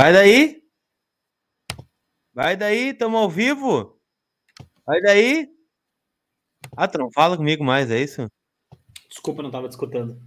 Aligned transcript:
Vai 0.00 0.14
daí. 0.14 0.62
Vai 2.32 2.56
daí, 2.56 2.94
tamo 2.94 3.18
ao 3.18 3.28
vivo. 3.28 4.00
Vai 4.86 4.98
daí. 5.02 5.46
Ah, 6.74 6.88
tu 6.88 6.96
não 6.96 7.12
fala 7.12 7.36
comigo 7.36 7.62
mais, 7.62 7.90
é 7.90 8.00
isso? 8.00 8.26
Desculpa, 9.10 9.42
não 9.42 9.50
tava 9.50 9.68
te 9.68 9.72
escutando. 9.72 10.18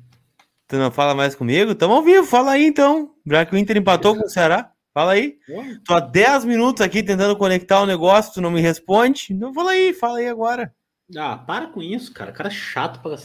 Tu 0.68 0.76
não 0.78 0.92
fala 0.92 1.16
mais 1.16 1.34
comigo? 1.34 1.74
Tamo 1.74 1.96
ao 1.96 2.04
vivo, 2.04 2.28
fala 2.28 2.52
aí 2.52 2.68
então. 2.68 3.16
Já 3.26 3.48
que 3.48 3.56
o 3.56 3.58
Inter 3.58 3.78
empatou 3.78 4.16
com 4.16 4.24
o 4.24 4.30
Ceará, 4.30 4.72
fala 4.94 5.14
aí. 5.14 5.40
Tô 5.88 5.96
há 5.96 6.00
10 6.00 6.46
minutos 6.46 6.84
aqui 6.84 7.02
tentando 7.02 7.36
conectar 7.36 7.82
o 7.82 7.88
negócio, 7.88 8.32
tu 8.32 8.42
não 8.42 8.52
me 8.52 8.62
responde. 8.62 9.30
Então 9.32 9.56
fala 9.56 9.72
aí, 9.72 9.92
fala 9.92 10.20
aí 10.20 10.28
agora. 10.28 10.72
Ah, 11.18 11.38
para 11.38 11.68
com 11.68 11.82
isso, 11.82 12.14
cara. 12.14 12.32
Cara 12.32 12.50
chato 12.50 13.00
pra 13.02 13.18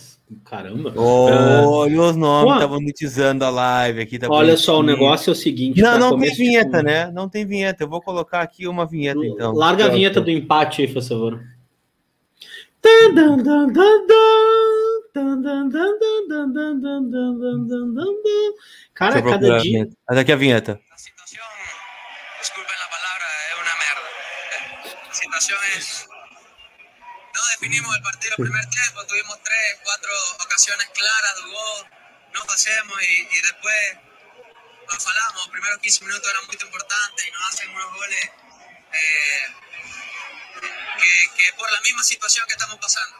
caramba. 0.44 0.92
Olha 0.96 2.02
os 2.02 2.16
nomes, 2.16 2.52
Pô, 2.52 2.58
tá 2.60 2.68
monetizando 2.68 3.44
a 3.44 3.50
live 3.50 4.00
aqui. 4.00 4.18
Tá 4.18 4.28
olha 4.30 4.56
só, 4.56 4.78
o 4.78 4.82
negócio 4.82 5.30
é 5.30 5.32
o 5.32 5.36
seguinte. 5.36 5.80
Não, 5.80 5.98
não 5.98 6.18
tem 6.18 6.34
vinheta, 6.34 6.82
né? 6.82 7.10
Não 7.10 7.28
tem 7.28 7.46
vinheta. 7.46 7.84
Eu 7.84 7.88
vou 7.88 8.00
colocar 8.00 8.40
aqui 8.40 8.66
uma 8.66 8.86
vinheta, 8.86 9.24
então. 9.24 9.52
Larga 9.52 9.86
a 9.86 9.88
vinheta 9.88 10.20
do 10.20 10.30
empate 10.30 10.82
aí, 10.82 10.88
por 10.92 11.02
favor. 11.02 11.40
Cara, 18.94 19.22
cada 19.22 19.58
dia. 19.58 19.88
Mas 20.08 20.18
aqui 20.18 20.32
a 20.32 20.36
vinheta. 20.36 20.80
Disculpen 22.40 22.76
la 22.78 22.88
palabra, 22.88 23.26
es 23.50 23.56
una 23.58 23.74
merda. 23.82 24.08
La 25.08 25.14
situación 25.14 25.58
es 25.76 25.97
no 27.38 27.46
definimos 27.50 27.96
el 27.96 28.02
partido 28.02 28.34
el 28.36 28.44
primer 28.44 28.66
tiempo, 28.66 29.06
tuvimos 29.06 29.42
tres, 29.44 29.78
cuatro 29.84 30.12
ocasiones 30.40 30.88
claras 30.92 31.34
de 31.36 31.42
gol, 31.42 31.86
no 32.34 32.44
pasemos 32.44 33.02
y, 33.02 33.28
y 33.30 33.40
después 33.42 33.96
nos 34.88 35.04
falamos. 35.04 35.36
Los 35.36 35.48
primeros 35.48 35.78
15 35.78 36.04
minutos 36.04 36.30
eran 36.30 36.46
muy 36.46 36.58
importantes 36.60 37.26
y 37.26 37.30
nos 37.30 37.48
hacen 37.48 37.70
unos 37.70 37.94
goles 37.94 38.30
eh, 38.92 39.46
que, 41.00 41.30
que, 41.36 41.52
por 41.52 41.70
la 41.70 41.80
misma 41.82 42.02
situación 42.02 42.44
que 42.46 42.54
estamos 42.54 42.76
pasando. 42.78 43.16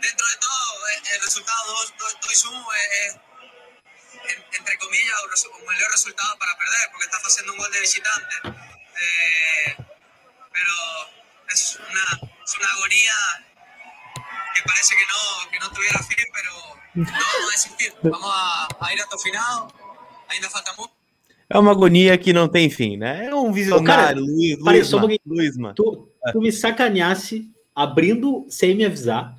Dentro 0.00 0.26
de 0.26 0.36
todo, 0.36 0.88
eh, 0.88 1.02
el 1.14 1.22
resultado 1.22 1.74
2 2.00 2.16
sumo 2.32 2.72
es, 2.72 3.16
entre 4.52 4.78
comillas, 4.78 5.20
un 5.52 5.66
mejor 5.66 5.92
resultado 5.92 6.38
para 6.38 6.56
perder, 6.56 6.90
porque 6.92 7.04
estás 7.06 7.22
haciendo 7.22 7.52
un 7.52 7.58
gol 7.58 7.70
de 7.72 7.80
visitante. 7.80 8.36
Eh, 8.96 9.76
pero 10.52 10.74
es 11.48 11.76
una 11.76 12.33
es 12.44 12.56
una 12.58 12.68
agonía 12.72 13.12
que 14.54 14.62
parece 14.62 14.94
que 14.94 15.02
no, 15.02 15.50
que 15.50 15.58
no 15.58 15.70
tuviera 15.70 15.98
fin, 16.02 16.24
pero 16.32 16.50
no 16.94 17.04
vamos 17.04 17.48
a 17.48 17.52
desistir. 17.52 17.92
Vamos 18.02 18.30
a, 18.32 18.68
a 18.80 18.92
ir 18.92 19.00
hasta 19.00 19.16
o 19.16 19.18
final. 19.18 19.72
Ainda 20.28 20.50
falta 20.50 20.72
muito. 20.76 20.92
É 21.48 21.58
uma 21.58 21.72
agonia 21.72 22.16
que 22.16 22.32
não 22.32 22.48
tem 22.48 22.70
fim, 22.70 22.96
né? 22.96 23.26
É 23.26 23.34
um 23.34 23.52
visionário, 23.52 23.82
Ô, 23.82 23.86
cara, 23.86 24.18
Luiz, 24.18 24.58
Luiz, 24.58 24.90
Luiz, 24.90 25.18
Luiz, 25.26 25.56
mano. 25.56 25.74
Tu, 25.74 26.08
tu 26.32 26.40
me 26.40 26.50
sacaneasse 26.50 27.50
abrindo 27.74 28.46
sem 28.48 28.74
me 28.74 28.84
avisar 28.84 29.36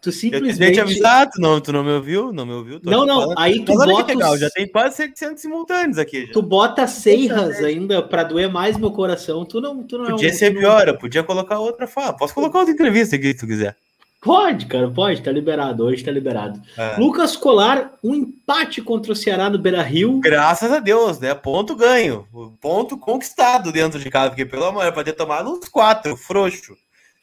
Tu 0.00 0.10
simplesmente. 0.10 0.78
Eu 0.78 0.86
te 0.86 0.92
avisar, 0.92 1.28
tu 1.28 1.40
não, 1.40 1.60
tu 1.60 1.72
não 1.72 1.84
me 1.84 1.90
ouviu? 1.90 2.32
Não 2.32 2.46
me 2.46 2.52
ouviu? 2.52 2.80
Não, 2.82 3.04
não, 3.04 3.20
falando. 3.20 3.38
aí 3.38 3.62
tu 3.62 3.74
Mas 3.74 3.86
bota. 3.86 4.14
legal, 4.14 4.38
já 4.38 4.48
tem 4.48 4.66
quase 4.66 4.96
700 4.96 5.42
simultâneos 5.42 5.98
aqui. 5.98 6.26
Já. 6.26 6.32
Tu 6.32 6.42
bota 6.42 6.86
Seiras 6.86 7.58
ainda 7.58 8.02
pra 8.02 8.22
doer 8.22 8.50
mais 8.50 8.78
meu 8.78 8.90
coração. 8.90 9.44
Tu 9.44 9.60
não. 9.60 9.82
Tu 9.82 9.98
não 9.98 10.06
podia 10.06 10.30
é 10.30 10.32
um, 10.32 10.34
ser 10.34 10.56
pior, 10.56 10.88
eu 10.88 10.96
podia 10.96 11.22
colocar 11.22 11.58
outra 11.58 11.86
fala. 11.86 12.14
Posso 12.14 12.32
colocar 12.32 12.60
outra 12.60 12.72
entrevista 12.72 13.16
aqui 13.16 13.28
se 13.28 13.38
tu 13.40 13.46
quiser. 13.46 13.76
Pode, 14.22 14.66
cara, 14.66 14.90
pode, 14.90 15.22
tá 15.22 15.30
liberado. 15.32 15.84
Hoje 15.84 16.04
tá 16.04 16.10
liberado. 16.10 16.60
É. 16.76 16.96
Lucas 16.98 17.36
Colar, 17.36 17.92
um 18.04 18.14
empate 18.14 18.82
contra 18.82 19.12
o 19.12 19.16
Ceará 19.16 19.48
no 19.48 19.58
Beira 19.58 19.82
Rio. 19.82 20.20
Graças 20.20 20.70
a 20.70 20.78
Deus, 20.78 21.18
né? 21.18 21.34
Ponto 21.34 21.74
ganho. 21.74 22.26
Ponto 22.60 22.98
conquistado 22.98 23.72
dentro 23.72 23.98
de 23.98 24.10
casa, 24.10 24.30
porque 24.30 24.44
pelo 24.44 24.64
amor, 24.64 24.92
pode 24.92 25.10
ter 25.10 25.16
tomado 25.16 25.50
uns 25.50 25.68
quatro, 25.68 26.16
frouxo. 26.16 26.76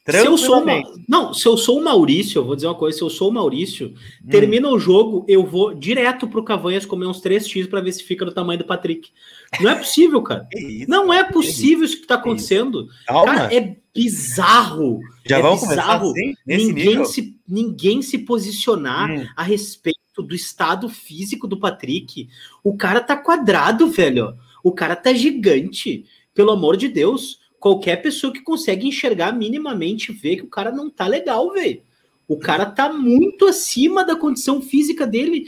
Se 0.10 0.26
eu 0.26 0.38
sou 0.38 0.62
uma... 0.62 0.74
Não, 1.08 1.34
se 1.34 1.46
eu 1.46 1.58
sou 1.58 1.80
o 1.80 1.84
Maurício, 1.84 2.40
eu 2.40 2.46
vou 2.46 2.56
dizer 2.56 2.68
uma 2.68 2.76
coisa: 2.76 2.98
se 2.98 3.04
eu 3.04 3.10
sou 3.10 3.30
o 3.30 3.34
Maurício, 3.34 3.94
hum. 4.24 4.30
termina 4.30 4.70
o 4.70 4.80
jogo, 4.80 5.26
eu 5.28 5.46
vou 5.46 5.74
direto 5.74 6.28
pro 6.28 6.44
Cavanhas 6.44 6.86
comer 6.86 7.08
uns 7.08 7.22
3x 7.22 7.70
para 7.70 7.82
ver 7.82 7.92
se 7.92 8.04
fica 8.04 8.24
do 8.24 8.32
tamanho 8.32 8.60
do 8.60 8.66
Patrick. 8.66 9.12
Não 9.60 9.70
é 9.70 9.76
possível, 9.80 10.22
cara. 10.22 10.48
Isso, 10.56 10.90
não 10.90 11.14
é 11.14 11.24
possível 11.26 11.84
isso 11.84 12.00
que 12.00 12.08
tá 12.08 12.16
acontecendo. 12.16 12.88
Cara, 13.06 13.54
é 13.54 13.76
bizarro. 13.94 15.02
Já 15.26 15.40
é 15.40 15.42
vamos 15.42 15.68
bizarro 15.68 16.12
assim, 16.12 16.36
ninguém, 16.46 17.06
se, 17.06 17.38
ninguém 17.48 18.02
se 18.02 18.20
posicionar 18.20 19.12
hum. 19.12 19.26
a 19.36 19.44
respeito 19.44 19.98
do 20.20 20.34
estado 20.34 20.88
físico 20.88 21.48
do 21.48 21.60
Patrick. 21.60 22.30
O 22.64 22.78
cara 22.78 23.02
tá 23.02 23.18
quadrado, 23.18 23.90
velho. 23.90 24.34
O 24.64 24.72
cara 24.72 24.96
tá 24.96 25.14
gigante. 25.14 26.06
Pelo 26.34 26.52
amor 26.52 26.78
de 26.78 26.88
Deus 26.88 27.40
qualquer 27.60 28.02
pessoa 28.02 28.32
que 28.32 28.42
consegue 28.42 28.88
enxergar 28.88 29.32
minimamente 29.32 30.12
vê 30.12 30.36
que 30.36 30.44
o 30.44 30.50
cara 30.50 30.72
não 30.72 30.90
tá 30.90 31.08
legal, 31.08 31.52
velho. 31.52 31.82
O 32.28 32.38
cara 32.38 32.66
tá 32.66 32.92
muito 32.92 33.46
acima 33.46 34.04
da 34.04 34.16
condição 34.16 34.62
física 34.62 35.08
dele, 35.08 35.48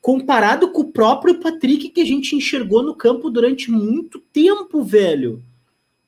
comparado 0.00 0.70
com 0.70 0.82
o 0.82 0.92
próprio 0.92 1.40
Patrick 1.40 1.88
que 1.88 2.00
a 2.00 2.04
gente 2.04 2.36
enxergou 2.36 2.82
no 2.82 2.94
campo 2.94 3.28
durante 3.30 3.70
muito 3.70 4.20
tempo, 4.32 4.82
velho. 4.82 5.42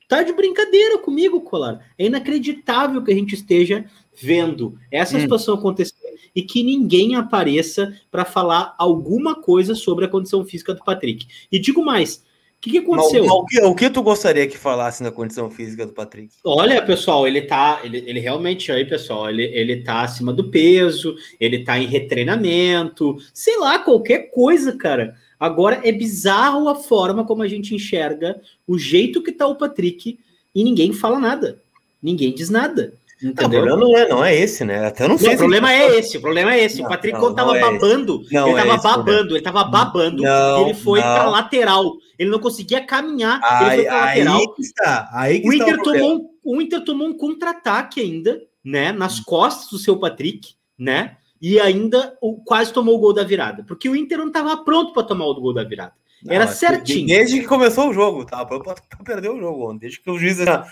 Tá 0.07 0.23
de 0.23 0.33
brincadeira 0.33 0.97
comigo, 0.97 1.41
Colar. 1.41 1.85
É 1.97 2.05
inacreditável 2.05 3.03
que 3.03 3.11
a 3.11 3.15
gente 3.15 3.33
esteja 3.35 3.85
vendo 4.15 4.77
essa 4.91 5.17
hum. 5.17 5.21
situação 5.21 5.55
acontecer 5.55 5.95
e 6.35 6.41
que 6.41 6.63
ninguém 6.63 7.15
apareça 7.15 7.95
para 8.11 8.25
falar 8.25 8.75
alguma 8.77 9.35
coisa 9.35 9.75
sobre 9.75 10.05
a 10.05 10.07
condição 10.07 10.43
física 10.45 10.73
do 10.73 10.83
Patrick. 10.83 11.27
E 11.51 11.59
digo 11.59 11.83
mais, 11.83 12.23
que, 12.63 12.71
que 12.71 12.77
aconteceu? 12.77 13.25
o, 13.25 13.45
que, 13.45 13.61
o, 13.61 13.75
que, 13.75 13.89
tu 13.89 14.01
gostaria 14.01 14.47
que 14.47 14.57
falasse 14.57 15.03
na 15.03 15.11
condição 15.11 15.49
física 15.51 15.85
do 15.85 15.91
Patrick? 15.91 16.33
Olha, 16.45 16.81
pessoal, 16.81 17.27
ele 17.27 17.41
tá. 17.41 17.81
Ele, 17.83 18.01
ele 18.07 18.21
realmente 18.21 18.71
aí, 18.71 18.85
pessoal, 18.85 19.29
ele, 19.29 19.43
ele 19.43 19.83
tá 19.83 20.01
acima 20.01 20.31
do 20.31 20.49
peso, 20.49 21.13
ele 21.41 21.65
tá 21.65 21.77
em 21.77 21.85
retreinamento, 21.85 23.17
sei 23.33 23.57
lá, 23.57 23.79
qualquer 23.79 24.31
coisa, 24.31 24.77
cara. 24.77 25.13
Agora 25.37 25.81
é 25.83 25.91
bizarro 25.91 26.69
a 26.69 26.75
forma 26.75 27.25
como 27.25 27.43
a 27.43 27.47
gente 27.49 27.75
enxerga 27.75 28.39
o 28.65 28.79
jeito 28.79 29.21
que 29.21 29.33
tá 29.33 29.45
o 29.45 29.55
Patrick 29.55 30.17
e 30.55 30.63
ninguém 30.63 30.93
fala 30.93 31.19
nada. 31.19 31.59
Ninguém 32.01 32.33
diz 32.33 32.49
nada. 32.49 32.93
Entendeu? 33.23 33.61
o 33.61 33.63
problema 33.63 33.77
não 33.77 33.97
é, 33.97 34.09
não 34.09 34.25
é 34.25 34.35
esse, 34.35 34.65
né? 34.65 34.87
Até 34.87 35.07
não 35.07 35.17
sei. 35.17 35.29
Não, 35.29 35.35
o 35.35 35.37
problema 35.37 35.71
é 35.71 35.97
esse, 35.97 36.17
o 36.17 36.21
problema 36.21 36.53
é 36.53 36.63
esse. 36.63 36.79
Não, 36.79 36.85
o 36.85 36.89
Patrick, 36.89 37.13
não, 37.13 37.21
quando 37.21 37.35
tava 37.35 37.57
é 37.57 37.61
babando, 37.61 38.25
não 38.31 38.47
ele 38.49 38.57
tava 38.57 38.73
é 38.73 38.81
babando, 38.81 39.35
ele 39.35 39.43
tava 39.43 39.63
babando, 39.63 40.23
ele 40.61 40.73
foi 40.73 40.99
pra 40.99 41.29
lateral. 41.29 41.93
Ele 42.19 42.29
não 42.29 42.39
conseguia 42.39 42.85
caminhar, 42.85 43.39
aí, 43.41 43.65
ele 43.65 43.75
foi 43.75 43.85
pra 43.85 44.05
lateral. 44.05 44.39
Aí 44.39 44.47
que 44.55 44.61
está, 44.61 45.09
aí 45.13 45.39
que 45.39 45.47
o, 45.47 45.53
Inter 45.53 45.75
está 45.75 45.81
o, 45.81 45.83
tomou 45.83 46.15
um, 46.15 46.29
o 46.43 46.61
Inter 46.61 46.83
tomou 46.83 47.07
um 47.07 47.17
contra-ataque 47.17 48.01
ainda, 48.01 48.41
né? 48.63 48.91
Nas 48.91 49.19
costas 49.21 49.69
do 49.69 49.77
seu 49.77 49.97
Patrick, 49.97 50.55
né? 50.77 51.15
E 51.41 51.59
ainda 51.59 52.17
o, 52.21 52.43
quase 52.43 52.73
tomou 52.73 52.95
o 52.95 52.99
gol 52.99 53.13
da 53.13 53.23
virada. 53.23 53.63
Porque 53.63 53.87
o 53.87 53.95
Inter 53.95 54.17
não 54.17 54.27
estava 54.27 54.57
pronto 54.57 54.93
para 54.93 55.03
tomar 55.03 55.25
o 55.25 55.39
gol 55.39 55.53
da 55.53 55.63
virada. 55.63 55.93
Era 56.27 56.47
certinho. 56.47 57.07
Desde 57.07 57.41
que 57.41 57.47
começou 57.47 57.89
o 57.89 57.93
jogo, 57.93 58.25
tá? 58.25 58.45
Para 58.45 58.59
perder 59.03 59.29
o 59.29 59.39
jogo. 59.39 59.73
Desde 59.73 59.99
que 59.99 60.09
o 60.09 60.17
juiz 60.17 60.37
já 60.37 60.65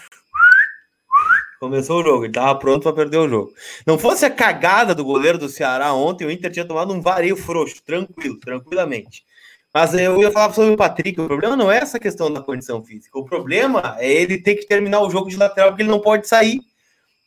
Começou 1.62 2.02
o 2.02 2.04
jogo, 2.04 2.24
ele 2.24 2.32
estava 2.32 2.58
pronto 2.58 2.82
para 2.82 2.94
perder 2.94 3.18
o 3.20 3.30
jogo. 3.30 3.54
Não 3.86 3.96
fosse 3.96 4.26
a 4.26 4.32
cagada 4.32 4.96
do 4.96 5.06
goleiro 5.06 5.38
do 5.38 5.48
Ceará 5.48 5.94
ontem, 5.94 6.26
o 6.26 6.32
Inter 6.32 6.50
tinha 6.50 6.66
tomado 6.66 6.92
um 6.92 7.00
vareio 7.00 7.38
frouxo, 7.38 7.84
tranquilo, 7.86 8.40
tranquilamente. 8.40 9.24
Mas 9.72 9.94
eu 9.94 10.20
ia 10.20 10.32
falar 10.32 10.52
sobre 10.54 10.74
o 10.74 10.76
Patrick. 10.76 11.22
O 11.22 11.28
problema 11.28 11.56
não 11.56 11.72
é 11.72 11.78
essa 11.78 12.00
questão 12.00 12.34
da 12.34 12.42
condição 12.42 12.84
física. 12.84 13.16
O 13.16 13.24
problema 13.24 13.96
é 14.00 14.12
ele 14.12 14.40
ter 14.40 14.56
que 14.56 14.66
terminar 14.66 15.02
o 15.02 15.10
jogo 15.12 15.30
de 15.30 15.38
lateral 15.38 15.70
porque 15.70 15.84
ele 15.84 15.92
não 15.92 16.02
pode 16.02 16.28
sair. 16.28 16.62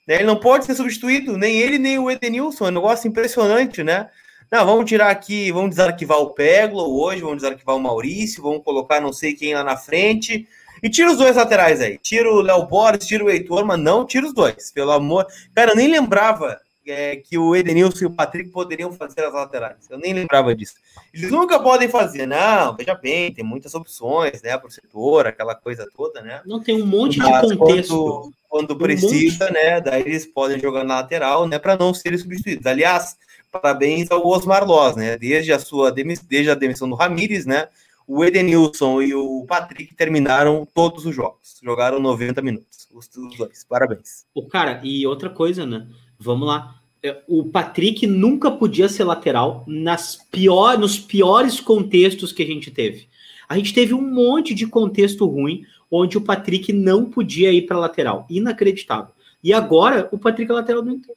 Né? 0.04 0.16
Ele 0.16 0.24
não 0.24 0.40
pode 0.40 0.64
ser 0.64 0.74
substituído, 0.74 1.38
nem 1.38 1.60
ele, 1.60 1.78
nem 1.78 2.00
o 2.00 2.10
Edenilson. 2.10 2.66
É 2.66 2.68
um 2.70 2.72
negócio 2.72 3.06
impressionante, 3.06 3.84
né? 3.84 4.10
Não, 4.50 4.66
vamos 4.66 4.86
tirar 4.86 5.10
aqui, 5.10 5.52
vamos 5.52 5.70
desarquivar 5.70 6.18
o 6.18 6.30
Peglo 6.30 7.00
hoje, 7.00 7.22
vamos 7.22 7.36
desarquivar 7.36 7.76
o 7.76 7.80
Maurício, 7.80 8.42
vamos 8.42 8.64
colocar 8.64 9.00
não 9.00 9.12
sei 9.12 9.32
quem 9.32 9.54
lá 9.54 9.62
na 9.62 9.76
frente. 9.76 10.48
E 10.84 10.90
tira 10.90 11.10
os 11.10 11.16
dois 11.16 11.34
laterais 11.34 11.80
aí. 11.80 11.96
Tira 11.96 12.30
o 12.30 12.42
Léo 12.42 12.66
Borges, 12.66 13.08
tira 13.08 13.24
o 13.24 13.30
Heitor, 13.30 13.64
mas 13.64 13.80
não 13.80 14.04
tira 14.04 14.26
os 14.26 14.34
dois, 14.34 14.70
pelo 14.70 14.90
amor. 14.90 15.26
Cara, 15.54 15.70
eu 15.70 15.76
nem 15.76 15.88
lembrava 15.88 16.60
é, 16.86 17.16
que 17.16 17.38
o 17.38 17.56
Edenilson 17.56 18.04
e 18.04 18.06
o 18.06 18.10
Patrick 18.10 18.50
poderiam 18.50 18.92
fazer 18.92 19.24
as 19.24 19.32
laterais. 19.32 19.78
Eu 19.88 19.96
nem 19.96 20.12
lembrava 20.12 20.54
disso. 20.54 20.74
Eles 21.14 21.30
nunca 21.30 21.58
podem 21.58 21.88
fazer, 21.88 22.26
não. 22.26 22.76
Veja 22.76 22.94
bem, 22.94 23.32
tem 23.32 23.42
muitas 23.42 23.74
opções, 23.74 24.42
né, 24.42 24.58
para 24.58 24.68
o 24.68 24.70
setor, 24.70 25.26
aquela 25.26 25.54
coisa 25.54 25.88
toda, 25.96 26.20
né? 26.20 26.42
Não 26.44 26.60
tem 26.60 26.82
um 26.82 26.86
monte 26.86 27.16
mas 27.16 27.48
de 27.48 27.56
contexto. 27.56 27.96
Quando, 27.96 28.32
quando 28.46 28.76
precisa, 28.76 29.48
né, 29.48 29.80
daí 29.80 30.02
eles 30.02 30.26
podem 30.26 30.60
jogar 30.60 30.84
na 30.84 30.96
lateral, 30.96 31.48
né, 31.48 31.58
para 31.58 31.78
não 31.78 31.94
serem 31.94 32.18
substituídos. 32.18 32.66
Aliás, 32.66 33.16
parabéns 33.50 34.10
ao 34.10 34.26
Osmar 34.26 34.66
Loz, 34.66 34.96
né? 34.96 35.16
Desde 35.16 35.50
a 35.50 35.58
sua 35.58 35.90
desde 35.90 36.50
a 36.50 36.54
demissão 36.54 36.86
do 36.90 36.94
Ramires, 36.94 37.46
né? 37.46 37.68
O 38.06 38.24
Edenilson 38.24 39.02
e 39.02 39.14
o 39.14 39.44
Patrick 39.46 39.94
terminaram 39.94 40.66
todos 40.72 41.06
os 41.06 41.14
jogos. 41.14 41.58
Jogaram 41.62 41.98
90 42.00 42.42
minutos, 42.42 42.88
os, 42.92 43.08
dois. 43.36 43.64
Parabéns. 43.64 44.26
O 44.34 44.46
cara, 44.46 44.80
e 44.84 45.06
outra 45.06 45.30
coisa, 45.30 45.64
né? 45.64 45.86
Vamos 46.18 46.46
lá. 46.48 46.80
É, 47.02 47.22
o 47.28 47.44
Patrick 47.44 48.06
nunca 48.06 48.50
podia 48.50 48.88
ser 48.88 49.04
lateral 49.04 49.64
nas 49.66 50.16
pior, 50.16 50.78
nos 50.78 50.98
piores 50.98 51.60
contextos 51.60 52.32
que 52.32 52.42
a 52.42 52.46
gente 52.46 52.70
teve. 52.70 53.08
A 53.48 53.56
gente 53.56 53.74
teve 53.74 53.92
um 53.92 54.00
monte 54.00 54.54
de 54.54 54.66
contexto 54.66 55.26
ruim 55.26 55.64
onde 55.90 56.16
o 56.16 56.20
Patrick 56.20 56.72
não 56.72 57.04
podia 57.04 57.52
ir 57.52 57.62
para 57.62 57.78
lateral. 57.78 58.26
Inacreditável. 58.28 59.14
E 59.42 59.52
agora 59.52 60.08
o 60.10 60.18
Patrick 60.18 60.50
é 60.50 60.54
lateral 60.54 60.82
do 60.82 60.90
Inter. 60.90 61.14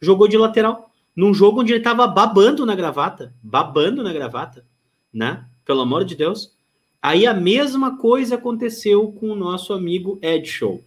Jogou 0.00 0.26
de 0.26 0.36
lateral. 0.36 0.90
Num 1.14 1.32
jogo 1.32 1.60
onde 1.60 1.72
ele 1.72 1.80
estava 1.80 2.06
babando 2.06 2.66
na 2.66 2.74
gravata. 2.74 3.32
Babando 3.42 4.02
na 4.02 4.12
gravata. 4.12 4.64
Né? 5.12 5.44
Pelo 5.64 5.80
amor 5.80 6.04
de 6.04 6.14
Deus. 6.14 6.52
Aí 7.02 7.26
a 7.26 7.32
mesma 7.32 7.96
coisa 7.96 8.34
aconteceu 8.34 9.10
com 9.12 9.30
o 9.30 9.36
nosso 9.36 9.72
amigo 9.72 10.18
Ed 10.20 10.46
Show. 10.46 10.82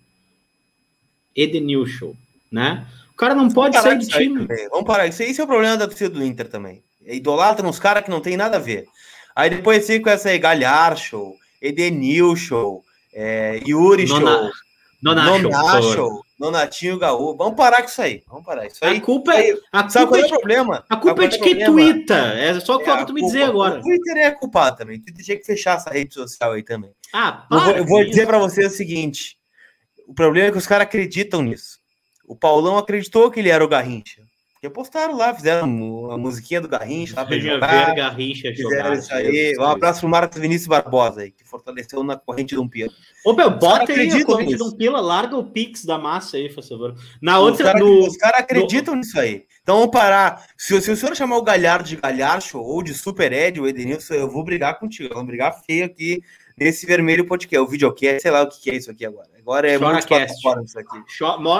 Edenil 1.35 1.85
né? 2.51 2.87
O 3.11 3.15
cara 3.15 3.33
não 3.33 3.49
pode 3.49 3.79
sair 3.79 3.97
do 3.97 4.07
time. 4.07 4.47
Vamos 4.69 4.85
parar. 4.85 5.07
Isso, 5.07 5.23
esse 5.23 5.41
é 5.41 5.43
o 5.43 5.47
problema 5.47 5.77
da 5.77 5.87
torcida 5.87 6.11
do 6.11 6.23
Inter 6.23 6.47
também. 6.47 6.83
Idolatra 7.05 7.67
uns 7.67 7.79
caras 7.79 8.03
que 8.03 8.09
não 8.09 8.21
tem 8.21 8.37
nada 8.37 8.57
a 8.57 8.59
ver. 8.59 8.85
Aí 9.35 9.49
depois 9.49 9.87
fica 9.87 10.03
com 10.03 10.09
essa 10.09 10.29
aí, 10.29 10.37
Galhar 10.37 10.95
Show, 10.95 11.35
Edenil 11.59 12.35
Show, 12.35 12.83
é, 13.11 13.59
Yuri 13.65 14.07
Show, 14.07 14.19
Nona, 14.19 14.51
Nona 15.01 15.81
Show, 15.81 15.93
show 15.93 16.22
Nonatinho 16.39 16.97
Gaú. 16.97 17.35
Vamos 17.35 17.55
parar 17.55 17.81
com 17.81 17.89
isso 17.89 18.01
aí. 18.01 18.23
Vamos 18.27 18.45
parar. 18.45 18.65
Isso 18.65 18.83
aí, 18.83 18.97
a 18.97 19.01
culpa 19.01 19.33
é. 19.33 19.55
A 19.71 19.89
sabe 19.89 20.07
culpa 20.07 20.07
qual 20.07 20.17
é, 20.17 20.21
é 20.21 20.25
o 20.25 20.29
problema? 20.29 20.85
A 20.89 20.95
culpa 20.95 21.23
é 21.23 21.27
de 21.27 21.39
quem 21.39 21.65
twitta. 21.65 22.15
É 22.15 22.59
só 22.59 22.75
o 22.75 22.77
que 22.79 22.83
é, 22.83 22.87
falta 22.87 23.05
tu 23.05 23.13
me 23.13 23.21
dizer 23.21 23.43
agora. 23.43 23.79
O 23.79 23.83
Twitter 23.83 24.17
é 24.17 24.31
culpado 24.31 24.77
também. 24.77 24.97
O 24.97 25.01
Twitter 25.01 25.23
tinha 25.23 25.37
que 25.37 25.45
fechar 25.45 25.77
essa 25.77 25.89
rede 25.89 26.13
social 26.13 26.53
aí 26.53 26.63
também. 26.63 26.91
Ah, 27.13 27.45
para, 27.47 27.57
eu 27.57 27.61
vou, 27.63 27.77
eu 27.77 27.85
vou 27.85 28.05
dizer 28.05 28.25
para 28.25 28.37
você 28.37 28.65
o 28.65 28.69
seguinte: 28.69 29.37
o 30.07 30.13
problema 30.13 30.47
é 30.47 30.51
que 30.51 30.57
os 30.57 30.67
caras 30.67 30.87
acreditam 30.87 31.41
nisso. 31.41 31.79
O 32.25 32.35
Paulão 32.35 32.77
acreditou 32.77 33.29
que 33.29 33.39
ele 33.39 33.49
era 33.49 33.63
o 33.63 33.67
Garrincha. 33.67 34.21
Porque 34.63 34.75
postaram 34.75 35.17
lá, 35.17 35.33
fizeram 35.33 36.09
a 36.09 36.17
musiquinha 36.17 36.61
do 36.61 36.69
Garrincha 36.69 37.17
lá 37.17 37.25
pra 37.25 37.37
jogar. 37.37 37.87
Ver 37.87 37.95
Garrincha 37.95 38.49
fizeram 38.55 38.93
isso 38.93 39.13
aí. 39.13 39.57
Um 39.59 39.63
abraço 39.63 39.99
pro 39.99 40.07
Marcos 40.07 40.39
Vinícius 40.39 40.67
Barbosa 40.67 41.19
aí, 41.19 41.31
que 41.31 41.43
fortaleceu 41.43 42.01
na 42.01 42.15
corrente 42.15 42.55
de 42.55 42.61
um 42.61 42.69
pila. 42.69 42.89
Ô, 43.25 43.33
meu, 43.33 43.49
bota 43.51 43.91
aí 43.91 44.09
a 44.09 44.25
corrente 44.25 44.53
nisso. 44.53 44.63
de 44.63 44.73
um 44.73 44.77
pila, 44.77 45.01
larga 45.01 45.35
o 45.35 45.43
Pix 45.43 45.83
da 45.83 45.97
massa 45.97 46.37
aí, 46.37 46.47
por 46.47 46.63
favor. 46.63 46.95
Na 47.21 47.39
os 47.39 47.49
outra, 47.49 47.73
cara, 47.73 47.79
no... 47.79 48.07
Os 48.07 48.15
caras 48.15 48.39
acreditam 48.39 48.93
no... 48.93 49.01
nisso 49.01 49.19
aí. 49.19 49.43
Então 49.61 49.79
vamos 49.79 49.91
parar. 49.91 50.41
Se, 50.57 50.79
se, 50.81 50.91
o 50.91 50.95
senhor 50.95 51.13
chamar 51.13 51.39
o 51.39 51.43
Galhardo 51.43 51.89
de 51.89 51.97
Galharcho 51.97 52.57
ou 52.57 52.81
de 52.81 52.93
Super 52.93 53.33
Ed, 53.33 53.59
o 53.59 53.67
Edenilson, 53.67 54.13
eu 54.13 54.31
vou 54.31 54.45
brigar 54.45 54.79
contigo. 54.79 55.13
Vamos 55.13 55.27
brigar 55.27 55.61
feio 55.65 55.83
aqui 55.83 56.21
nesse 56.57 56.85
vermelho 56.85 57.25
podcast, 57.25 57.65
o 57.65 57.69
videocast, 57.69 58.21
sei 58.21 58.31
lá 58.31 58.43
o 58.43 58.49
que 58.49 58.69
é 58.69 58.75
isso 58.75 58.91
aqui 58.91 59.05
agora. 59.05 59.33
Agora 59.43 59.69
é 59.69 59.77
multiplataforma 59.77 60.63
isso 60.63 60.79
aqui. 60.79 60.97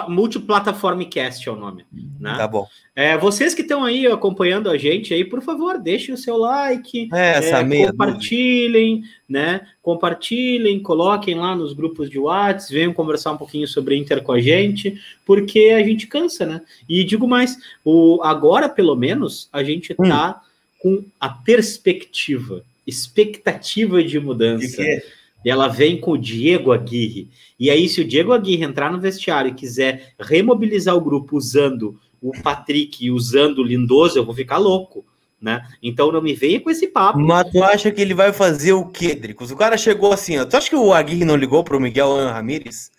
Multiplataforma 0.08 1.04
Cast 1.04 1.50
é 1.50 1.52
o 1.52 1.56
nome. 1.58 1.86
Né? 2.18 2.34
Tá 2.38 2.48
bom. 2.48 2.66
É, 2.96 3.18
vocês 3.18 3.54
que 3.54 3.62
estão 3.62 3.84
aí 3.84 4.08
acompanhando 4.08 4.70
a 4.70 4.78
gente 4.78 5.14
aí, 5.14 5.26
por 5.26 5.42
favor, 5.42 5.78
deixem 5.78 6.14
o 6.14 6.18
seu 6.18 6.38
like, 6.38 7.10
é, 7.12 7.50
é, 7.50 7.88
compartilhem, 7.88 9.02
dúvida. 9.02 9.16
né? 9.28 9.68
Compartilhem, 9.82 10.82
coloquem 10.82 11.36
lá 11.36 11.54
nos 11.58 11.74
grupos 11.74 12.10
de 12.10 12.18
WhatsApp, 12.18 12.74
venham 12.74 12.94
conversar 12.94 13.34
um 13.34 13.38
pouquinho 13.38 13.68
sobre 13.68 13.98
Inter 13.98 14.24
com 14.24 14.32
a 14.32 14.40
gente, 14.40 14.98
porque 15.26 15.74
a 15.76 15.84
gente 15.84 16.08
cansa, 16.08 16.46
né? 16.46 16.62
E 16.88 17.04
digo 17.04 17.28
mais, 17.28 17.58
o, 17.84 18.22
agora, 18.24 18.70
pelo 18.70 18.96
menos, 18.96 19.50
a 19.52 19.62
gente 19.62 19.92
está 19.92 20.42
hum. 20.86 21.02
com 21.02 21.06
a 21.20 21.28
perspectiva, 21.28 22.64
expectativa 22.86 24.04
de 24.04 24.20
mudança. 24.20 24.82
De? 24.82 25.04
E 25.46 25.50
ela 25.50 25.68
vem 25.68 26.00
com 26.00 26.12
o 26.12 26.18
Diego 26.18 26.72
Aguirre. 26.72 27.30
E 27.60 27.70
aí, 27.70 27.90
se 27.90 28.02
o 28.02 28.06
Diego 28.06 28.32
Aguirre 28.32 28.64
entrar 28.64 28.92
no 28.92 29.00
vestiário 29.00 29.52
e 29.52 29.54
quiser 29.54 30.14
remobilizar 30.20 30.96
o 30.96 31.02
grupo 31.02 31.36
usando 31.36 32.00
o 32.22 32.32
Patrick 32.42 33.06
e 33.06 33.12
usando 33.12 33.60
o 33.60 33.64
Lindoso, 33.64 34.18
eu 34.18 34.26
vou 34.26 34.34
ficar 34.34 34.58
louco. 34.58 35.06
Né? 35.42 35.62
Então 35.82 36.10
não 36.10 36.22
me 36.22 36.34
venha 36.34 36.62
com 36.62 36.70
esse 36.70 36.88
papo. 36.88 37.20
Mas 37.20 37.52
tu 37.52 37.62
acha 37.62 37.92
que 37.92 38.02
ele 38.02 38.14
vai 38.14 38.32
fazer 38.32 38.72
o 38.72 38.86
quê, 38.86 39.14
Dricos? 39.14 39.52
O 39.52 39.58
cara 39.58 39.78
chegou 39.78 40.14
assim, 40.14 40.40
ó. 40.40 40.46
Tu 40.46 40.56
acha 40.56 40.70
que 40.70 40.76
o 40.76 40.94
Aguirre 40.94 41.26
não 41.26 41.36
ligou 41.36 41.66
pro 41.66 41.82
Miguel 41.82 42.16
Ramírez? 42.28 42.90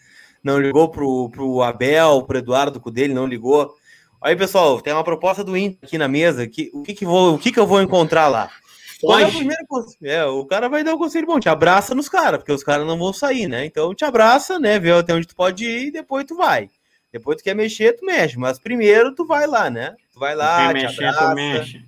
Não 0.43 0.61
ligou 0.61 0.91
pro, 0.91 1.31
pro 1.31 1.63
Abel, 1.63 2.23
pro 2.25 2.37
Eduardo 2.37 2.79
Cudele, 2.79 3.15
não 3.15 3.27
ligou? 3.27 3.73
Aí, 4.21 4.37
pessoal, 4.37 4.79
tem 4.83 4.93
uma 4.93 5.03
proposta 5.03 5.43
do 5.43 5.57
Inter 5.57 5.79
aqui 5.83 5.97
na 5.97 6.07
mesa. 6.07 6.47
Que, 6.47 6.71
o 6.75 6.83
que, 6.83 6.93
que, 6.93 7.07
vou, 7.07 7.35
o 7.35 7.39
que, 7.39 7.51
que 7.51 7.59
eu 7.59 7.67
vou 7.67 7.81
encontrar 7.81 8.29
lá? 8.29 8.51
Qual 9.05 9.19
é 9.19 9.27
o 9.27 9.87
É, 10.03 10.25
o 10.27 10.45
cara 10.45 10.69
vai 10.69 10.83
dar 10.83 10.95
o 10.95 10.99
conselho 10.99 11.27
bom, 11.27 11.41
te 11.41 11.49
abraça 11.49 11.95
nos 11.95 12.09
caras, 12.09 12.39
porque 12.39 12.53
os 12.53 12.65
caras 12.65 12.87
não 12.87 12.99
vão 12.99 13.13
sair, 13.13 13.47
né? 13.47 13.65
Então 13.65 13.95
te 13.95 14.05
abraça, 14.05 14.59
né? 14.59 14.79
Vê 14.79 14.93
até 14.93 15.15
onde 15.15 15.27
tu 15.27 15.35
pode 15.35 15.65
ir 15.65 15.87
e 15.89 15.91
depois 15.91 16.25
tu 16.25 16.37
vai. 16.37 16.71
Depois 17.13 17.37
tu 17.37 17.45
quer 17.45 17.55
mexer, 17.55 17.93
tu 17.93 18.05
mexe, 18.05 18.39
mas 18.39 18.59
primeiro 18.59 19.15
tu 19.15 19.25
vai 19.25 19.47
lá, 19.47 19.71
né? 19.71 19.95
Tu 20.13 20.19
vai 20.19 20.35
lá, 20.35 20.69
te 20.69 20.75
mexer, 20.75 21.05
abraça, 21.05 21.35
mexe. 21.35 21.85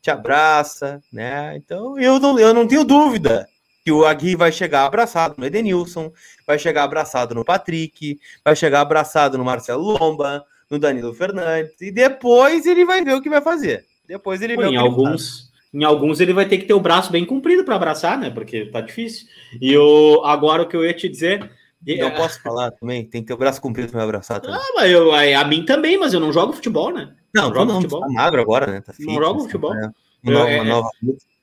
te 0.00 0.10
abraça, 0.10 1.02
né? 1.12 1.56
Então 1.56 1.98
eu 1.98 2.20
não, 2.20 2.38
eu 2.38 2.54
não 2.54 2.66
tenho 2.66 2.84
dúvida 2.84 3.48
que 3.84 3.90
o 3.90 4.04
Agui 4.06 4.36
vai 4.36 4.52
chegar 4.52 4.84
abraçado 4.84 5.34
no 5.38 5.46
Edenilson, 5.46 6.12
vai 6.46 6.58
chegar 6.58 6.84
abraçado 6.84 7.34
no 7.34 7.44
Patrick, 7.44 8.20
vai 8.44 8.54
chegar 8.54 8.80
abraçado 8.80 9.36
no 9.36 9.44
Marcelo 9.44 9.98
Lomba, 9.98 10.44
no 10.70 10.78
Danilo 10.78 11.14
Fernandes, 11.14 11.80
e 11.80 11.90
depois 11.90 12.66
ele 12.66 12.84
vai 12.84 13.02
ver 13.02 13.14
o 13.14 13.22
que 13.22 13.30
vai 13.30 13.40
fazer. 13.40 13.86
Depois 14.06 14.42
ele 14.42 14.54
Pô, 14.54 14.62
vê 14.62 14.68
em 14.68 14.76
alguns 14.76 15.49
em 15.72 15.84
alguns 15.84 16.20
ele 16.20 16.32
vai 16.32 16.46
ter 16.46 16.58
que 16.58 16.64
ter 16.64 16.74
o 16.74 16.80
braço 16.80 17.12
bem 17.12 17.24
comprido 17.24 17.64
para 17.64 17.76
abraçar, 17.76 18.18
né? 18.18 18.30
Porque 18.30 18.66
tá 18.66 18.80
difícil. 18.80 19.26
E 19.60 19.76
o, 19.76 20.22
agora 20.24 20.62
o 20.62 20.68
que 20.68 20.76
eu 20.76 20.84
ia 20.84 20.94
te 20.94 21.08
dizer. 21.08 21.50
É... 21.86 22.10
posso 22.10 22.42
falar 22.42 22.70
também, 22.72 23.04
tem 23.04 23.22
que 23.22 23.28
ter 23.28 23.34
o 23.34 23.38
braço 23.38 23.60
comprido 23.60 23.90
para 23.90 24.02
abraçar 24.02 24.40
também. 24.40 24.58
Ah, 24.60 24.72
mas 24.74 24.90
eu, 24.90 25.14
a, 25.14 25.44
mim 25.44 25.64
também, 25.64 25.96
mas 25.96 26.12
eu 26.12 26.20
não 26.20 26.32
jogo 26.32 26.52
futebol, 26.52 26.92
né? 26.92 27.14
Não, 27.34 27.48
não 27.48 27.54
jogo 27.54 27.64
não, 27.66 27.74
futebol. 27.76 28.00
Tá 28.00 28.08
magro 28.08 28.40
agora, 28.40 28.66
né? 28.66 28.80
Tá 28.80 28.92
não 28.98 29.14
jogo 29.14 29.40
futebol. 29.40 29.74
É. 29.74 29.90
Uma, 30.22 30.44
uma, 30.44 30.64
nova, 30.64 30.90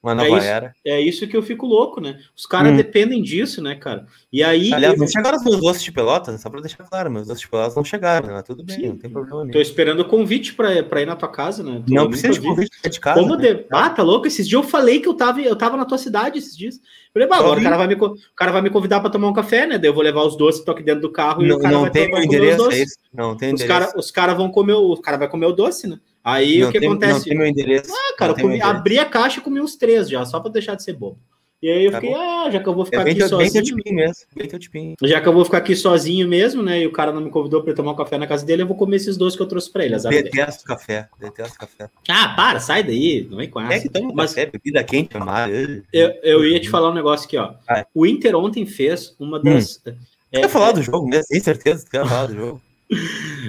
uma 0.08 0.16
nova 0.16 0.36
é 0.36 0.38
isso, 0.38 0.48
era. 0.48 0.74
É 0.86 1.02
isso 1.02 1.28
que 1.28 1.36
eu 1.36 1.44
fico 1.44 1.66
louco, 1.66 2.00
né? 2.00 2.18
Os 2.36 2.46
caras 2.46 2.72
hum. 2.72 2.78
dependem 2.78 3.22
disso, 3.22 3.62
né, 3.62 3.76
cara? 3.76 4.06
E 4.32 4.44
aí. 4.44 4.74
Aliás, 4.74 4.96
eu... 4.96 5.00
não 5.00 5.08
chegaram 5.08 5.38
os 5.38 5.44
meus 5.44 5.60
doces 5.60 5.84
de 5.84 5.92
pelotas, 5.92 6.40
só 6.42 6.50
pra 6.50 6.62
deixar 6.62 6.84
claro, 6.84 7.12
meus 7.12 7.28
doces 7.28 7.42
de 7.42 7.50
pelotas 7.50 7.76
não 7.76 7.84
chegaram, 7.84 8.34
né? 8.34 8.42
Tudo 8.42 8.64
bem, 8.64 8.78
Sim. 8.78 8.88
não 8.88 8.98
tem 8.98 9.10
problema 9.10 9.42
nenhum. 9.42 9.52
Tô 9.52 9.60
esperando 9.60 10.00
o 10.00 10.06
convite 10.06 10.54
pra, 10.54 10.82
pra 10.84 11.02
ir 11.02 11.06
na 11.06 11.16
tua 11.16 11.30
casa, 11.30 11.64
né? 11.64 11.84
Tô 11.86 11.94
não 11.94 12.10
precisa 12.10 12.34
de 12.34 12.42
convite 12.42 12.72
de 12.90 13.00
casa. 13.00 13.20
Como 13.20 13.36
né? 13.36 13.54
de... 13.54 13.66
Ah, 13.72 13.90
tá 13.90 14.04
louco? 14.04 14.28
Esses 14.28 14.48
dias 14.48 14.64
eu 14.64 14.68
falei 14.68 15.00
que 15.00 15.08
eu 15.08 15.14
tava, 15.14 15.42
eu 15.42 15.56
tava 15.56 15.78
na 15.78 15.86
tua 15.86 15.98
cidade 15.98 16.38
esses 16.38 16.56
dias. 16.56 16.80
falei, 17.14 17.28
agora 17.32 17.60
o 17.60 17.64
cara, 17.64 17.78
vai 17.78 17.88
me, 17.88 17.96
o 17.96 18.16
cara 18.36 18.52
vai 18.52 18.62
me 18.62 18.70
convidar 18.70 19.00
pra 19.00 19.10
tomar 19.10 19.28
um 19.28 19.34
café, 19.34 19.68
né? 19.68 19.78
Daí 19.78 19.90
eu 19.90 19.94
vou 19.94 20.04
levar 20.04 20.24
os 20.24 20.38
doces, 20.38 20.64
tô 20.64 20.72
aqui 20.72 20.84
dentro 20.84 21.02
do 21.02 21.12
carro 21.12 21.44
e 21.44 21.48
não, 21.48 21.58
o 21.58 21.60
cara 21.60 21.74
não 21.74 21.82
vai 21.82 21.92
tem 21.92 22.08
meu 22.08 22.24
endereço, 22.24 22.72
é 22.72 22.80
isso? 22.80 22.96
Não 23.14 23.36
tem 23.36 23.54
os 23.54 23.62
endereço. 23.62 23.88
Cara, 23.88 24.00
os 24.00 24.12
caras 24.12 24.38
vão 24.38 24.50
comer, 24.50 24.74
o 24.74 24.96
cara 24.98 25.18
vai 25.18 25.28
comer 25.28 25.48
o 25.48 25.54
doce, 25.54 25.88
né? 25.88 26.00
Aí 26.28 26.60
não 26.60 26.68
o 26.68 26.72
que 26.74 26.80
tem, 26.82 26.90
acontece? 26.90 27.14
Não 27.14 27.24
tem 27.24 27.38
meu 27.38 27.48
endereço. 27.48 27.90
Ah, 27.90 28.16
cara, 28.18 28.34
eu 28.34 28.36
comi, 28.36 28.62
abri 28.62 29.00
a 29.00 29.06
caixa 29.06 29.40
e 29.40 29.42
comi 29.42 29.62
uns 29.62 29.78
três 29.78 30.10
já, 30.10 30.26
só 30.26 30.42
pra 30.42 30.52
deixar 30.52 30.76
de 30.76 30.84
ser 30.84 30.92
bobo. 30.92 31.18
E 31.62 31.70
aí 31.70 31.86
eu 31.86 31.92
tá 31.92 32.02
fiquei, 32.02 32.14
bom. 32.14 32.22
ah, 32.22 32.52
já 32.52 32.60
que 32.60 32.68
eu 32.68 32.76
vou 32.76 32.86
ficar 32.86 33.00
é 33.00 33.12
aqui 33.12 33.16
teu, 33.16 33.30
sozinho. 33.30 33.78
Mesmo, 33.88 34.28
Já 35.04 35.22
que 35.22 35.28
eu 35.28 35.34
vou 35.34 35.46
ficar 35.46 35.60
aqui 35.60 35.74
sozinho 35.74 36.28
mesmo, 36.28 36.62
né? 36.62 36.82
E 36.82 36.86
o 36.86 36.92
cara 36.92 37.14
não 37.14 37.22
me 37.22 37.30
convidou 37.32 37.64
para 37.64 37.74
tomar 37.74 37.94
um 37.94 37.96
café 37.96 38.18
na 38.18 38.28
casa 38.28 38.46
dele, 38.46 38.64
eu 38.64 38.68
vou 38.68 38.76
comer 38.76 38.98
esses 38.98 39.16
dois 39.16 39.38
que 39.38 39.42
eu 39.42 39.48
trouxe 39.48 39.72
para 39.72 39.86
ele. 39.86 39.98
Detesto 39.98 40.66
café, 40.66 41.08
detesto 41.18 41.58
café. 41.58 41.90
Ah, 42.10 42.34
para, 42.36 42.60
sai 42.60 42.84
daí, 42.84 43.26
não 43.30 43.38
vem 43.38 43.50
com 43.50 43.62
essa. 43.62 43.74
É 43.74 43.80
que 43.80 43.90
toma 43.90 44.12
Mas, 44.14 44.32
café, 44.34 44.48
bebida 44.48 44.84
quente, 44.84 45.16
amar. 45.16 45.50
Eu, 45.50 46.14
eu 46.22 46.46
ia 46.46 46.60
te 46.60 46.70
falar 46.70 46.92
um 46.92 46.94
negócio 46.94 47.26
aqui, 47.26 47.38
ó. 47.38 47.54
Ah. 47.68 47.86
O 47.96 48.06
Inter 48.06 48.36
ontem 48.36 48.66
fez 48.66 49.16
uma 49.18 49.40
das. 49.40 49.82
Hum. 49.88 49.94
É, 50.30 50.42
quer 50.42 50.50
falar 50.50 50.70
é... 50.72 50.74
do 50.74 50.84
jogo 50.84 51.08
mesmo? 51.08 51.26
Tem 51.30 51.40
certeza 51.40 51.86
que 51.86 51.92
quer 51.92 52.06
falar 52.06 52.28
do 52.28 52.36
jogo. 52.36 52.62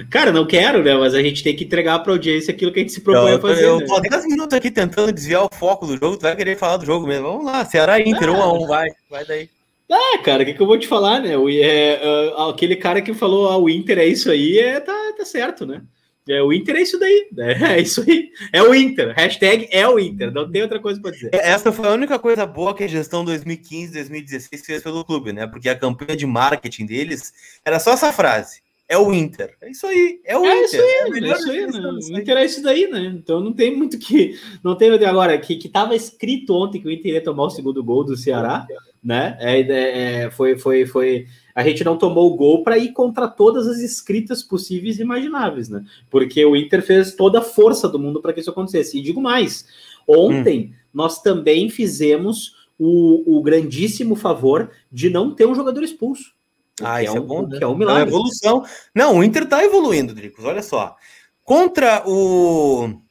Cara, 0.09 0.31
não 0.31 0.45
quero, 0.45 0.83
né? 0.83 0.95
Mas 0.95 1.13
a 1.13 1.21
gente 1.21 1.43
tem 1.43 1.55
que 1.55 1.63
entregar 1.63 1.99
para 1.99 2.11
a 2.11 2.15
audiência 2.15 2.53
aquilo 2.53 2.71
que 2.71 2.79
a 2.79 2.81
gente 2.81 2.91
se 2.91 3.01
propõe 3.01 3.33
a 3.33 3.39
fazer. 3.39 3.65
Eu 3.65 3.79
né? 3.79 3.85
tô 3.85 3.99
10 3.99 4.25
minutos 4.25 4.57
aqui 4.57 4.69
tentando 4.69 5.11
desviar 5.11 5.45
o 5.45 5.55
foco 5.55 5.85
do 5.85 5.97
jogo, 5.97 6.17
tu 6.17 6.23
vai 6.23 6.35
querer 6.35 6.57
falar 6.57 6.77
do 6.77 6.85
jogo 6.85 7.07
mesmo. 7.07 7.27
Vamos 7.27 7.45
lá, 7.45 7.63
Ceará 7.63 7.99
Inter, 7.99 8.29
1 8.29 8.33
um 8.33 8.41
a 8.41 8.53
1 8.53 8.63
um, 8.63 8.67
vai, 8.67 8.89
vai 9.09 9.25
daí. 9.25 9.49
Ah, 9.91 10.19
cara, 10.19 10.43
o 10.43 10.45
que, 10.45 10.53
que 10.53 10.61
eu 10.61 10.67
vou 10.67 10.77
te 10.77 10.87
falar, 10.87 11.19
né? 11.19 11.37
O, 11.37 11.49
é, 11.49 11.99
uh, 12.37 12.49
aquele 12.49 12.75
cara 12.75 13.01
que 13.01 13.13
falou 13.13 13.49
ah, 13.49 13.57
o 13.57 13.69
Inter 13.69 13.97
é 13.97 14.05
isso 14.05 14.29
aí, 14.29 14.59
é, 14.59 14.79
tá, 14.79 15.13
tá 15.17 15.25
certo, 15.25 15.65
né? 15.65 15.81
É, 16.27 16.43
o 16.43 16.53
Inter 16.53 16.75
é 16.75 16.81
isso 16.81 16.99
daí, 16.99 17.27
né? 17.31 17.57
é 17.77 17.81
isso 17.81 18.05
aí. 18.07 18.29
É 18.53 18.61
o 18.61 18.75
Inter, 18.75 19.15
hashtag 19.15 19.67
é 19.71 19.87
o 19.87 19.97
Inter, 19.97 20.31
não 20.31 20.51
tem 20.51 20.61
outra 20.61 20.79
coisa 20.79 21.01
para 21.01 21.11
dizer. 21.11 21.31
É, 21.33 21.49
essa 21.49 21.71
foi 21.71 21.87
a 21.87 21.93
única 21.93 22.19
coisa 22.19 22.45
boa 22.45 22.75
que 22.75 22.83
a 22.83 22.87
gestão 22.87 23.25
2015, 23.25 23.93
2016 23.93 24.65
fez 24.65 24.83
pelo 24.83 25.03
clube, 25.03 25.33
né? 25.33 25.47
Porque 25.47 25.69
a 25.69 25.75
campanha 25.75 26.15
de 26.15 26.27
marketing 26.27 26.85
deles 26.85 27.33
era 27.65 27.79
só 27.79 27.93
essa 27.93 28.13
frase 28.13 28.61
é 28.89 28.97
o 28.97 29.13
Inter. 29.13 29.55
É 29.61 29.69
isso 29.69 29.85
aí, 29.85 30.19
é 30.25 30.35
o 30.35 30.43
é 30.43 30.63
Inter. 30.63 30.65
Isso 30.65 30.81
aí, 30.81 30.89
é, 30.89 31.29
é 31.29 31.31
isso 31.31 31.51
aí, 31.51 31.67
né? 31.67 31.89
O 31.91 32.19
Inter 32.19 32.37
é 32.37 32.45
isso 32.45 32.63
daí, 32.63 32.87
né? 32.87 33.05
Então 33.15 33.39
não 33.39 33.53
tem 33.53 33.77
muito 33.77 33.99
que. 33.99 34.35
Não 34.63 34.75
tem 34.75 34.89
agora 35.05 35.37
que 35.37 35.57
que 35.57 35.67
estava 35.67 35.95
escrito 35.95 36.55
ontem 36.55 36.81
que 36.81 36.87
o 36.87 36.91
Inter 36.91 37.13
ia 37.13 37.23
tomar 37.23 37.43
o 37.43 37.49
segundo 37.51 37.83
gol 37.83 38.03
do 38.03 38.17
Ceará, 38.17 38.65
né? 39.03 39.37
É, 39.39 39.61
é, 39.61 40.23
é, 40.23 40.31
foi, 40.31 40.57
foi, 40.57 40.87
foi. 40.87 41.27
A 41.53 41.63
gente 41.63 41.83
não 41.83 41.99
tomou 41.99 42.33
o 42.33 42.35
gol 42.35 42.63
para 42.63 42.79
ir 42.79 42.91
contra 42.91 43.27
todas 43.27 43.67
as 43.67 43.77
escritas 43.77 44.41
possíveis 44.41 44.97
e 44.97 45.03
imagináveis, 45.03 45.69
né? 45.69 45.85
Porque 46.09 46.43
o 46.43 46.55
Inter 46.55 46.81
fez 46.81 47.13
toda 47.13 47.39
a 47.39 47.43
força 47.43 47.87
do 47.87 47.99
mundo 47.99 48.19
para 48.19 48.33
que 48.33 48.39
isso 48.39 48.49
acontecesse. 48.49 48.97
E 48.97 49.03
digo 49.03 49.21
mais: 49.21 49.67
ontem 50.07 50.73
hum. 50.73 50.75
nós 50.91 51.21
também 51.21 51.69
fizemos 51.69 52.55
o, 52.79 53.37
o 53.37 53.43
grandíssimo 53.43 54.15
favor 54.15 54.71
de 54.91 55.11
não 55.11 55.35
ter 55.35 55.45
um 55.45 55.53
jogador 55.53 55.83
expulso. 55.83 56.38
Ah, 56.83 57.03
isso 57.03 57.15
é, 57.15 57.19
um, 57.19 57.23
é 57.23 57.25
bom, 57.25 57.47
né? 57.47 57.57
Que 57.57 57.63
é 57.63 57.67
um 57.67 57.75
milagre. 57.75 58.01
É 58.01 58.05
uma 58.05 58.09
evolução. 58.09 58.65
Não, 58.93 59.17
o 59.17 59.23
Inter 59.23 59.47
tá 59.47 59.63
evoluindo, 59.63 60.13
Dricos. 60.13 60.45
Olha 60.45 60.61
só. 60.61 60.95
Contra 61.43 62.03
o, 62.05 63.01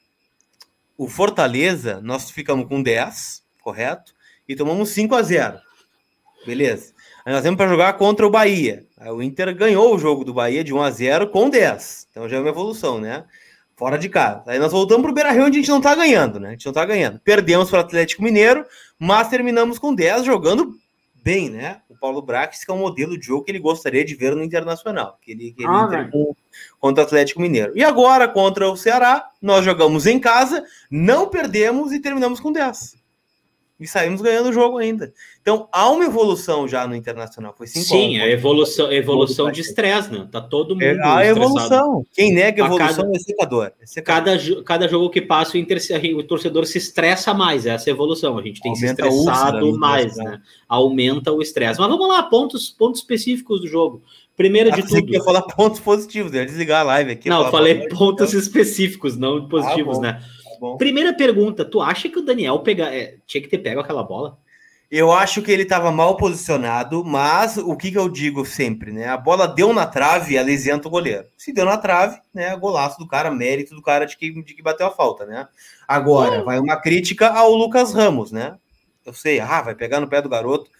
o 0.96 1.08
Fortaleza, 1.08 2.00
nós 2.02 2.30
ficamos 2.30 2.68
com 2.68 2.82
10, 2.82 3.42
correto? 3.62 4.14
E 4.48 4.56
tomamos 4.56 4.90
5 4.90 5.14
a 5.14 5.22
0 5.22 5.58
Beleza. 6.46 6.94
Aí 7.26 7.32
nós 7.32 7.42
temos 7.42 7.58
para 7.58 7.68
jogar 7.68 7.92
contra 7.94 8.26
o 8.26 8.30
Bahia. 8.30 8.87
Aí 8.96 9.10
o 9.10 9.22
Inter 9.22 9.54
ganhou 9.54 9.94
o 9.94 9.98
jogo 9.98 10.25
do 10.25 10.32
Bahia 10.32 10.64
de 10.64 10.72
1 10.72 10.80
a 10.80 10.90
0 10.90 11.28
com 11.28 11.50
10. 11.50 12.08
Então 12.10 12.28
já 12.28 12.38
é 12.38 12.40
uma 12.40 12.48
evolução, 12.48 13.00
né? 13.00 13.25
Fora 13.76 13.98
de 13.98 14.08
casa. 14.08 14.44
Aí 14.46 14.58
nós 14.58 14.72
voltamos 14.72 15.02
para 15.02 15.10
o 15.10 15.14
Beira 15.14 15.30
Rio, 15.30 15.44
onde 15.44 15.58
a 15.58 15.60
gente 15.60 15.70
não 15.70 15.80
tá 15.80 15.94
ganhando, 15.94 16.40
né? 16.40 16.48
A 16.48 16.50
gente 16.52 16.66
não 16.66 16.72
tá 16.72 16.84
ganhando. 16.84 17.20
Perdemos 17.20 17.68
para 17.68 17.78
o 17.78 17.82
Atlético 17.82 18.22
Mineiro, 18.22 18.64
mas 18.98 19.28
terminamos 19.28 19.78
com 19.78 19.94
10 19.94 20.25
jogando 20.25 20.75
bem, 21.22 21.50
né? 21.50 21.82
Paulo 21.99 22.23
Brax, 22.23 22.64
que 22.64 22.71
é 22.71 22.75
um 22.75 22.78
modelo 22.78 23.19
de 23.19 23.26
jogo 23.26 23.45
que 23.45 23.50
ele 23.50 23.59
gostaria 23.59 24.05
de 24.05 24.14
ver 24.14 24.35
no 24.35 24.43
Internacional, 24.43 25.19
que 25.21 25.33
ele, 25.33 25.52
que 25.52 25.62
ele 25.62 25.73
Ah, 25.73 25.88
contra 26.78 27.02
o 27.02 27.07
Atlético 27.07 27.40
Mineiro. 27.40 27.73
E 27.76 27.85
agora, 27.85 28.28
contra 28.28 28.69
o 28.69 28.76
Ceará, 28.76 29.31
nós 29.40 29.64
jogamos 29.64 30.07
em 30.07 30.19
casa, 30.19 30.64
não 30.90 31.28
perdemos 31.28 31.93
e 31.93 32.00
terminamos 32.00 32.40
com 32.40 32.52
10. 32.52 32.97
E 33.80 33.87
saímos 33.87 34.20
ganhando 34.20 34.49
o 34.49 34.52
jogo 34.52 34.78
ainda. 34.78 35.12
Então, 35.40 35.68
há 35.70 35.88
uma 35.88 36.04
evolução 36.04 36.66
já 36.66 36.85
no 36.85 36.97
Internacional. 36.97 37.54
Foi 37.56 37.66
5 37.68 37.87
Sim, 37.87 38.18
é 38.18 38.28
evolução, 38.30 38.90
evolução 38.92 39.52
de 39.52 39.61
estresse, 39.61 40.11
né? 40.11 40.26
Tá 40.32 40.40
todo 40.40 40.70
mundo 40.75 40.82
É 40.82 40.90
a 40.90 40.92
estressado. 40.94 41.23
evolução. 41.25 42.06
Quem 42.12 42.32
nega 42.35 42.64
A 42.64 42.66
evolução 42.66 43.04
cada- 43.04 43.16
é 43.16 43.18
secador. 43.20 43.73
É 43.80 43.87
secador. 43.87 44.25
Cada, 44.37 44.62
cada 44.64 44.88
jogo 44.88 45.08
que 45.11 45.23
passa, 45.23 45.56
o, 45.56 45.61
inter- 45.61 45.80
o 46.16 46.23
torcedor 46.25 46.66
se 46.66 46.76
estressa 46.78 47.32
mais. 47.32 47.66
Essa 47.66 47.88
é 47.88 47.92
a 47.92 47.94
evolução. 47.94 48.37
A 48.37 48.42
gente 48.42 48.61
tem 48.61 48.73
Aumenta 48.73 49.02
se 49.04 49.08
a 49.08 49.12
úlcera 49.12 49.32
estressado 49.37 49.66
no 49.73 49.78
mais, 49.78 50.06
estresse, 50.06 50.28
né? 50.30 50.42
Aumenta 50.68 51.32
o 51.32 51.40
estresse. 51.40 51.78
Mas 51.80 51.88
vamos 51.88 52.08
lá, 52.08 52.23
pontos, 52.25 52.70
pontos 52.70 53.00
específicos 53.00 53.61
do 53.61 53.68
jogo. 53.68 54.02
Primeiro 54.37 54.70
de 54.70 54.80
Ah, 54.80 54.82
pensei 54.85 55.00
tudo. 55.00 55.12
ia 55.14 55.23
falar 55.23 55.42
pontos 55.56 55.80
positivos, 55.80 56.32
eu 56.32 56.40
ia 56.40 56.47
desligar 56.47 56.80
a 56.80 56.85
live 56.85 57.11
aqui. 57.12 57.28
Não, 57.28 57.44
eu 57.44 57.50
falei 57.50 57.88
pontos- 57.88 58.35
específicos, 58.35 59.16
não 59.16 59.49
positivos, 59.49 59.97
bom. 59.97 60.02
né? 60.02 60.23
Bom. 60.60 60.76
Primeira 60.76 61.12
pergunta: 61.12 61.64
tu 61.64 61.80
acha 61.80 62.08
que 62.08 62.18
o 62.18 62.24
Daniel 62.24 62.58
pega, 62.60 62.94
é, 62.94 63.16
tinha 63.26 63.42
que 63.42 63.48
ter 63.48 63.58
pego 63.58 63.80
aquela 63.80 64.02
bola? 64.02 64.38
Eu 64.90 65.12
acho 65.12 65.42
que 65.42 65.52
ele 65.52 65.64
estava 65.64 65.92
mal 65.92 66.16
posicionado, 66.16 67.04
mas 67.04 67.58
o 67.58 67.76
que, 67.76 67.90
que 67.90 67.98
eu 67.98 68.08
digo 68.08 68.46
sempre, 68.46 68.90
né? 68.90 69.06
A 69.06 69.18
bola 69.18 69.46
deu 69.46 69.70
na 69.70 69.86
trave, 69.86 70.34
ela 70.34 70.50
isenta 70.50 70.88
o 70.88 70.90
goleiro. 70.90 71.26
Se 71.36 71.52
deu 71.52 71.66
na 71.66 71.76
trave, 71.76 72.18
né? 72.32 72.56
Golaço 72.56 72.98
do 72.98 73.06
cara, 73.06 73.30
mérito 73.30 73.74
do 73.74 73.82
cara 73.82 74.06
de 74.06 74.16
que, 74.16 74.42
de 74.42 74.54
que 74.54 74.62
bateu 74.62 74.86
a 74.86 74.90
falta, 74.90 75.26
né? 75.26 75.46
Agora, 75.86 76.42
vai 76.42 76.58
uma 76.58 76.80
crítica 76.80 77.28
ao 77.28 77.52
Lucas 77.52 77.92
Ramos, 77.92 78.32
né? 78.32 78.56
Eu 79.04 79.12
sei, 79.12 79.40
ah, 79.40 79.60
vai 79.60 79.74
pegar 79.74 80.00
no 80.00 80.08
pé 80.08 80.22
do 80.22 80.28
garoto. 80.28 80.70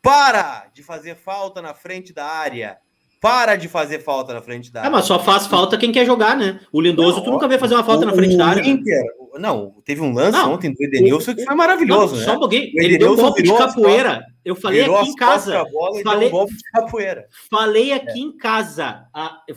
Para 0.00 0.66
de 0.72 0.82
fazer 0.82 1.14
falta 1.16 1.60
na 1.60 1.74
frente 1.74 2.12
da 2.12 2.24
área. 2.24 2.78
Para 3.22 3.54
de 3.54 3.68
fazer 3.68 4.00
falta 4.00 4.34
na 4.34 4.42
frente 4.42 4.72
da 4.72 4.80
área. 4.80 4.90
mas 4.90 5.04
só 5.04 5.16
faz 5.16 5.46
falta 5.46 5.78
quem 5.78 5.92
quer 5.92 6.04
jogar, 6.04 6.36
né? 6.36 6.58
O 6.72 6.80
Lindoso, 6.80 7.18
Não, 7.18 7.24
tu 7.24 7.30
nunca 7.30 7.46
vê 7.46 7.56
fazer 7.56 7.74
uma 7.76 7.84
falta 7.84 8.02
O- 8.04 8.06
na 8.08 8.12
frente 8.12 8.36
da 8.36 8.46
área. 8.48 8.62
né? 8.62 8.68
Inter, 8.68 9.00
não, 9.38 9.72
teve 9.84 10.00
um 10.00 10.12
lance 10.12 10.36
Não, 10.36 10.54
ontem 10.54 10.74
do 10.74 10.82
Edenilson 10.82 11.32
que 11.34 11.44
foi 11.44 11.54
maravilhoso, 11.54 12.14
Não, 12.14 12.20
né? 12.20 12.26
Só 12.26 12.34
um 12.34 12.40
pouquinho. 12.40 12.64
Ele 12.74 12.98
deu 12.98 13.10
um 13.10 13.12
Edenilson 13.14 13.22
golpe 13.22 13.42
de 13.44 13.56
capoeira. 13.56 14.24
Eu 14.44 14.56
falei 14.56 14.82
aqui 14.82 15.08
em 15.08 15.14
casa. 15.14 15.64
Falei- 16.02 16.28
um 16.28 16.30
golpe 16.32 16.52
de 16.56 16.62
capoeira. 16.72 17.26
Falei 17.48 17.92
aqui 17.92 18.20
em 18.20 18.36
casa. 18.36 19.04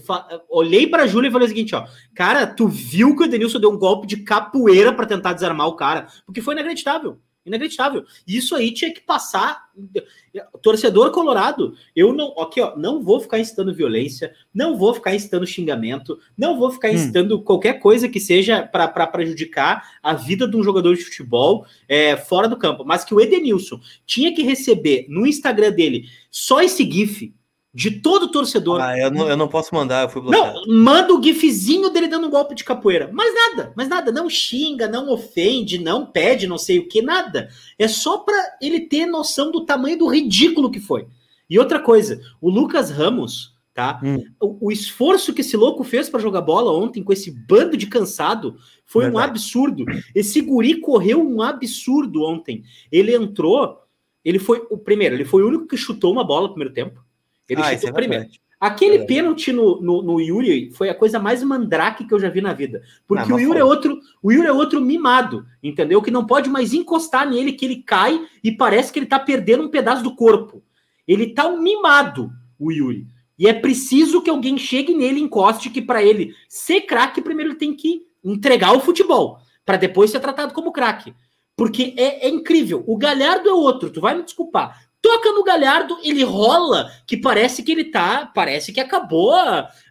Fa- 0.06 0.28
Olhei 0.48 0.86
pra 0.86 1.08
Júlia 1.08 1.30
e 1.30 1.32
falei 1.32 1.48
o 1.48 1.50
seguinte, 1.50 1.74
ó. 1.76 1.86
Cara, 2.16 2.46
tu 2.46 2.68
viu 2.68 3.16
que 3.16 3.24
o 3.24 3.28
Denilson 3.28 3.60
deu 3.60 3.72
um 3.72 3.80
golpe 3.80 4.06
de 4.06 4.18
capoeira 4.18 4.94
pra 4.94 5.08
tentar 5.08 5.34
desarmar 5.34 5.68
o 5.68 5.76
cara? 5.76 6.06
Porque 6.24 6.40
foi 6.40 6.54
inacreditável. 6.54 7.18
Inacreditável. 7.46 8.04
Isso 8.28 8.56
aí 8.56 8.74
tinha 8.74 8.92
que 8.92 9.02
passar. 9.02 9.66
Torcedor 10.62 11.12
colorado, 11.12 11.76
eu 11.96 12.12
não. 12.12 12.34
Aqui, 12.40 12.60
ó, 12.60 12.76
não 12.76 13.04
vou 13.04 13.20
ficar 13.20 13.40
incitando 13.40 13.74
violência, 13.74 14.34
não 14.54 14.78
vou 14.78 14.94
ficar 14.94 15.14
incitando 15.14 15.46
xingamento, 15.46 16.18
não 16.38 16.58
vou 16.58 16.72
ficar 16.72 16.90
Hum. 16.90 16.94
incitando 16.94 17.42
qualquer 17.42 17.80
coisa 17.80 18.10
que 18.10 18.20
seja 18.20 18.64
pra 18.64 18.88
prejudicar 19.08 19.84
a 20.02 20.14
vida 20.14 20.48
de 20.48 20.58
um 20.58 20.64
jogador 20.64 20.96
de 20.96 21.04
futebol 21.04 21.66
é, 21.88 22.18
fora 22.18 22.48
do 22.48 22.58
campo. 22.58 22.84
Mas 22.84 23.04
que 23.04 23.14
o 23.14 23.22
Edenilson 23.22 23.80
tinha 24.06 24.34
que 24.34 24.42
receber 24.42 25.06
no 25.08 25.28
Instagram 25.28 25.72
dele 25.72 26.06
só 26.32 26.62
esse 26.62 26.84
GIF 26.90 27.34
de 27.76 27.92
todo 27.92 28.32
torcedor. 28.32 28.80
Ah, 28.80 28.98
eu 28.98 29.12
não, 29.12 29.28
eu 29.28 29.36
não 29.36 29.50
posso 29.50 29.76
mandar, 29.76 30.04
eu 30.04 30.10
fui 30.10 30.22
bloqueado. 30.22 30.62
Não, 30.66 30.74
manda 30.74 31.14
o 31.14 31.22
gifzinho 31.22 31.90
dele 31.90 32.08
dando 32.08 32.28
um 32.28 32.30
golpe 32.30 32.56
de 32.56 32.64
capoeira. 32.64 33.12
Mais 33.12 33.34
nada, 33.34 33.74
mais 33.76 33.90
nada. 33.90 34.14
Não 34.14 34.30
xinga, 34.30 34.88
não 34.88 35.10
ofende, 35.10 35.78
não 35.78 36.06
pede, 36.06 36.48
não 36.48 36.58
sei 36.58 36.80
o 36.80 36.88
que, 36.88 37.02
nada. 37.02 37.50
É 37.78 37.86
só 37.90 38.20
pra 38.20 38.42
ele 38.62 38.80
ter 38.80 39.06
noção 39.06 39.52
do 39.52 39.66
tamanho 39.66 39.98
do 39.98 40.08
ridículo 40.08 40.72
que 40.72 40.80
foi. 40.80 41.06
E 41.50 41.60
outra 41.60 41.78
coisa, 41.78 42.22
o 42.40 42.50
Lucas 42.50 42.90
Ramos, 42.90 43.54
tá? 43.74 44.00
Hum. 44.02 44.24
O, 44.42 44.68
o 44.68 44.72
esforço 44.72 45.34
que 45.34 45.42
esse 45.42 45.58
louco 45.58 45.84
fez 45.84 46.08
pra 46.08 46.22
jogar 46.22 46.40
bola 46.40 46.72
ontem 46.72 47.04
com 47.04 47.12
esse 47.12 47.30
bando 47.30 47.76
de 47.76 47.88
cansado 47.88 48.56
foi 48.86 49.04
um 49.04 49.12
Verdade. 49.12 49.32
absurdo. 49.32 49.86
Esse 50.16 50.40
guri 50.40 50.80
correu 50.80 51.22
um 51.22 51.42
absurdo 51.42 52.24
ontem. 52.24 52.64
Ele 52.90 53.14
entrou, 53.14 53.82
ele 54.24 54.40
foi 54.40 54.66
o 54.70 54.78
primeiro, 54.78 55.14
ele 55.14 55.26
foi 55.26 55.44
o 55.44 55.48
único 55.50 55.68
que 55.68 55.76
chutou 55.76 56.14
uma 56.14 56.24
bola 56.24 56.48
no 56.48 56.54
primeiro 56.54 56.74
tempo. 56.74 57.04
Ele 57.50 57.62
Ah, 57.62 57.74
chutou 57.74 57.90
é 57.90 57.94
primeiro. 57.94 58.24
verdade. 58.24 58.42
Aquele 58.60 58.96
É. 58.98 59.06
pênalti 59.06 59.52
no, 59.52 59.82
no, 59.82 60.02
no 60.02 60.20
Yuri 60.20 60.72
foi 60.72 60.90
a 60.90 60.96
coisa 60.96 61.20
mais 61.20 61.44
mandrake 61.44 62.06
que 62.06 62.14
eu 62.14 62.20
já 62.20 62.30
vi 62.30 62.42
na 62.42 62.54
vida. 62.54 62.82
Porque 63.08 63.32
Ah, 63.32 63.36
o 63.36 63.40
Yuri 63.40 63.60
é 63.60 63.64
outro, 63.64 64.00
o 64.24 64.32
Yuri 64.32 64.48
é 64.48 64.52
outro 64.52 64.80
mimado, 64.82 65.46
entendeu? 65.62 66.02
Que 66.02 66.10
não 66.10 66.26
pode 66.26 66.50
mais 66.50 66.74
encostar 66.74 67.30
nele, 67.30 67.54
que 67.54 67.66
ele 67.66 67.84
cai 67.84 68.20
e 68.44 68.52
parece 68.52 68.92
que 68.92 69.00
ele 69.00 69.06
tá 69.06 69.20
perdendo 69.20 69.64
um 69.64 69.70
pedaço 69.70 70.02
do 70.04 70.16
corpo. 70.16 70.64
Ele 71.08 71.28
tá 71.28 71.46
um 71.48 71.62
mimado, 71.62 72.32
o 72.58 72.72
Yuri. 72.72 73.06
E 73.38 73.48
é 73.48 73.54
preciso 73.54 74.22
que 74.22 74.30
alguém 74.30 74.58
chegue 74.58 74.94
nele 74.96 75.20
e 75.20 75.24
encoste, 75.24 75.70
que 75.70 75.82
para 75.82 76.02
ele 76.02 76.34
ser 76.48 76.82
craque, 76.82 77.22
primeiro 77.22 77.52
ele 77.52 77.60
tem 77.60 77.76
que 77.76 78.04
entregar 78.24 78.72
o 78.76 78.80
futebol, 78.80 79.38
para 79.66 79.76
depois 79.78 80.10
ser 80.10 80.22
tratado 80.22 80.54
como 80.54 80.72
craque. 80.72 81.14
Porque 81.58 81.94
é, 81.98 82.26
é 82.26 82.30
incrível. 82.30 82.84
O 82.88 82.98
Galhardo 82.98 83.48
é 83.50 83.54
outro, 83.54 83.90
tu 83.90 84.02
vai 84.02 84.16
me 84.16 84.24
desculpar. 84.24 84.85
Toca 85.06 85.32
no 85.34 85.44
Galhardo, 85.44 86.00
ele 86.04 86.24
rola, 86.24 86.92
que 87.06 87.16
parece 87.16 87.62
que 87.62 87.72
ele 87.72 87.84
tá. 87.84 88.26
Parece 88.34 88.74
que 88.74 88.80
acabou. 88.80 89.36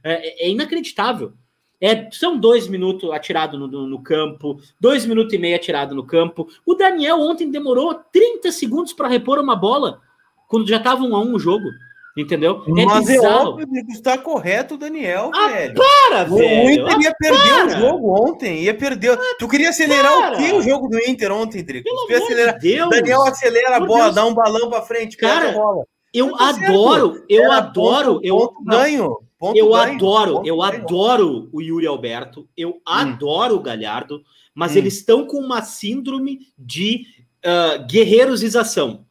É, 0.03 0.45
é 0.45 0.51
inacreditável. 0.51 1.35
É, 1.81 2.11
são 2.11 2.37
dois 2.37 2.67
minutos 2.67 3.09
atirado 3.13 3.57
no, 3.57 3.69
no, 3.69 3.87
no 3.87 4.03
campo, 4.03 4.59
dois 4.81 5.07
minutos 5.07 5.33
e 5.33 5.39
meio 5.39 5.55
atirado 5.55 5.95
no 5.95 6.05
campo. 6.05 6.49
O 6.67 6.75
Daniel 6.75 7.21
ontem 7.21 7.49
demorou 7.49 7.95
30 7.95 8.51
segundos 8.51 8.93
para 8.93 9.07
repor 9.07 9.39
uma 9.39 9.55
bola, 9.55 10.01
quando 10.49 10.67
já 10.67 10.81
tava 10.81 11.05
um 11.05 11.15
a 11.15 11.21
um 11.21 11.37
o 11.37 11.39
jogo. 11.39 11.69
Entendeu? 12.17 12.63
É 12.69 12.85
Mas 12.85 13.09
é 13.09 13.15
bizarro. 13.15 13.51
óbvio 13.51 13.67
que 13.87 13.93
está 13.93 14.17
correto 14.17 14.75
o 14.75 14.79
Daniel, 14.79 15.33
Ah, 15.35 15.49
velho. 15.49 15.75
Para, 15.75 16.31
O, 16.31 16.35
o 16.35 16.39
velho. 16.39 16.71
Inter 16.71 17.01
ia 17.01 17.15
perder 17.19 17.39
para. 17.39 17.67
o 17.67 17.71
jogo 17.81 18.29
ontem, 18.29 18.63
ia 18.63 18.75
perder. 18.75 19.19
Tu 19.39 19.49
queria 19.49 19.71
acelerar 19.71 20.13
para. 20.19 20.35
o 20.35 20.37
que 20.39 20.53
o 20.53 20.63
jogo 20.63 20.89
do 20.89 20.99
Inter 21.09 21.33
ontem, 21.33 21.65
Drico? 21.65 21.85
Pelo 21.89 21.97
Tu 22.03 22.07
queria 22.07 22.23
acelerar. 22.25 22.59
de 22.59 22.73
Deus. 22.77 22.91
Daniel 22.91 23.23
acelera 23.25 23.77
a 23.77 23.81
Meu 23.81 23.89
bola, 23.89 24.03
Deus. 24.05 24.15
dá 24.15 24.27
um 24.27 24.35
balão 24.35 24.71
pra 24.71 24.83
frente, 24.83 25.17
pega 25.17 25.33
Cara, 25.35 25.51
a 25.51 25.53
bola. 25.55 25.85
Eu 26.13 26.37
Tá 26.37 26.55
certo. 26.55 26.71
adoro, 26.71 27.25
eu 27.29 27.43
Era 27.43 27.57
adoro, 27.57 28.15
ponto, 28.15 28.25
eu 28.27 28.37
ponto 28.39 28.65
ganho. 28.65 29.19
ponto 29.37 29.59
eu 29.59 29.71
ganho, 29.71 29.95
adoro, 29.97 30.43
eu 30.45 30.57
ganho. 30.59 30.63
adoro 30.63 31.49
o 31.53 31.61
Yuri 31.61 31.87
Alberto, 31.89 32.47
eu 32.57 32.81
adoro 32.87 33.57
o 33.57 33.61
Galhardo, 33.61 34.23
mas 34.55 34.73
Hum. 34.75 34.79
eles 34.79 34.95
estão 34.99 35.27
com 35.27 35.39
uma 35.39 35.63
síndrome 35.63 36.39
de 36.57 37.07
ah, 37.45 37.77
guerreirosização, 37.91 39.04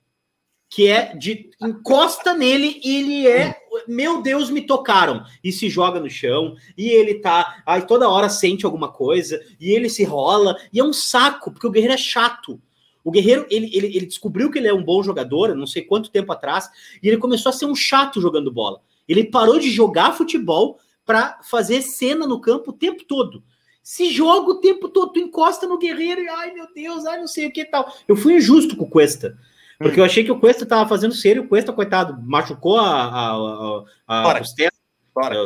que 0.74 0.88
é 0.88 1.16
de 1.16 1.52
encosta 1.62 2.34
nele 2.34 2.82
e 2.84 2.98
ele 2.98 3.28
é, 3.28 3.56
meu 3.88 4.24
Deus, 4.24 4.50
me 4.50 4.66
tocaram, 4.66 5.24
e 5.44 5.52
se 5.52 5.70
joga 5.70 6.00
no 6.00 6.10
chão, 6.10 6.56
e 6.76 6.90
ele 6.90 7.20
tá, 7.20 7.62
aí 7.64 7.84
toda 7.84 8.10
hora 8.10 8.28
sente 8.28 8.66
alguma 8.66 8.92
coisa, 8.92 9.40
e 9.60 9.72
ele 9.72 9.88
se 9.88 10.04
rola, 10.04 10.58
e 10.74 10.80
é 10.80 10.84
um 10.84 10.92
saco, 10.92 11.52
porque 11.52 11.68
o 11.68 11.70
guerreiro 11.70 11.94
é 11.94 11.98
chato. 11.98 12.60
O 13.04 13.12
Guerreiro, 13.12 13.46
ele, 13.52 13.70
ele, 13.72 13.88
ele 13.88 14.06
descobriu 14.08 14.50
que 14.50 14.58
ele 14.58 14.68
é 14.68 14.74
um 14.74 14.84
bom 14.84 15.04
jogador, 15.04 15.54
não 15.54 15.68
sei 15.68 15.84
quanto 15.84 16.10
tempo 16.10 16.32
atrás, 16.32 16.70
e 17.04 17.08
ele 17.08 17.18
começou 17.18 17.50
a 17.50 17.54
ser 17.54 17.66
um 17.66 17.76
chato 17.76 18.20
jogando 18.20 18.52
bola. 18.52 18.80
Ele 19.08 19.26
parou 19.26 19.60
de 19.60 19.70
jogar 19.70 20.14
futebol 20.14 20.80
para 21.06 21.40
fazer 21.44 21.82
cena 21.84 22.26
no 22.26 22.40
campo 22.40 22.72
o 22.72 22.74
tempo 22.74 23.04
todo. 23.04 23.44
Se 23.84 24.10
joga 24.10 24.52
o 24.52 24.62
tempo 24.62 24.88
todo, 24.88 25.12
tu 25.12 25.20
encosta 25.20 25.68
no 25.68 25.78
Guerreiro 25.78 26.22
e, 26.22 26.30
ai 26.30 26.54
meu 26.54 26.66
Deus, 26.74 27.06
ai 27.06 27.20
não 27.20 27.28
sei 27.28 27.48
o 27.48 27.52
que 27.52 27.66
tal. 27.66 27.94
Eu 28.08 28.16
fui 28.16 28.38
injusto 28.38 28.78
com 28.78 28.86
o 28.86 28.90
Cuesta, 28.90 29.38
porque 29.78 30.00
eu 30.00 30.04
achei 30.04 30.24
que 30.24 30.32
o 30.32 30.40
Cuesta 30.40 30.66
tava 30.66 30.88
fazendo 30.88 31.14
sério, 31.14 31.44
o 31.44 31.48
Cuesta, 31.48 31.74
coitado, 31.74 32.22
machucou 32.22 32.78
a, 32.78 33.04
a, 33.04 33.84
a, 34.08 34.32
a 34.32 34.40
costela, 34.40 34.72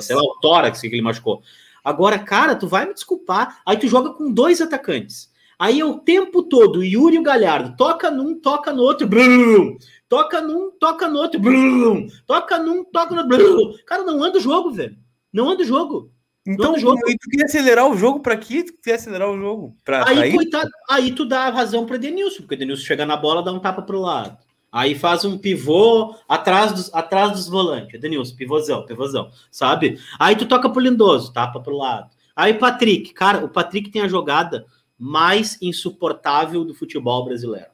sei 0.01 0.15
lá, 0.15 0.21
o 0.21 0.39
tórax 0.41 0.81
que 0.81 0.87
ele 0.87 1.01
machucou. 1.01 1.41
Agora, 1.83 2.19
cara, 2.19 2.55
tu 2.55 2.67
vai 2.67 2.85
me 2.85 2.93
desculpar, 2.93 3.61
aí 3.65 3.77
tu 3.77 3.87
joga 3.87 4.11
com 4.11 4.31
dois 4.31 4.61
atacantes. 4.61 5.31
Aí 5.59 5.79
é 5.79 5.85
o 5.85 5.97
tempo 5.97 6.43
todo, 6.43 6.79
o 6.79 6.83
Yuri 6.83 7.15
e 7.15 7.19
o 7.19 7.23
Galhardo, 7.23 7.75
toca 7.75 8.11
num, 8.11 8.39
toca 8.39 8.71
no 8.71 8.83
outro, 8.83 9.07
blum, 9.07 9.77
toca 10.07 10.39
num, 10.39 10.69
toca 10.71 11.07
no 11.07 11.17
outro, 11.17 11.39
blum, 11.39 12.07
toca 12.27 12.59
num, 12.59 12.83
toca 12.83 13.15
no 13.15 13.27
blum. 13.27 13.73
Cara, 13.85 14.03
não 14.03 14.23
anda 14.23 14.37
o 14.37 14.41
jogo, 14.41 14.69
velho. 14.71 14.95
Não 15.33 15.49
anda 15.49 15.63
o 15.63 15.65
jogo. 15.65 16.11
Então, 16.47 16.79
jogo. 16.79 16.97
e 17.09 17.17
tu 17.17 17.29
queria 17.29 17.45
acelerar 17.45 17.89
o 17.89 17.97
jogo 17.97 18.21
pra 18.21 18.37
quê? 18.37 18.63
Tu 18.63 18.73
queria 18.81 18.95
acelerar 18.95 19.29
o 19.29 19.37
jogo? 19.37 19.75
Pra, 19.83 20.05
pra 20.05 20.13
Aí, 20.13 20.33
coitado, 20.33 20.69
aí 20.89 21.11
tu 21.11 21.25
dá 21.25 21.41
a 21.41 21.49
razão 21.49 21.85
pro 21.85 21.95
Edenilson, 21.95 22.37
porque 22.37 22.55
o 22.55 22.57
Edenilson 22.57 22.85
chega 22.85 23.05
na 23.05 23.17
bola, 23.17 23.43
dá 23.43 23.51
um 23.51 23.59
tapa 23.59 23.81
pro 23.81 23.99
lado. 23.99 24.37
Aí 24.71 24.95
faz 24.95 25.25
um 25.25 25.37
pivô 25.37 26.15
atrás 26.27 26.71
dos, 26.71 26.93
atrás 26.93 27.31
dos 27.33 27.49
volantes. 27.49 27.93
Edenilson, 27.95 28.35
pivôzão, 28.35 28.85
pivôzão, 28.85 29.29
sabe? 29.51 29.99
Aí 30.17 30.37
tu 30.37 30.45
toca 30.45 30.69
pro 30.69 30.81
Lindoso, 30.81 31.33
tapa 31.33 31.59
pro 31.59 31.75
lado. 31.75 32.09
Aí 32.33 32.53
Patrick, 32.53 33.13
cara, 33.13 33.43
o 33.43 33.49
Patrick 33.49 33.89
tem 33.89 34.03
a 34.03 34.07
jogada 34.07 34.65
mais 34.97 35.57
insuportável 35.61 36.63
do 36.63 36.73
futebol 36.73 37.25
brasileiro. 37.25 37.71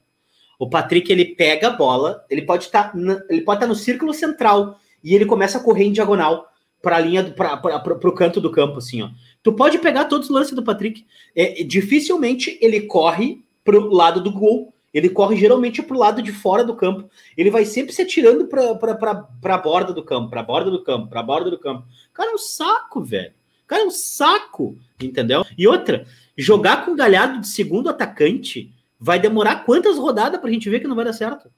O 0.57 0.67
Patrick 0.67 1.11
ele 1.11 1.25
pega 1.25 1.67
a 1.67 1.71
bola, 1.71 2.25
ele 2.29 2.41
pode 2.41 2.65
estar 2.65 2.91
tá 2.91 2.97
ele 3.29 3.41
pode 3.41 3.57
estar 3.57 3.67
tá 3.67 3.67
no 3.67 3.75
círculo 3.75 4.13
central 4.13 4.79
e 5.03 5.13
ele 5.13 5.25
começa 5.25 5.57
a 5.57 5.61
correr 5.61 5.83
em 5.83 5.91
diagonal 5.91 6.52
para 6.83 6.97
a 6.97 6.99
linha 6.99 7.23
para 7.31 8.09
o 8.09 8.11
canto 8.11 8.41
do 8.41 8.51
campo 8.51 8.79
assim, 8.79 9.01
ó. 9.01 9.09
Tu 9.41 9.53
pode 9.53 9.79
pegar 9.79 10.05
todos 10.05 10.29
os 10.29 10.35
lances 10.35 10.53
do 10.53 10.61
Patrick. 10.61 11.05
É, 11.33 11.63
dificilmente 11.63 12.57
ele 12.61 12.81
corre 12.81 13.41
para 13.63 13.79
o 13.79 13.93
lado 13.93 14.21
do 14.21 14.29
gol. 14.29 14.73
Ele 14.93 15.07
corre 15.07 15.37
geralmente 15.37 15.81
para 15.81 15.95
o 15.95 15.99
lado 15.99 16.21
de 16.21 16.33
fora 16.33 16.61
do 16.61 16.75
campo. 16.75 17.09
Ele 17.37 17.49
vai 17.49 17.63
sempre 17.63 17.93
se 17.93 18.01
atirando 18.01 18.47
para 18.47 19.55
a 19.55 19.57
borda 19.57 19.93
do 19.93 20.03
campo, 20.03 20.29
para 20.29 20.41
a 20.41 20.43
borda 20.43 20.69
do 20.69 20.83
campo, 20.83 21.07
para 21.07 21.21
a 21.21 21.23
borda 21.23 21.49
do 21.49 21.57
campo. 21.57 21.87
Cara, 22.13 22.31
é 22.31 22.33
um 22.33 22.37
saco, 22.37 23.01
velho. 23.01 23.31
Cara, 23.65 23.83
é 23.83 23.85
um 23.85 23.91
saco, 23.91 24.77
entendeu? 25.01 25.45
E 25.57 25.65
outra, 25.65 26.05
jogar 26.37 26.83
com 26.83 26.91
o 26.91 26.95
Galhardo 26.97 27.39
de 27.39 27.47
segundo 27.47 27.89
atacante 27.89 28.73
vai 28.99 29.19
demorar 29.19 29.63
quantas 29.63 29.97
rodadas 29.97 30.39
para 30.39 30.49
a 30.49 30.53
gente 30.53 30.69
ver 30.69 30.81
que 30.81 30.87
não 30.87 30.97
vai 30.97 31.05
dar 31.05 31.13
certo? 31.13 31.49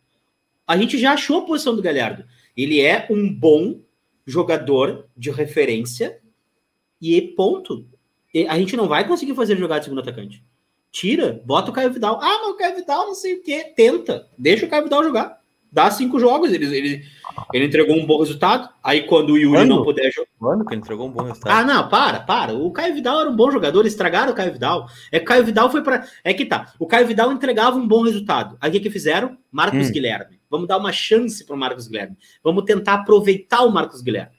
A 0.68 0.78
gente 0.78 1.00
já 1.00 1.14
achou 1.14 1.40
a 1.40 1.46
posição 1.46 1.76
do 1.76 1.82
Galhardo. 1.82 2.26
Ele 2.56 2.80
é 2.80 3.08
um 3.10 3.28
bom 3.28 3.80
jogador 4.26 5.08
de 5.16 5.30
referência 5.30 6.20
e 7.02 7.22
ponto. 7.22 7.86
A 8.50 8.58
gente 8.58 8.76
não 8.76 8.88
vai 8.88 9.08
conseguir 9.08 9.36
fazer 9.36 9.56
jogar 9.58 9.80
de 9.80 9.86
segundo 9.86 10.02
atacante. 10.02 10.44
Tira, 10.92 11.42
bota 11.46 11.72
o 11.72 11.74
Caio 11.74 11.92
Vidal. 11.92 12.20
Ah, 12.22 12.40
mas 12.42 12.52
o 12.52 12.58
Caio 12.58 12.76
Vidal 12.76 13.06
não 13.06 13.16
sei 13.16 13.36
o 13.36 13.44
quê. 13.44 13.74
Tenta. 13.76 14.28
Deixa 14.38 14.66
o 14.66 14.70
Caio 14.70 14.84
Vidal 14.84 15.04
jogar. 15.04 15.40
Dá 15.72 15.92
cinco 15.92 16.18
jogos. 16.22 16.54
Ele, 16.54 16.66
ele, 16.66 17.04
ele 17.54 17.66
entregou 17.66 17.98
um 17.98 18.06
bom 18.06 18.20
resultado. 18.20 18.70
Aí 18.82 19.04
quando 19.04 19.32
o 19.32 19.38
Yuri 19.38 19.66
não 19.66 19.84
puder 19.84 20.10
jogar. 20.10 20.30
Quando 20.40 20.66
que 20.66 20.74
ele 20.74 20.80
entregou 20.80 21.08
um 21.08 21.12
bom 21.12 21.24
resultado? 21.24 21.52
Ah, 21.52 21.66
não, 21.66 21.90
para, 21.90 22.22
para. 22.22 22.54
O 22.54 22.72
Caio 22.72 22.94
Vidal 22.94 23.20
era 23.20 23.30
um 23.30 23.36
bom 23.36 23.52
jogador. 23.52 23.86
Estragaram 23.86 24.32
o 24.32 24.36
Caio 24.36 24.54
Vidal. 24.54 24.88
É 25.12 25.20
que 25.20 25.26
o 25.26 25.28
Caio 25.28 25.44
Vidal 25.44 25.70
foi 25.70 25.84
para. 25.84 26.08
É 26.24 26.34
que 26.34 26.46
tá. 26.46 26.74
O 26.80 26.88
Caio 26.88 27.06
Vidal 27.06 27.30
entregava 27.34 27.76
um 27.76 27.86
bom 27.86 28.04
resultado. 28.04 28.58
Aí 28.62 28.70
o 28.70 28.72
que, 28.72 28.80
que 28.80 28.90
fizeram? 28.90 29.38
Marcos 29.52 29.90
hum. 29.90 29.92
Guilherme. 29.92 30.40
Vamos 30.56 30.68
dar 30.68 30.78
uma 30.78 30.92
chance 30.92 31.46
para 31.46 31.56
o 31.56 31.60
Marcos 31.60 31.88
Guilherme. 31.88 32.18
Vamos 32.44 32.64
tentar 32.64 32.96
aproveitar 32.96 33.62
o 33.64 33.72
Marcos 33.72 34.02
Guilherme. 34.02 34.34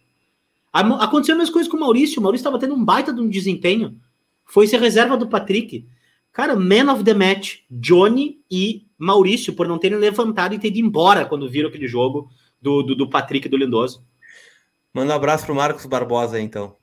Aconteceu 0.73 1.35
a 1.35 1.39
mesma 1.39 1.53
coisa 1.53 1.71
com 1.71 1.77
o 1.77 1.81
Maurício. 1.81 2.21
O 2.21 2.23
Maurício 2.23 2.43
estava 2.43 2.59
tendo 2.59 2.75
um 2.75 2.85
baita 2.85 3.13
de 3.13 3.21
um 3.21 3.29
desempenho. 3.29 3.99
Foi 4.45 4.67
ser 4.67 4.81
reserva 4.81 5.17
do 5.17 5.29
Patrick. 5.29 5.87
Cara, 6.33 6.55
man 6.55 6.93
of 6.93 7.03
the 7.03 7.15
match, 7.15 7.61
Johnny 7.71 8.41
e 8.51 8.87
Maurício, 8.99 9.55
por 9.55 9.67
não 9.67 9.79
terem 9.79 9.99
levantado 9.99 10.55
e 10.55 10.59
terem 10.59 10.79
ido 10.79 10.87
embora 10.87 11.25
quando 11.25 11.49
viram 11.49 11.69
aquele 11.69 11.89
jogo 11.89 12.31
do, 12.61 12.83
do, 12.83 12.95
do 12.95 13.09
Patrick 13.09 13.47
e 13.47 13.51
do 13.51 13.57
Lindoso. 13.57 14.05
Manda 14.93 15.13
um 15.13 15.17
abraço 15.17 15.47
pro 15.47 15.55
Marcos 15.55 15.87
Barbosa 15.87 16.41
então. 16.41 16.77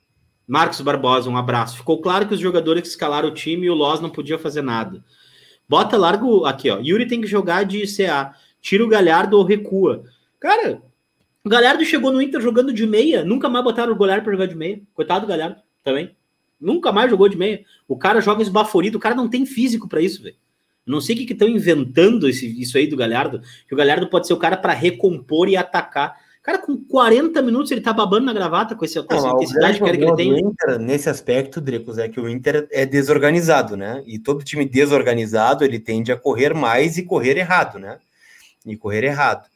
Marcos 0.47 0.81
Barbosa, 0.81 1.29
um 1.29 1.37
abraço. 1.37 1.77
Ficou 1.77 2.01
claro 2.01 2.27
que 2.27 2.33
os 2.33 2.39
jogadores 2.39 2.89
escalaram 2.89 3.29
o 3.29 3.33
time 3.33 3.67
e 3.67 3.69
o 3.69 3.75
Loz 3.75 3.99
não 3.99 4.09
podia 4.09 4.37
fazer 4.37 4.61
nada. 4.61 5.03
Bota 5.67 5.97
largo 5.97 6.45
aqui, 6.45 6.69
ó. 6.69 6.79
Yuri 6.79 7.07
tem 7.07 7.21
que 7.21 7.27
jogar 7.27 7.63
de 7.63 7.83
CA. 7.87 8.35
Tira 8.63 8.81
o 8.81 8.87
Galhardo 8.87 9.37
ou 9.37 9.43
recua. 9.43 10.05
Cara, 10.39 10.81
o 11.43 11.49
Galhardo 11.49 11.83
chegou 11.83 12.13
no 12.13 12.21
Inter 12.21 12.39
jogando 12.39 12.71
de 12.71 12.87
meia, 12.87 13.25
nunca 13.25 13.49
mais 13.49 13.63
botaram 13.63 13.91
o 13.91 13.95
Galhardo 13.97 14.23
para 14.23 14.31
jogar 14.31 14.45
de 14.45 14.55
meia. 14.55 14.81
Coitado 14.93 15.25
do 15.25 15.29
Galhardo 15.29 15.57
também. 15.83 16.15
Nunca 16.59 16.89
mais 16.89 17.11
jogou 17.11 17.27
de 17.27 17.37
meia. 17.37 17.65
O 17.89 17.97
cara 17.97 18.21
joga 18.21 18.41
esbaforido, 18.41 18.97
o 18.97 19.01
cara 19.01 19.13
não 19.13 19.29
tem 19.29 19.45
físico 19.45 19.89
para 19.89 19.99
isso, 19.99 20.23
velho. 20.23 20.37
Não 20.85 21.01
sei 21.01 21.13
o 21.13 21.25
que 21.25 21.33
estão 21.33 21.47
inventando 21.47 22.27
esse, 22.27 22.47
isso 22.59 22.77
aí 22.77 22.87
do 22.87 22.95
Galhardo, 22.95 23.41
que 23.67 23.73
o 23.73 23.77
Galhardo 23.77 24.07
pode 24.07 24.27
ser 24.27 24.33
o 24.33 24.37
cara 24.37 24.55
para 24.55 24.71
recompor 24.71 25.49
e 25.49 25.57
atacar. 25.57 26.15
Cara, 26.41 26.57
com 26.57 26.77
40 26.77 27.41
minutos 27.41 27.69
ele 27.69 27.81
tá 27.81 27.91
babando 27.91 28.25
na 28.25 28.33
gravata 28.33 28.75
com, 28.75 28.85
esse, 28.85 29.01
com 29.03 29.13
essa 29.13 29.27
intensidade 29.27 29.81
que 29.81 29.89
ele 29.89 30.15
tem. 30.15 30.39
Inter, 30.39 30.79
nesse 30.79 31.09
aspecto, 31.09 31.59
Dricos, 31.59 31.97
é 31.97 32.07
que 32.07 32.19
o 32.19 32.29
Inter 32.29 32.65
é 32.71 32.85
desorganizado, 32.85 33.75
né? 33.75 34.01
E 34.07 34.17
todo 34.17 34.43
time 34.43 34.63
desorganizado, 34.63 35.65
ele 35.65 35.79
tende 35.79 36.13
a 36.13 36.17
correr 36.17 36.53
mais 36.53 36.97
e 36.97 37.03
correr 37.03 37.37
errado, 37.37 37.77
né? 37.77 37.97
E 38.65 38.77
correr 38.77 39.03
errado. 39.03 39.47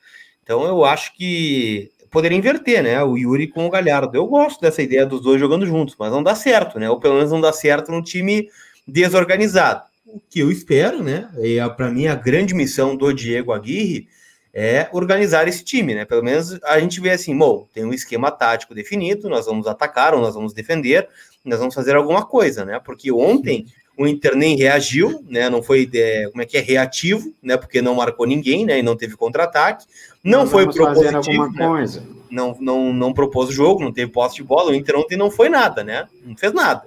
Então 0.44 0.64
eu 0.66 0.86
acho 0.86 1.14
que 1.16 1.92
poderia 2.10 2.38
inverter, 2.38 2.84
né? 2.84 3.04
O 3.04 3.18
Yuri 3.18 3.48
com 3.48 3.66
o 3.66 3.70
Galhardo. 3.70 4.18
Eu 4.18 4.26
gosto 4.28 4.62
dessa 4.62 4.82
ideia 4.82 5.06
dos 5.06 5.22
dois 5.22 5.40
jogando 5.40 5.66
juntos, 5.66 5.96
mas 5.98 6.12
não 6.12 6.24
dá 6.24 6.36
certo, 6.36 6.80
né? 6.80 6.90
Ou 6.90 7.00
pelo 7.00 7.16
menos 7.16 7.32
não 7.32 7.42
dá 7.42 7.52
certo 7.54 7.92
num 7.92 8.02
time 8.02 8.50
desorganizado. 8.88 9.84
O 10.06 10.22
que 10.30 10.40
eu 10.40 10.52
espero, 10.52 11.04
né? 11.04 11.30
E 11.40 11.58
para 11.76 11.92
mim 11.92 12.08
a 12.08 12.16
grande 12.16 12.54
missão 12.54 12.96
do 12.96 13.14
Diego 13.14 13.52
Aguirre 13.52 14.08
é 14.54 14.90
organizar 14.92 15.48
esse 15.48 15.64
time, 15.64 15.94
né? 15.94 16.06
Pelo 16.06 16.24
menos 16.24 16.58
a 16.64 16.80
gente 16.80 17.00
vê 17.00 17.12
assim, 17.12 17.38
bom, 17.38 17.68
tem 17.74 17.86
um 17.86 17.94
esquema 17.94 18.32
tático 18.32 18.74
definido, 18.74 19.30
nós 19.30 19.46
vamos 19.46 19.68
atacar 19.68 20.16
ou 20.16 20.22
nós 20.22 20.34
vamos 20.34 20.54
defender, 20.54 21.08
nós 21.46 21.60
vamos 21.60 21.76
fazer 21.76 21.96
alguma 21.96 22.26
coisa, 22.26 22.66
né? 22.66 22.80
Porque 22.80 23.12
ontem 23.12 23.68
o 23.98 24.06
Inter 24.06 24.36
nem 24.36 24.56
reagiu, 24.56 25.24
né? 25.28 25.50
Não 25.50 25.64
foi, 25.64 25.90
é, 25.94 26.30
como 26.30 26.42
é 26.42 26.46
que 26.46 26.56
é, 26.56 26.62
reativo, 26.62 27.34
né? 27.42 27.58
Porque 27.58 27.82
não 27.82 27.96
marcou 27.96 28.28
ninguém, 28.28 28.64
né? 28.64 28.78
E 28.78 28.84
não 28.84 28.96
teve 28.96 29.18
contra-ataque. 29.18 29.86
Não 30.24 30.42
Nós 30.42 30.52
foi 30.52 30.72
propositivo, 30.72 31.52
né? 31.52 31.68
Coisa. 31.68 32.04
Não, 32.30 32.56
não, 32.60 32.94
não 32.94 33.12
propôs 33.12 33.50
o 33.50 33.54
jogo, 33.54 33.84
não 33.84 33.92
teve 33.92 34.12
posse 34.12 34.36
de 34.36 34.44
bola. 34.44 34.72
O 34.72 34.76
Inter 34.76 34.96
ontem 34.98 35.18
não 35.18 35.32
foi 35.32 35.50
nada, 35.50 35.84
né? 35.84 36.08
Não 36.24 36.38
fez 36.38 36.54
nada. 36.54 36.84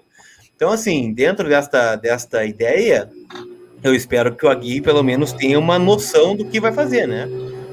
Então, 0.55 0.71
assim, 0.71 1.13
dentro 1.13 1.49
desta, 1.49 1.97
desta 1.97 2.45
ideia, 2.45 3.11
eu 3.83 3.93
espero 3.93 4.37
que 4.37 4.47
o 4.47 4.49
Aguirre 4.49 4.81
pelo 4.81 5.03
menos 5.03 5.33
tenha 5.33 5.59
uma 5.59 5.79
noção 5.79 6.37
do 6.37 6.45
que 6.45 6.61
vai 6.61 6.73
fazer, 6.73 7.09
né? 7.09 7.29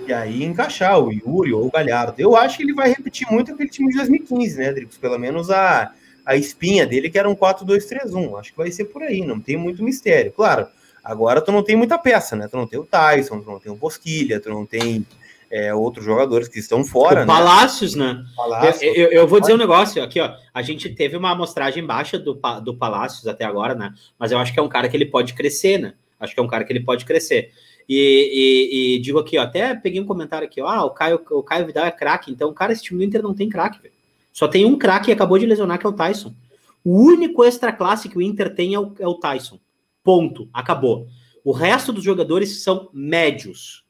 E 0.07 0.13
aí 0.13 0.43
encaixar 0.43 0.97
o 0.99 1.11
Yuri 1.11 1.53
ou 1.53 1.67
o 1.67 1.69
Galhardo. 1.71 2.15
Eu 2.17 2.35
acho 2.35 2.57
que 2.57 2.63
ele 2.63 2.73
vai 2.73 2.89
repetir 2.89 3.27
muito 3.29 3.51
aquele 3.51 3.69
time 3.69 3.89
de 3.89 3.97
2015, 3.97 4.57
né, 4.57 4.71
Dricos? 4.71 4.97
Pelo 4.97 5.19
menos 5.19 5.51
a 5.51 5.91
a 6.27 6.35
espinha 6.35 6.85
dele, 6.85 7.09
que 7.09 7.17
era 7.17 7.29
um 7.29 7.35
4-2-3-1. 7.35 8.37
Acho 8.37 8.51
que 8.51 8.57
vai 8.57 8.69
ser 8.69 8.85
por 8.85 9.01
aí, 9.01 9.25
não 9.25 9.39
tem 9.39 9.55
muito 9.55 9.81
mistério. 9.81 10.33
Claro, 10.33 10.67
agora 11.01 11.39
tu 11.39 11.53
não 11.53 11.63
tem 11.63 11.77
muita 11.77 11.97
peça, 11.97 12.35
né? 12.35 12.49
Tu 12.49 12.57
não 12.57 12.67
tem 12.67 12.77
o 12.77 12.83
Tyson, 12.85 13.39
tu 13.39 13.49
não 13.49 13.59
tem 13.61 13.71
o 13.71 13.75
Bosquilha, 13.75 14.41
tu 14.41 14.49
não 14.49 14.65
tem 14.65 15.07
é, 15.49 15.73
outros 15.73 16.03
jogadores 16.03 16.49
que 16.49 16.59
estão 16.59 16.83
fora. 16.83 17.19
O 17.19 17.19
né? 17.21 17.25
Palácios, 17.25 17.95
né? 17.95 18.25
Palácios. 18.35 18.81
Eu, 18.81 18.93
eu, 18.93 19.11
eu, 19.11 19.27
vou 19.27 19.39
dizer 19.39 19.53
um 19.53 19.57
negócio 19.57 20.03
aqui, 20.03 20.19
ó. 20.19 20.33
A 20.53 20.61
gente 20.61 20.89
teve 20.89 21.15
uma 21.15 21.31
amostragem 21.31 21.85
baixa 21.85 22.19
do, 22.19 22.37
do 22.61 22.75
Palácios 22.75 23.25
até 23.25 23.45
agora, 23.45 23.73
né? 23.73 23.93
Mas 24.19 24.33
eu 24.33 24.37
acho 24.37 24.51
que 24.51 24.59
é 24.59 24.63
um 24.63 24.67
cara 24.67 24.89
que 24.89 24.97
ele 24.97 25.05
pode 25.05 25.33
crescer, 25.33 25.77
né? 25.77 25.93
Acho 26.19 26.33
que 26.33 26.41
é 26.41 26.43
um 26.43 26.47
cara 26.47 26.65
que 26.65 26.73
ele 26.73 26.83
pode 26.83 27.05
crescer. 27.05 27.51
E, 27.87 27.95
e, 27.95 28.95
e 28.95 28.99
digo 28.99 29.17
aqui, 29.17 29.37
ó, 29.37 29.43
até 29.43 29.73
peguei 29.73 30.01
um 30.01 30.05
comentário 30.05 30.45
aqui, 30.45 30.61
ó, 30.61 30.67
ah, 30.67 30.83
o 30.83 30.89
Caio, 30.89 31.21
o 31.31 31.41
Caio 31.41 31.65
Vidal 31.65 31.85
é 31.85 31.91
craque, 31.91 32.29
então, 32.29 32.53
cara, 32.53 32.73
esse 32.73 32.83
time 32.83 32.99
do 32.99 33.05
Inter 33.05 33.23
não 33.23 33.33
tem 33.33 33.47
craque, 33.47 33.81
velho. 33.81 33.93
Só 34.37 34.47
tem 34.47 34.65
um 34.65 34.77
craque 34.77 35.07
que 35.07 35.11
acabou 35.11 35.39
de 35.39 35.47
lesionar, 35.47 35.79
que 35.79 35.87
é 35.87 35.89
o 35.89 35.93
Tyson. 35.93 36.35
O 36.83 37.01
único 37.01 37.43
extra 37.43 37.73
classe 37.73 38.07
que 38.07 38.15
o 38.15 38.21
Inter 38.21 38.53
tem 38.53 38.75
é 38.75 38.79
o, 38.79 38.93
é 38.99 39.07
o 39.07 39.15
Tyson. 39.15 39.59
Ponto. 40.03 40.47
Acabou. 40.53 41.07
O 41.43 41.51
resto 41.51 41.91
dos 41.91 42.03
jogadores 42.03 42.61
são 42.61 42.87
médios. 42.93 43.83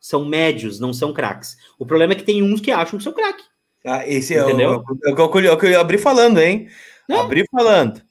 São 0.00 0.24
médios, 0.24 0.80
não 0.80 0.92
são 0.92 1.12
craques. 1.12 1.56
O 1.78 1.86
problema 1.86 2.14
é 2.14 2.16
que 2.16 2.24
tem 2.24 2.42
uns 2.42 2.60
que 2.60 2.72
acham 2.72 2.98
que 2.98 3.04
são 3.04 3.12
craque. 3.12 3.44
Ah, 3.86 4.04
esse 4.04 4.36
Entendeu? 4.36 4.72
é 4.72 4.76
o, 4.76 5.18
é, 5.20 5.46
é 5.46 5.52
o 5.52 5.56
que 5.56 5.66
eu 5.66 5.80
abri 5.80 5.98
falando, 5.98 6.40
hein? 6.40 6.68
É. 7.08 7.14
Abri 7.14 7.44
falando. 7.48 8.02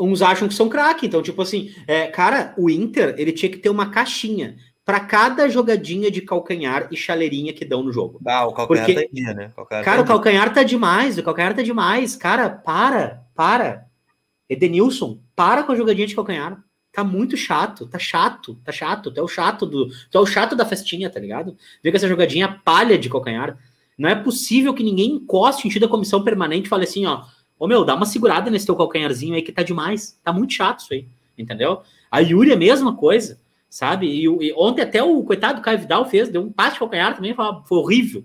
Uns 0.00 0.22
acham 0.22 0.48
que 0.48 0.54
são 0.54 0.70
craque. 0.70 1.08
Então, 1.08 1.22
tipo 1.22 1.42
assim, 1.42 1.74
é, 1.86 2.06
cara, 2.06 2.54
o 2.56 2.70
Inter, 2.70 3.14
ele 3.18 3.32
tinha 3.32 3.52
que 3.52 3.58
ter 3.58 3.68
uma 3.68 3.90
caixinha 3.90 4.56
para 4.84 5.00
cada 5.00 5.48
jogadinha 5.48 6.10
de 6.10 6.20
calcanhar 6.20 6.88
e 6.90 6.96
chaleirinha 6.96 7.52
que 7.52 7.64
dão 7.64 7.82
no 7.82 7.92
jogo. 7.92 8.20
Ah, 8.26 8.46
o 8.46 8.52
calcanhar 8.52 8.86
Porque, 8.86 9.02
tá 9.02 9.08
dia, 9.12 9.34
né? 9.34 9.52
Calcanhar 9.54 9.84
cara, 9.84 9.98
tá 9.98 10.02
o 10.02 10.06
calcanhar 10.06 10.52
tá 10.52 10.62
demais, 10.62 11.18
o 11.18 11.22
calcanhar 11.22 11.54
tá 11.54 11.62
demais. 11.62 12.16
Cara, 12.16 12.50
para, 12.50 13.24
para. 13.34 13.86
Edenilson, 14.48 15.18
para 15.36 15.62
com 15.62 15.72
a 15.72 15.76
jogadinha 15.76 16.06
de 16.06 16.14
calcanhar. 16.14 16.62
Tá 16.92 17.02
muito 17.02 17.36
chato, 17.36 17.86
tá 17.86 17.98
chato, 17.98 18.54
tá 18.64 18.72
chato. 18.72 19.10
Tu 19.10 19.20
é 19.20 19.22
o 19.22 19.28
chato 19.28 19.64
do. 19.64 19.88
Tu 19.88 20.18
é 20.18 20.20
o 20.20 20.26
chato 20.26 20.56
da 20.56 20.66
festinha, 20.66 21.08
tá 21.08 21.20
ligado? 21.20 21.56
Vê 21.82 21.90
com 21.90 21.96
essa 21.96 22.08
jogadinha 22.08 22.60
palha 22.64 22.98
de 22.98 23.08
calcanhar. 23.08 23.56
Não 23.96 24.08
é 24.08 24.14
possível 24.14 24.74
que 24.74 24.82
ninguém 24.82 25.12
encoste 25.12 25.66
em 25.66 25.70
ti 25.70 25.78
da 25.78 25.88
comissão 25.88 26.24
permanente 26.24 26.66
e 26.66 26.68
fale 26.68 26.84
assim, 26.84 27.06
ó. 27.06 27.24
Ô 27.58 27.68
meu, 27.68 27.84
dá 27.84 27.94
uma 27.94 28.04
segurada 28.04 28.50
nesse 28.50 28.66
teu 28.66 28.74
calcanharzinho 28.74 29.34
aí 29.34 29.42
que 29.42 29.52
tá 29.52 29.62
demais. 29.62 30.18
Tá 30.24 30.32
muito 30.32 30.52
chato 30.52 30.80
isso 30.80 30.92
aí, 30.92 31.06
entendeu? 31.38 31.82
A 32.10 32.18
Yuri 32.18 32.50
é 32.50 32.54
a 32.54 32.58
mesma 32.58 32.96
coisa 32.96 33.38
sabe? 33.72 34.06
E, 34.06 34.24
e, 34.24 34.52
ontem 34.54 34.82
até 34.82 35.02
o 35.02 35.22
coitado 35.22 35.58
do 35.58 35.64
Caio 35.64 35.78
Vidal 35.78 36.04
fez, 36.04 36.28
deu 36.28 36.42
um 36.42 36.52
passe 36.52 36.74
de 36.74 36.80
calcanhar 36.80 37.16
também, 37.16 37.34
foi, 37.34 37.78
horrível, 37.78 38.22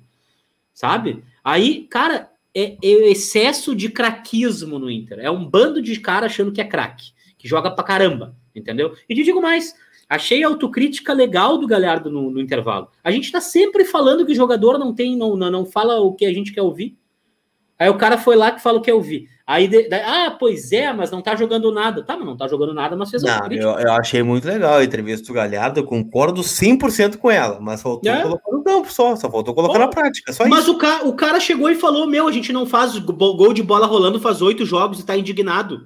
sabe? 0.74 1.24
Aí, 1.42 1.88
cara, 1.90 2.30
é, 2.54 2.76
é 2.84 3.10
excesso 3.10 3.74
de 3.74 3.88
craquismo 3.88 4.78
no 4.78 4.92
Inter. 4.92 5.20
É 5.22 5.32
um 5.32 5.46
bando 5.50 5.82
de 5.82 5.98
cara 6.02 6.26
achando 6.26 6.52
que 6.52 6.60
é 6.60 6.66
craque, 6.66 7.14
que 7.38 7.48
joga 7.48 7.72
pra 7.72 7.86
caramba, 7.86 8.36
entendeu? 8.54 8.94
E 9.08 9.16
te 9.16 9.24
digo 9.24 9.42
mais, 9.42 9.74
achei 10.10 10.44
a 10.44 10.48
autocrítica 10.48 11.14
legal 11.14 11.58
do 11.58 11.66
Galhardo 11.66 12.12
no, 12.12 12.30
no, 12.30 12.42
intervalo. 12.42 12.90
A 13.02 13.10
gente 13.10 13.32
tá 13.32 13.40
sempre 13.40 13.86
falando 13.86 14.26
que 14.26 14.34
o 14.34 14.36
jogador 14.36 14.78
não 14.78 14.94
tem, 14.94 15.16
não, 15.16 15.38
não 15.38 15.66
fala 15.66 16.02
o 16.02 16.14
que 16.14 16.26
a 16.26 16.34
gente 16.34 16.52
quer 16.52 16.62
ouvir. 16.62 16.98
Aí 17.80 17.90
o 17.90 17.98
cara 17.98 18.18
foi 18.18 18.36
lá 18.36 18.52
que 18.52 18.62
fala 18.62 18.78
o 18.78 18.82
que 18.82 18.86
quer 18.86 18.96
ouvir. 18.96 19.30
Aí, 19.46 19.66
de, 19.68 19.88
ah, 19.94 20.36
pois 20.38 20.74
é, 20.74 20.92
mas 20.92 21.10
não 21.10 21.22
tá 21.22 21.34
jogando 21.34 21.72
nada. 21.72 22.04
Tá, 22.04 22.18
mas 22.18 22.26
não 22.26 22.36
tá 22.36 22.50
jogando 22.50 22.74
nada, 22.74 22.98
mas 22.98 23.10
fez 23.10 23.24
não, 23.24 23.48
eu, 23.50 23.80
eu, 23.80 23.94
achei 23.94 24.22
muito 24.22 24.46
legal 24.46 24.76
a 24.76 24.84
entrevista 24.84 25.26
do 25.26 25.34
Galhardo, 25.34 25.80
eu 25.80 25.86
concordo 25.86 26.42
100% 26.42 27.16
com 27.16 27.32
ela, 27.32 27.58
mas 27.62 27.82
faltou 27.82 28.12
é. 28.12 28.24
colocar 28.24 28.52
no 28.52 28.62
campo 28.62 28.92
só, 28.92 29.16
só 29.16 29.32
faltou 29.32 29.56
colocar 29.56 29.80
na 29.80 29.88
prática, 29.88 30.34
só 30.34 30.46
mas 30.46 30.64
isso. 30.64 30.74
o, 30.74 30.78
ca, 30.78 31.04
o 31.06 31.14
cara 31.14 31.40
chegou 31.40 31.70
e 31.70 31.76
falou, 31.76 32.06
meu, 32.08 32.28
a 32.28 32.32
gente 32.32 32.52
não 32.52 32.66
faz 32.66 32.98
gol 32.98 33.54
de 33.54 33.64
bola 33.64 33.88
rolando 33.88 34.20
faz 34.20 34.42
oito 34.42 34.66
jogos 34.66 35.00
e 35.00 35.06
tá 35.06 35.16
indignado. 35.16 35.80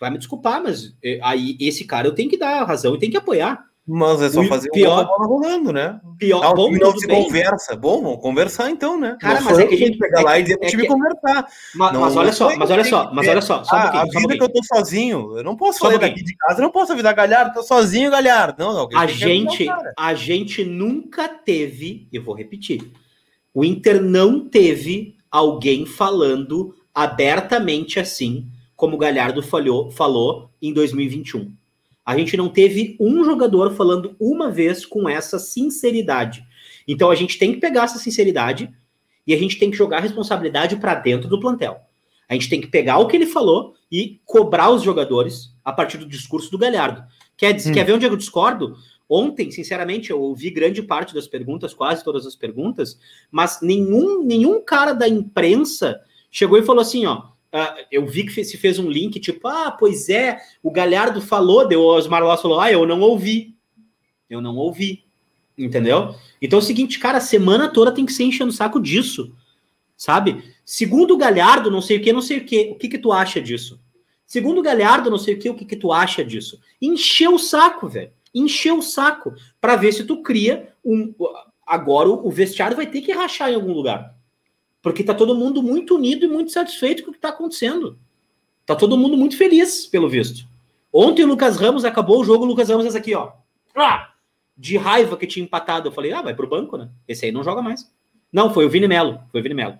Vai 0.00 0.10
me 0.10 0.18
desculpar, 0.18 0.60
mas 0.60 0.92
eh, 1.04 1.20
aí 1.22 1.56
esse 1.60 1.84
cara 1.84 2.08
eu 2.08 2.14
tenho 2.14 2.28
que 2.28 2.38
dar 2.38 2.64
razão 2.64 2.96
e 2.96 2.98
tenho 2.98 3.12
que 3.12 3.18
apoiar. 3.18 3.69
Mas 3.86 4.22
é 4.22 4.30
só 4.30 4.40
O 4.42 4.46
fazer 4.46 4.70
pior- 4.70 4.92
uma 4.92 5.04
bola 5.04 5.26
rolando, 5.26 5.72
né? 5.72 6.00
Pior, 6.18 6.44
Ah, 6.44 6.54
bom, 6.54 6.70
não 6.70 6.96
se 6.96 7.06
bem. 7.08 7.24
conversa. 7.24 7.74
Bom, 7.74 8.02
vamos 8.02 8.20
conversar 8.20 8.70
então, 8.70 9.00
né? 9.00 9.16
Cara, 9.20 9.40
Não 9.40 9.46
mas 9.46 9.58
é 9.58 9.66
que 9.66 9.74
a 9.74 9.78
gente- 9.78 9.98
pegar 9.98 10.22
lá 10.22 10.36
é 10.36 10.40
e 10.40 10.42
dizer 10.44 10.58
pro 10.58 10.64
que- 10.66 10.70
time 10.70 10.82
é 10.84 10.86
que- 10.86 10.92
conversar. 10.92 11.46
Mas, 11.74 11.92
Não- 11.92 12.00
mas 12.02 12.16
olha 12.16 12.32
só, 12.32 12.56
mas 12.56 12.70
olha 12.70 12.84
só, 12.84 13.10
mas 13.12 13.26
olha 13.26 13.40
só, 13.40 13.64
só 13.64 13.74
um 13.74 13.78
Ah, 13.78 13.82
pouquinho, 13.82 14.02
a 14.02 14.06
só 14.12 14.18
um 14.18 14.22
vida 14.22 14.36
que 14.36 14.42
eu 14.44 14.48
tô 14.52 14.60
sozinho, 14.64 15.36
eu 15.38 15.42
não 15.42 15.56
posso 15.56 15.78
Só 15.80 15.86
um 15.86 15.90
sair 15.90 15.98
daqui 15.98 16.22
de 16.22 16.36
casa, 16.36 16.60
eu 16.60 16.62
não 16.62 16.70
posso 16.70 16.92
avisar 16.92 17.14
Galhardo, 17.14 17.54
tô 17.54 17.62
sozinho, 17.62 18.10
Galhardo. 18.10 18.62
Não, 18.62 18.72
não. 18.74 18.88
A 18.94 19.04
o 19.06 19.08
gente, 19.08 19.66
a 19.98 20.14
gente 20.14 20.64
nunca 20.64 21.26
teve, 21.28 22.06
eu 22.12 22.22
vou 22.22 22.34
repetir, 22.34 22.92
o 23.52 23.64
Inter 23.64 24.00
não 24.00 24.40
teve 24.48 25.16
alguém 25.30 25.84
falando 25.86 26.74
abertamente 26.94 27.98
assim, 27.98 28.46
como 28.76 28.94
o 28.94 28.98
Galhardo 28.98 29.42
falhou, 29.42 29.90
falou 29.90 30.50
em 30.62 30.72
2021. 30.72 31.50
A 32.04 32.16
gente 32.16 32.36
não 32.36 32.48
teve 32.48 32.96
um 32.98 33.24
jogador 33.24 33.74
falando 33.74 34.16
uma 34.18 34.50
vez 34.50 34.84
com 34.86 35.08
essa 35.08 35.38
sinceridade. 35.38 36.44
Então 36.86 37.10
a 37.10 37.14
gente 37.14 37.38
tem 37.38 37.52
que 37.52 37.60
pegar 37.60 37.84
essa 37.84 37.98
sinceridade 37.98 38.70
e 39.26 39.34
a 39.34 39.38
gente 39.38 39.58
tem 39.58 39.70
que 39.70 39.76
jogar 39.76 39.98
a 39.98 40.00
responsabilidade 40.00 40.76
para 40.76 40.94
dentro 40.94 41.28
do 41.28 41.38
plantel. 41.38 41.80
A 42.28 42.34
gente 42.34 42.48
tem 42.48 42.60
que 42.60 42.68
pegar 42.68 42.98
o 42.98 43.06
que 43.06 43.16
ele 43.16 43.26
falou 43.26 43.74
e 43.90 44.20
cobrar 44.24 44.70
os 44.70 44.82
jogadores 44.82 45.54
a 45.64 45.72
partir 45.72 45.98
do 45.98 46.06
discurso 46.06 46.50
do 46.50 46.58
Galhardo. 46.58 47.02
Quer, 47.36 47.54
Hum. 47.56 47.72
quer 47.72 47.84
ver 47.84 47.92
onde 47.92 48.06
eu 48.06 48.16
discordo? 48.16 48.76
Ontem, 49.08 49.50
sinceramente, 49.50 50.10
eu 50.10 50.20
ouvi 50.20 50.50
grande 50.50 50.82
parte 50.82 51.12
das 51.12 51.26
perguntas, 51.26 51.74
quase 51.74 52.04
todas 52.04 52.24
as 52.24 52.36
perguntas, 52.36 52.96
mas 53.30 53.60
nenhum, 53.60 54.22
nenhum 54.22 54.62
cara 54.64 54.92
da 54.92 55.08
imprensa 55.08 56.00
chegou 56.30 56.56
e 56.56 56.62
falou 56.62 56.80
assim, 56.80 57.06
ó, 57.06 57.24
ah, 57.52 57.76
eu 57.90 58.06
vi 58.06 58.24
que 58.24 58.44
se 58.44 58.56
fez 58.56 58.78
um 58.78 58.88
link, 58.88 59.18
tipo, 59.18 59.48
ah, 59.48 59.70
pois 59.70 60.08
é, 60.08 60.38
o 60.62 60.70
Galhardo 60.70 61.20
falou, 61.20 61.66
deu 61.66 61.80
o 61.80 61.86
Osmar 61.86 62.22
Loss 62.22 62.42
falou, 62.42 62.60
ah, 62.60 62.70
eu 62.70 62.86
não 62.86 63.00
ouvi. 63.00 63.56
Eu 64.28 64.40
não 64.40 64.56
ouvi. 64.56 65.04
Entendeu? 65.58 66.14
Então 66.40 66.58
é 66.58 66.62
o 66.62 66.64
seguinte, 66.64 66.98
cara, 66.98 67.18
a 67.18 67.20
semana 67.20 67.68
toda 67.68 67.92
tem 67.92 68.06
que 68.06 68.12
ser 68.12 68.24
enchendo 68.24 68.50
o 68.50 68.54
saco 68.54 68.80
disso. 68.80 69.34
Sabe? 69.96 70.44
Segundo 70.64 71.14
o 71.14 71.18
Galhardo, 71.18 71.70
não 71.70 71.82
sei 71.82 71.98
o 71.98 72.00
que, 72.00 72.12
não 72.12 72.22
sei 72.22 72.38
o 72.38 72.44
que. 72.44 72.70
O 72.70 72.76
que 72.76 72.88
que 72.88 72.98
tu 72.98 73.12
acha 73.12 73.40
disso? 73.40 73.78
Segundo 74.24 74.58
o 74.58 74.62
Galhardo, 74.62 75.10
não 75.10 75.18
sei 75.18 75.34
o 75.34 75.38
que, 75.38 75.50
o 75.50 75.54
que 75.54 75.64
que 75.64 75.76
tu 75.76 75.92
acha 75.92 76.24
disso? 76.24 76.60
Encheu 76.80 77.34
o 77.34 77.38
saco, 77.38 77.88
velho. 77.88 78.12
Encheu 78.32 78.78
o 78.78 78.82
saco 78.82 79.34
para 79.60 79.76
ver 79.76 79.92
se 79.92 80.04
tu 80.04 80.22
cria 80.22 80.72
um 80.84 81.12
agora 81.66 82.08
o 82.08 82.30
vestiário 82.30 82.76
vai 82.76 82.86
ter 82.86 83.00
que 83.00 83.12
rachar 83.12 83.50
em 83.50 83.54
algum 83.54 83.72
lugar. 83.72 84.14
Porque 84.82 85.04
tá 85.04 85.14
todo 85.14 85.34
mundo 85.34 85.62
muito 85.62 85.96
unido 85.96 86.24
e 86.24 86.28
muito 86.28 86.50
satisfeito 86.50 87.02
com 87.02 87.10
o 87.10 87.12
que 87.12 87.20
tá 87.20 87.28
acontecendo. 87.28 87.98
Tá 88.64 88.74
todo 88.74 88.96
mundo 88.96 89.16
muito 89.16 89.36
feliz, 89.36 89.86
pelo 89.86 90.08
visto. 90.08 90.46
Ontem 90.92 91.24
o 91.24 91.26
Lucas 91.26 91.56
Ramos 91.56 91.84
acabou 91.84 92.20
o 92.20 92.24
jogo, 92.24 92.44
o 92.44 92.48
Lucas 92.48 92.68
Ramos 92.68 92.86
essa 92.86 92.98
aqui, 92.98 93.14
ó. 93.14 93.32
Ah! 93.74 94.12
De 94.56 94.76
raiva 94.76 95.16
que 95.16 95.26
tinha 95.26 95.44
empatado. 95.44 95.88
Eu 95.88 95.92
falei, 95.92 96.12
ah, 96.12 96.22
vai 96.22 96.34
pro 96.34 96.48
banco, 96.48 96.76
né? 96.76 96.88
Esse 97.06 97.26
aí 97.26 97.32
não 97.32 97.44
joga 97.44 97.62
mais. 97.62 97.90
Não, 98.32 98.52
foi 98.52 98.64
o 98.64 98.70
Vini 98.70 98.88
Melo. 98.88 99.20
Foi 99.30 99.40
o 99.40 99.42
Vini 99.42 99.54
Melo. 99.54 99.78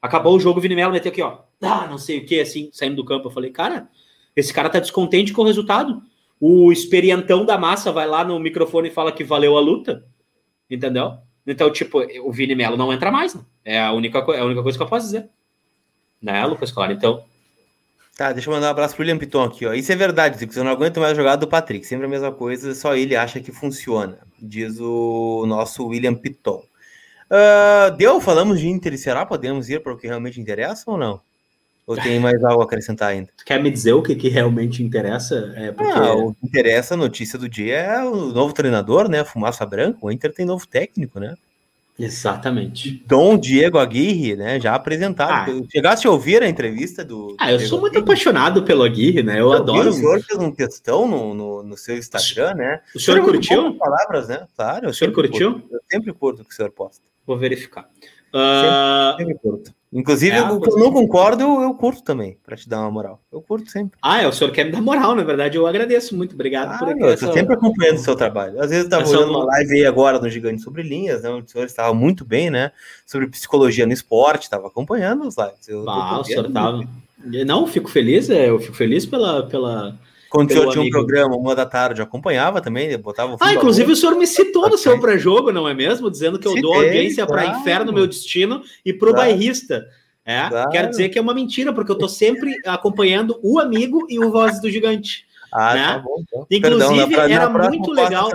Acabou 0.00 0.36
o 0.36 0.40
jogo, 0.40 0.58
o 0.58 0.62
Vini 0.62 0.74
Melo 0.76 0.92
meteu 0.92 1.10
aqui, 1.10 1.22
ó. 1.22 1.38
Ah, 1.60 1.86
não 1.88 1.98
sei 1.98 2.18
o 2.18 2.26
que, 2.26 2.40
assim, 2.40 2.70
saindo 2.72 2.96
do 2.96 3.04
campo. 3.04 3.28
Eu 3.28 3.32
falei, 3.32 3.50
cara, 3.50 3.88
esse 4.36 4.52
cara 4.52 4.70
tá 4.70 4.78
descontente 4.78 5.32
com 5.32 5.42
o 5.42 5.46
resultado. 5.46 6.02
O 6.40 6.70
experientão 6.70 7.44
da 7.44 7.58
massa 7.58 7.90
vai 7.90 8.06
lá 8.06 8.24
no 8.24 8.38
microfone 8.38 8.88
e 8.88 8.92
fala 8.92 9.10
que 9.10 9.24
valeu 9.24 9.56
a 9.56 9.60
luta. 9.60 10.04
Entendeu? 10.70 11.18
Então, 11.50 11.72
tipo, 11.72 12.00
o 12.22 12.32
Vini 12.32 12.54
Melo 12.54 12.76
não 12.76 12.92
entra 12.92 13.10
mais, 13.10 13.34
né? 13.34 13.42
É 13.64 13.80
a 13.80 13.92
única, 13.92 14.18
é 14.18 14.40
a 14.40 14.44
única 14.44 14.62
coisa 14.62 14.76
que 14.76 14.84
eu 14.84 14.88
posso 14.88 15.06
dizer. 15.06 15.28
Né, 16.20 16.44
Lucas 16.46 16.70
Claro? 16.70 16.92
Então, 16.92 17.24
Tá, 18.18 18.32
deixa 18.32 18.50
eu 18.50 18.54
mandar 18.54 18.66
um 18.66 18.70
abraço 18.70 18.96
pro 18.96 19.02
William 19.02 19.16
Piton 19.16 19.44
aqui, 19.44 19.64
ó. 19.64 19.72
Isso 19.72 19.92
é 19.92 19.94
verdade, 19.94 20.38
Zico. 20.38 20.52
Eu 20.58 20.64
não 20.64 20.72
aguento 20.72 20.98
mais 20.98 21.12
a 21.12 21.14
jogada 21.14 21.36
do 21.36 21.46
Patrick. 21.46 21.86
Sempre 21.86 22.06
a 22.06 22.08
mesma 22.08 22.32
coisa, 22.32 22.74
só 22.74 22.96
ele 22.96 23.14
acha 23.14 23.38
que 23.38 23.52
funciona. 23.52 24.18
Diz 24.42 24.80
o 24.80 25.46
nosso 25.46 25.86
William 25.86 26.16
Piton. 26.16 26.60
Ah, 27.30 27.90
deu? 27.96 28.20
Falamos 28.20 28.58
de 28.58 28.68
Inter 28.68 28.98
Ceará? 28.98 29.24
Podemos 29.24 29.68
ir 29.68 29.80
para 29.84 29.92
o 29.92 29.96
que 29.96 30.08
realmente 30.08 30.40
interessa 30.40 30.90
ou 30.90 30.98
não? 30.98 31.20
Ou 31.88 31.96
tem 31.96 32.20
mais 32.20 32.44
algo 32.44 32.60
a 32.60 32.64
acrescentar 32.66 33.08
ainda? 33.08 33.30
tu 33.34 33.44
quer 33.46 33.62
me 33.62 33.70
dizer 33.70 33.94
o 33.94 34.02
que, 34.02 34.14
que 34.14 34.28
realmente 34.28 34.82
interessa? 34.82 35.54
É 35.56 35.72
porque... 35.72 35.90
Ah, 35.90 36.12
o 36.12 36.34
que 36.34 36.46
interessa, 36.46 36.92
a 36.92 36.96
notícia 36.98 37.38
do 37.38 37.48
dia 37.48 37.78
é 37.78 38.04
o 38.04 38.26
novo 38.26 38.52
treinador, 38.52 39.08
né? 39.08 39.24
Fumaça 39.24 39.64
Branca. 39.64 39.98
O 40.02 40.10
Inter 40.10 40.30
tem 40.34 40.44
novo 40.44 40.66
técnico, 40.66 41.18
né? 41.18 41.34
Exatamente. 41.98 43.02
Dom 43.06 43.36
Diego 43.36 43.78
Aguirre, 43.78 44.36
né? 44.36 44.60
Já 44.60 44.74
apresentado. 44.74 45.50
Ah. 45.50 45.68
Chegaste 45.72 46.06
a 46.06 46.10
ouvir 46.10 46.42
a 46.42 46.48
entrevista 46.48 47.04
do. 47.04 47.34
Ah, 47.40 47.50
eu 47.50 47.56
Diego 47.56 47.70
sou 47.70 47.80
muito 47.80 47.94
Aguirre? 47.94 48.04
apaixonado 48.04 48.62
pelo 48.62 48.84
Aguirre, 48.84 49.22
né? 49.22 49.40
Eu 49.40 49.46
Eu 49.46 49.52
adoro. 49.54 49.88
O 49.88 49.92
senhor 49.92 50.22
fez 50.22 50.38
um 50.38 50.52
textão 50.52 51.08
no, 51.08 51.34
no, 51.34 51.62
no 51.64 51.76
seu 51.76 51.96
Instagram, 51.98 52.54
né? 52.54 52.80
O 52.94 53.00
senhor 53.00 53.16
é 53.16 53.20
muito 53.22 53.32
curtiu? 53.32 53.74
palavras, 53.74 54.28
né? 54.28 54.46
Claro. 54.54 54.90
O 54.90 54.94
senhor 54.94 55.10
sempre 55.10 55.14
curtiu? 55.14 55.52
curto. 55.54 55.74
Eu 55.74 55.80
sempre 55.90 56.12
curto 56.12 56.42
o 56.42 56.44
que 56.44 56.52
o 56.52 56.54
senhor 56.54 56.70
posta. 56.70 57.02
Vou 57.26 57.36
verificar. 57.36 57.88
Ah, 58.32 59.16
Sempre 59.18 59.34
curto. 59.34 59.72
Inclusive, 59.90 60.36
É, 60.36 60.42
o 60.42 60.60
que 60.60 60.68
eu 60.70 60.76
não 60.78 60.92
concordo, 60.92 61.42
eu, 61.42 61.62
eu 61.62 61.74
curto 61.74 62.02
também, 62.02 62.36
pra 62.44 62.54
te 62.56 62.68
dar 62.68 62.80
uma 62.80 62.90
moral. 62.90 63.22
Eu 63.32 63.40
curto 63.40 63.70
sempre. 63.70 63.98
ah, 64.02 64.20
é, 64.22 64.28
o 64.28 64.32
senhor 64.32 64.50
quer 64.52 64.64
me 64.64 64.70
dar 64.72 64.82
moral, 64.82 65.14
na 65.14 65.24
verdade. 65.24 65.56
Eu 65.56 65.66
agradeço 65.66 66.14
muito. 66.14 66.34
Obrigado 66.34 66.74
Ah, 66.74 66.78
por 66.78 66.94
meu, 66.94 67.08
eu 67.08 67.18
tô 67.18 67.32
sempre 67.32 67.54
acompanhando 67.54 67.96
o 67.96 68.00
seu 68.00 68.14
trabalho. 68.14 68.60
Às 68.60 68.68
vezes 68.68 68.84
eu 68.84 68.90
tava 68.90 69.04
Essa- 69.04 69.16
olhando 69.16 69.30
uma 69.30 69.44
live 69.46 69.72
aí 69.76 69.86
agora 69.86 70.18
no 70.20 70.28
Gigante 70.28 70.60
sobre 70.60 70.82
Linhas, 70.82 71.22
né? 71.22 71.30
O 71.30 71.42
senhor 71.46 71.64
estava 71.64 71.94
muito 71.94 72.22
bem, 72.24 72.50
né? 72.50 72.70
Sobre 73.06 73.28
psicologia 73.28 73.86
no 73.86 73.92
esporte, 73.94 74.42
estava 74.42 74.66
acompanhando 74.66 75.26
os 75.26 75.36
lives. 75.38 75.66
Eu 75.68 75.88
Ah, 75.88 76.20
o 76.20 76.24
senhor 76.24 76.42
dentro. 76.42 76.52
tava. 76.52 76.84
Não, 77.46 77.66
fico 77.66 77.88
feliz, 77.88 78.28
é, 78.28 78.50
eu 78.50 78.60
fico 78.60 78.74
feliz 78.76 79.06
pela. 79.06 79.46
pela... 79.46 79.96
O 80.32 80.48
senhor 80.48 80.72
tinha 80.72 80.84
um 80.84 80.90
programa, 80.90 81.36
uma 81.36 81.54
da 81.54 81.64
tarde, 81.64 82.00
eu 82.00 82.04
acompanhava 82.04 82.60
também, 82.60 82.96
botava 82.98 83.32
o 83.32 83.36
Ah, 83.40 83.54
inclusive 83.54 83.92
o 83.92 83.96
senhor 83.96 84.14
me 84.16 84.26
citou 84.26 84.68
no 84.68 84.76
seu 84.76 85.00
pré-jogo, 85.00 85.50
não 85.50 85.68
é 85.68 85.72
mesmo? 85.72 86.10
Dizendo 86.10 86.38
que 86.38 86.46
eu 86.46 86.60
dou 86.60 86.74
audiência 86.74 87.26
para 87.26 87.44
claro. 87.44 87.60
inferno, 87.60 87.92
meu 87.92 88.06
destino, 88.06 88.62
e 88.84 88.92
pro 88.92 89.12
Claro. 89.12 89.28
bairrista. 89.28 89.86
É, 90.24 90.48
Claro. 90.48 90.70
quero 90.70 90.90
dizer 90.90 91.08
que 91.08 91.18
é 91.18 91.22
uma 91.22 91.32
mentira, 91.32 91.72
porque 91.72 91.90
eu 91.90 91.96
tô 91.96 92.06
sempre 92.06 92.54
acompanhando 92.66 93.38
o 93.42 93.58
amigo 93.58 94.06
e 94.10 94.18
o 94.18 94.30
Voz 94.30 94.60
do 94.60 94.70
Gigante. 94.70 95.24
Ah, 95.52 95.74
né? 95.74 95.86
tá 95.94 95.98
bom. 95.98 96.16
Então. 96.20 96.46
Inclusive, 96.50 96.96
na 96.96 97.06
pra- 97.16 97.28
na 97.28 97.34
era 97.34 97.48
muito 97.48 97.90
eu 97.90 97.94
legal-. 97.94 98.30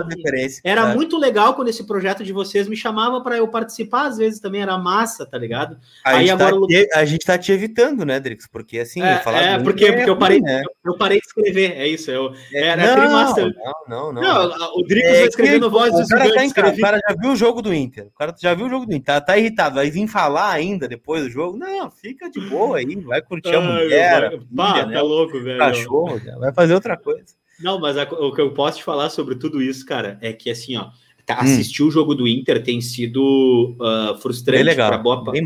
Era 0.64 0.90
É. 0.90 0.94
muito 0.94 1.16
legal 1.18 1.54
quando 1.54 1.68
esse 1.68 1.84
projeto 1.86 2.24
de 2.24 2.32
vocês 2.32 2.66
me 2.68 2.76
chamava 2.76 3.20
para 3.22 3.36
eu 3.36 3.46
participar, 3.48 4.06
às 4.06 4.16
vezes 4.18 4.40
também 4.40 4.62
era 4.62 4.76
massa, 4.78 5.24
tá 5.24 5.38
ligado? 5.38 5.76
A, 6.04 6.10
Aí 6.10 6.26
gente 6.26 6.30
agora 6.42 6.60
tá 6.60 6.66
te, 6.66 6.88
a 6.94 7.04
gente 7.04 7.26
tá 7.26 7.38
te 7.38 7.52
evitando, 7.52 8.04
né, 8.04 8.18
Drix? 8.20 8.46
Porque 8.46 8.78
assim, 8.78 9.02
É, 9.02 9.18
falar 9.18 9.40
é, 9.42 9.58
porque, 9.58 9.92
porque 9.92 10.10
eu 10.10 10.16
parei, 10.16 10.40
né? 10.40 10.62
eu 10.84 10.96
parei 10.96 11.20
de 11.20 11.26
escrever, 11.26 11.72
é 11.72 11.86
isso. 11.86 12.10
Eu, 12.10 12.32
É, 12.52 12.68
era 12.68 12.86
não, 12.86 12.94
trimestre. 12.94 13.54
não, 13.88 14.12
não, 14.12 14.12
não. 14.12 14.48
Não, 14.58 14.74
o 14.76 14.82
Dricos 14.82 15.10
É 15.10 15.42
vai 15.42 15.58
no 15.58 15.70
Voz 15.70 15.92
dos 15.92 16.08
cara, 16.08 16.22
tá 16.22 16.28
Gigantes. 16.28 16.50
em 16.50 16.54
casa, 16.54 16.74
o 16.76 16.80
cara 16.80 17.00
já 17.08 17.14
viu 17.20 17.30
o 17.32 17.36
jogo 17.36 17.62
do 17.62 17.72
Inter. 17.74 18.06
O 18.06 18.18
cara 18.18 18.34
já 18.40 18.54
viu 18.54 18.66
o 18.66 18.70
jogo 18.70 18.86
do 18.86 18.92
Inter. 18.94 19.04
Tá, 19.04 19.20
tá 19.20 19.38
irritado. 19.38 19.74
Vai 19.76 19.90
vir 19.90 20.06
falar 20.08 20.50
ainda 20.50 20.88
depois 20.88 21.22
do 21.24 21.30
jogo. 21.30 21.56
Não, 21.56 21.90
fica 21.90 22.30
de 22.30 22.40
boa 22.40 22.78
aí. 22.78 22.96
Vai 22.96 23.20
curtir 23.22 23.54
a 23.54 23.58
Ai, 23.60 23.66
mulher, 23.84 24.16
a 24.16 24.20
meu, 24.30 24.38
filha, 24.40 24.50
pá, 24.56 24.86
né, 24.86 24.94
tá 24.94 25.02
louco, 25.02 25.40
velho. 25.42 25.58
cachorro. 25.58 26.16
né, 26.24 26.36
Vai 26.38 26.52
fazer 26.52 26.74
outra 26.74 26.96
coisa. 27.04 27.34
Não, 27.60 27.78
mas 27.78 27.96
a- 27.96 28.02
o 28.04 28.32
que 28.32 28.40
eu 28.40 28.52
posso 28.52 28.78
te 28.78 28.84
falar 28.84 29.10
sobre 29.10 29.36
tudo 29.36 29.62
isso, 29.62 29.86
cara, 29.86 30.18
é 30.20 30.32
que 30.32 30.50
assim, 30.50 30.76
ó, 30.76 30.88
tá- 31.24 31.36
Hum. 31.36 31.44
assistir 31.44 31.82
o 31.84 31.90
jogo 31.90 32.14
do 32.14 32.26
Inter 32.26 32.62
tem 32.62 32.80
sido 32.80 33.76
ah, 33.80 34.16
frustrante 34.20 34.64
para 34.88 34.98
boa 34.98 35.24
parte. 35.24 35.38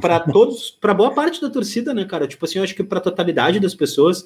Para 0.00 0.20
todos, 0.20 0.70
para 0.70 0.94
boa 0.94 1.10
parte 1.12 1.40
da 1.40 1.50
torcida, 1.50 1.92
né, 1.92 2.04
cara? 2.04 2.26
Tipo 2.26 2.44
assim, 2.46 2.58
eu 2.58 2.64
acho 2.64 2.74
que 2.74 2.82
para 2.82 3.00
totalidade 3.00 3.60
das 3.60 3.74
pessoas. 3.74 4.24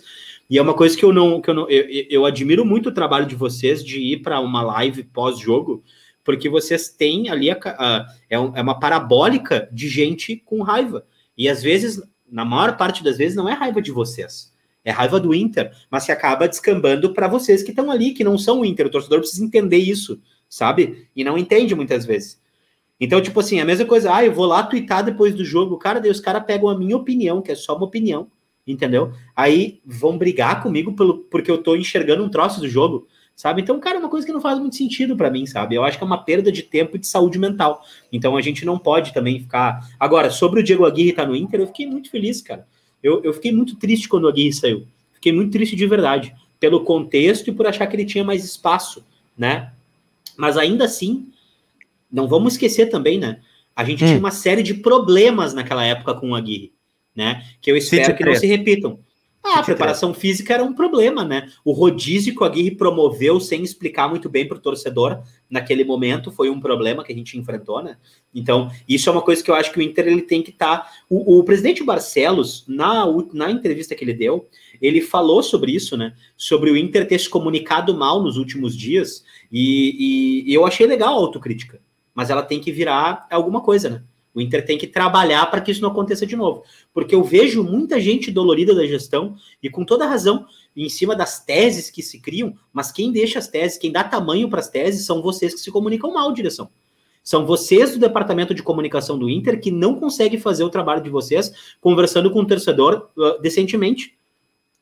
E 0.49 0.57
é 0.57 0.63
uma 0.63 0.73
coisa 0.75 0.97
que 0.97 1.05
eu 1.05 1.13
não, 1.13 1.41
que 1.43 1.51
eu 1.51 1.55
não, 1.55 1.69
eu, 1.69 2.07
eu- 2.09 2.25
admiro 2.25 2.65
muito 2.65 2.89
o 2.89 2.93
trabalho 2.95 3.27
de 3.27 3.35
vocês 3.35 3.85
de 3.85 3.99
ir 4.01 4.23
para 4.23 4.41
uma 4.41 4.63
live 4.63 5.03
pós-jogo, 5.03 5.83
porque 6.25 6.49
vocês 6.49 6.89
têm 6.89 7.29
ali 7.29 7.51
a, 7.51 7.59
a- 7.65 8.07
é, 8.31 8.39
um- 8.39 8.57
é 8.57 8.63
uma 8.63 8.79
parabólica 8.79 9.69
de 9.73 9.89
gente 9.89 10.37
com 10.37 10.63
raiva. 10.63 11.05
E 11.37 11.49
às 11.49 11.63
vezes, 11.63 12.01
na 12.31 12.45
maior 12.45 12.77
parte 12.79 13.03
das 13.05 13.19
vezes, 13.19 13.37
não 13.37 13.49
é 13.49 13.53
raiva 13.53 13.83
de 13.83 13.91
vocês. 13.93 14.51
É 14.89 14.91
raiva 14.91 15.21
do 15.21 15.35
Inter, 15.35 15.71
mas 15.91 16.05
se 16.05 16.11
acaba 16.11 16.49
descambando 16.49 17.13
para 17.13 17.29
vocês 17.29 17.63
que 17.63 17.69
estão 17.69 17.91
ali, 17.91 18.13
que 18.13 18.25
não 18.25 18.39
são 18.39 18.61
o 18.61 18.65
Inter. 18.65 18.87
O 18.87 18.91
torcedor 18.91 19.19
precisa 19.19 19.45
entender 19.45 19.77
isso, 19.77 20.19
sabe? 20.49 21.07
E 21.15 21.23
não 21.23 21.37
entende 21.37 21.75
muitas 21.75 22.07
vezes. 22.07 22.41
Então, 22.99 23.21
tipo 23.21 23.39
assim, 23.39 23.61
a 23.61 23.67
mesma 23.67 23.85
coisa, 23.85 24.15
ah, 24.15 24.25
eu 24.25 24.33
vou 24.33 24.47
lá 24.47 24.63
twittar 24.63 25.05
depois 25.05 25.35
do 25.35 25.45
jogo, 25.45 25.77
cara, 25.77 26.01
daí 26.01 26.11
os 26.11 26.21
caras 26.21 26.43
pegam 26.43 26.71
a 26.71 26.79
minha 26.79 26.97
opinião, 26.97 27.43
que 27.43 27.53
é 27.53 27.55
só 27.55 27.77
uma 27.77 27.85
opinião, 27.85 28.31
entendeu? 28.67 29.13
Aí 29.37 29.83
vão 29.85 30.17
brigar 30.17 30.63
comigo 30.63 30.95
pelo, 30.95 31.19
porque 31.19 31.51
eu 31.51 31.59
tô 31.59 31.77
enxergando 31.77 32.25
um 32.25 32.31
troço 32.31 32.59
do 32.59 32.67
jogo, 32.67 33.07
sabe? 33.37 33.61
Então, 33.61 33.79
cara, 33.79 33.97
é 33.97 34.01
uma 34.01 34.09
coisa 34.09 34.27
que 34.27 34.33
não 34.33 34.41
faz 34.41 34.59
muito 34.59 34.75
sentido 34.75 35.19
para 35.19 35.31
mim, 35.31 35.45
sabe? 35.45 35.75
Eu 35.75 35.85
acho 35.85 35.99
que 35.99 36.03
é 36.03 36.07
uma 36.07 36.25
perda 36.25 36.51
de 36.51 36.63
tempo 36.63 36.97
e 36.97 36.99
de 36.99 37.07
saúde 37.07 37.39
mental. 37.39 37.83
Então 38.11 38.39
a 38.39 38.41
gente 38.41 38.65
não 38.65 38.79
pode 38.79 39.13
também 39.13 39.39
ficar. 39.39 39.87
Agora, 40.01 40.31
sobre 40.31 40.61
o 40.61 40.63
Diego 40.63 40.87
Aguirre 40.87 41.11
estar 41.11 41.27
no 41.27 41.37
Inter, 41.37 41.61
eu 41.61 41.67
fiquei 41.67 41.87
muito 41.87 42.11
feliz, 42.11 42.41
cara. 42.41 42.67
Eu, 43.03 43.23
eu 43.23 43.33
fiquei 43.33 43.53
muito 43.53 43.77
triste 43.77 44.09
quando 44.09 44.25
o 44.25 44.29
Aguirre 44.29 44.53
saiu. 44.53 44.87
Fiquei 45.13 45.33
muito 45.33 45.53
triste 45.53 45.75
de 45.75 45.87
verdade, 45.87 46.35
pelo 46.61 46.85
contexto 46.85 47.49
e 47.49 47.53
por 47.53 47.67
achar 47.67 47.87
que 47.87 47.97
ele 47.97 48.05
tinha 48.05 48.25
mais 48.25 48.45
espaço, 48.45 49.05
né? 49.37 49.73
Mas 50.37 50.57
ainda 50.57 50.85
assim, 50.85 51.27
não 52.11 52.29
vamos 52.29 52.55
esquecer 52.55 52.87
também, 52.87 53.19
né? 53.19 53.41
A 53.75 53.85
gente 53.85 54.05
Hum. 54.05 54.09
tinha 54.09 54.19
uma 54.19 54.31
série 54.31 54.63
de 54.63 54.75
problemas 54.75 55.55
naquela 55.55 55.85
época 55.85 56.15
com 56.15 56.31
o 56.31 56.35
Aguirre, 56.35 56.73
né? 57.15 57.45
Que 57.61 57.71
eu 57.71 57.77
espero 57.77 58.17
que 58.17 58.25
não 58.25 58.35
se 58.35 58.47
repitam. 58.47 58.99
Ah, 59.43 59.61
a 59.61 59.63
preparação 59.63 60.13
física 60.13 60.53
era 60.53 60.65
um 60.65 60.75
problema, 60.75 61.25
né? 61.25 61.51
O 61.65 61.73
rodízio 61.73 62.35
que 62.35 62.43
o 62.43 62.45
Aguirre 62.45 62.73
promoveu 62.73 63.39
sem 63.41 63.63
explicar 63.63 64.09
muito 64.09 64.29
bem 64.29 64.47
para 64.47 64.59
o 64.59 64.61
torcedor 64.61 65.23
naquele 65.49 65.85
momento 65.85 66.31
foi 66.31 66.51
um 66.51 66.61
problema 66.61 67.05
que 67.05 67.13
a 67.13 67.17
gente 67.17 67.39
enfrentou, 67.39 67.83
né? 67.83 67.97
Então, 68.35 68.71
isso 68.89 69.09
é 69.09 69.13
uma 69.13 69.23
coisa 69.23 69.43
que 69.43 69.51
eu 69.51 69.55
acho 69.55 69.73
que 69.73 69.79
o 69.79 69.83
Inter 69.83 70.07
ele 70.07 70.23
tem 70.23 70.43
que 70.43 70.51
estar. 70.51 70.79
Tá... 70.79 70.91
O, 71.09 71.39
o, 71.39 71.45
presidente 71.45 71.83
Barcelos, 71.85 72.65
na, 72.67 73.07
na 73.33 73.51
entrevista 73.51 73.95
que 73.95 74.05
ele 74.05 74.13
deu, 74.13 74.49
ele 74.83 75.01
falou 75.01 75.43
sobre 75.43 75.73
isso, 75.73 75.97
né? 75.97 76.15
Sobre 76.37 76.71
o 76.71 76.77
Inter 76.77 77.07
ter 77.07 77.19
se 77.19 77.29
comunicado 77.29 77.97
mal 77.97 78.23
nos 78.23 78.37
últimos 78.37 78.77
dias, 78.77 79.25
e, 79.51 80.45
e, 80.47 80.51
e 80.51 80.55
eu 80.55 80.67
achei 80.67 80.87
legal 80.87 81.15
a 81.15 81.19
autocrítica, 81.19 81.81
mas 82.15 82.29
ela 82.29 82.43
tem 82.43 82.61
que 82.61 82.73
virar 82.73 83.27
alguma 83.31 83.61
coisa, 83.61 83.89
né? 83.89 84.03
O 84.39 84.41
Inter 84.41 84.65
tem 84.65 84.79
que 84.79 84.87
trabalhar 84.87 85.45
para 85.47 85.61
que 85.61 85.73
isso 85.73 85.83
não 85.83 85.91
aconteça 85.91 86.25
de 86.25 86.37
novo. 86.37 86.63
Porque 86.95 87.13
eu 87.13 87.25
vejo 87.25 87.65
muita 87.65 88.01
gente 88.01 88.31
dolorida 88.31 88.73
da 88.73 88.87
gestão, 88.87 89.35
e 89.61 89.69
com 89.69 89.85
toda 89.85 90.07
razão, 90.07 90.47
em 90.77 90.89
cima 90.89 91.17
das 91.17 91.45
teses 91.45 91.91
que 91.91 92.05
se 92.05 92.21
criam, 92.21 92.55
mas 92.73 92.93
quem 92.93 93.11
deixa 93.11 93.41
as 93.41 93.49
teses, 93.49 93.77
quem 93.77 93.91
dá 93.91 94.05
tamanho 94.05 94.49
para 94.49 94.61
as 94.61 94.69
teses, 94.69 95.05
são 95.05 95.21
vocês 95.21 95.53
que 95.53 95.61
se 95.61 95.73
comunicam 95.73 96.13
mal, 96.13 96.33
direção. 96.33 96.71
São 97.21 97.45
vocês 97.45 97.91
do 97.91 97.99
departamento 97.99 98.55
de 98.55 98.63
comunicação 98.63 99.19
do 99.19 99.29
Inter 99.29 99.61
que 99.61 99.73
não 99.73 99.97
conseguem 99.97 100.39
fazer 100.39 100.63
o 100.63 100.71
trabalho 100.71 101.03
de 101.03 101.11
vocês 101.11 101.53
conversando 101.81 102.31
com 102.31 102.41
o 102.41 102.47
torcedor 102.47 103.09
uh, 103.17 103.43
decentemente, 103.43 104.17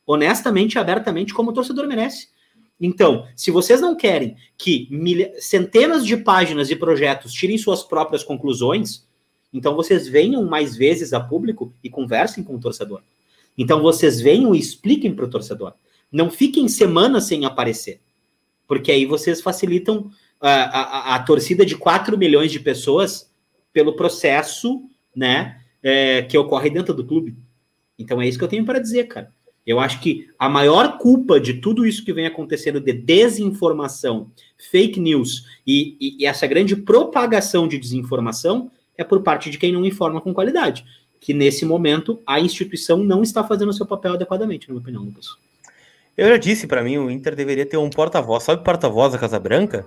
honestamente, 0.06 0.78
abertamente, 0.78 1.32
como 1.32 1.50
o 1.50 1.54
torcedor 1.54 1.88
merece. 1.88 2.28
Então, 2.78 3.26
se 3.34 3.50
vocês 3.50 3.80
não 3.80 3.96
querem 3.96 4.36
que 4.58 4.86
centenas 5.38 6.04
de 6.04 6.14
páginas 6.18 6.70
e 6.70 6.76
projetos 6.76 7.32
tirem 7.32 7.56
suas 7.56 7.82
próprias 7.82 8.22
conclusões, 8.22 9.05
então 9.56 9.74
vocês 9.74 10.06
venham 10.06 10.44
mais 10.44 10.76
vezes 10.76 11.14
a 11.14 11.20
público 11.20 11.72
e 11.82 11.88
conversem 11.88 12.44
com 12.44 12.54
o 12.54 12.60
torcedor. 12.60 13.00
Então 13.56 13.80
vocês 13.80 14.20
venham 14.20 14.54
e 14.54 14.58
expliquem 14.58 15.14
para 15.14 15.24
o 15.24 15.30
torcedor. 15.30 15.72
Não 16.12 16.30
fiquem 16.30 16.68
semanas 16.68 17.24
sem 17.24 17.46
aparecer, 17.46 18.02
porque 18.68 18.92
aí 18.92 19.06
vocês 19.06 19.40
facilitam 19.40 20.10
a, 20.38 20.50
a, 20.50 21.14
a 21.14 21.22
torcida 21.22 21.64
de 21.64 21.74
4 21.74 22.18
milhões 22.18 22.52
de 22.52 22.60
pessoas 22.60 23.32
pelo 23.72 23.96
processo 23.96 24.82
né, 25.14 25.58
é, 25.82 26.20
que 26.20 26.36
ocorre 26.36 26.68
dentro 26.68 26.92
do 26.92 27.06
clube. 27.06 27.34
Então 27.98 28.20
é 28.20 28.28
isso 28.28 28.36
que 28.36 28.44
eu 28.44 28.48
tenho 28.48 28.64
para 28.66 28.78
dizer, 28.78 29.04
cara. 29.04 29.32
Eu 29.66 29.80
acho 29.80 30.00
que 30.00 30.28
a 30.38 30.50
maior 30.50 30.98
culpa 30.98 31.40
de 31.40 31.54
tudo 31.54 31.86
isso 31.86 32.04
que 32.04 32.12
vem 32.12 32.26
acontecendo 32.26 32.78
de 32.78 32.92
desinformação, 32.92 34.30
fake 34.70 35.00
news 35.00 35.46
e, 35.66 35.96
e, 35.98 36.16
e 36.20 36.26
essa 36.26 36.46
grande 36.46 36.76
propagação 36.76 37.66
de 37.66 37.78
desinformação 37.78 38.70
é 38.96 39.04
por 39.04 39.22
parte 39.22 39.50
de 39.50 39.58
quem 39.58 39.72
não 39.72 39.84
informa 39.84 40.20
com 40.20 40.34
qualidade. 40.34 40.84
Que 41.20 41.34
nesse 41.34 41.64
momento 41.64 42.20
a 42.26 42.40
instituição 42.40 42.98
não 42.98 43.22
está 43.22 43.42
fazendo 43.42 43.70
o 43.70 43.72
seu 43.72 43.86
papel 43.86 44.14
adequadamente, 44.14 44.68
na 44.68 44.74
minha 44.74 44.82
opinião, 44.82 45.02
Lucas. 45.02 45.36
Eu 46.16 46.28
já 46.28 46.36
disse 46.36 46.66
para 46.66 46.82
mim, 46.82 46.96
o 46.96 47.10
Inter 47.10 47.34
deveria 47.34 47.66
ter 47.66 47.76
um 47.76 47.90
porta-voz. 47.90 48.42
Sabe 48.42 48.64
porta-voz 48.64 49.12
da 49.12 49.18
Casa 49.18 49.38
Branca? 49.38 49.86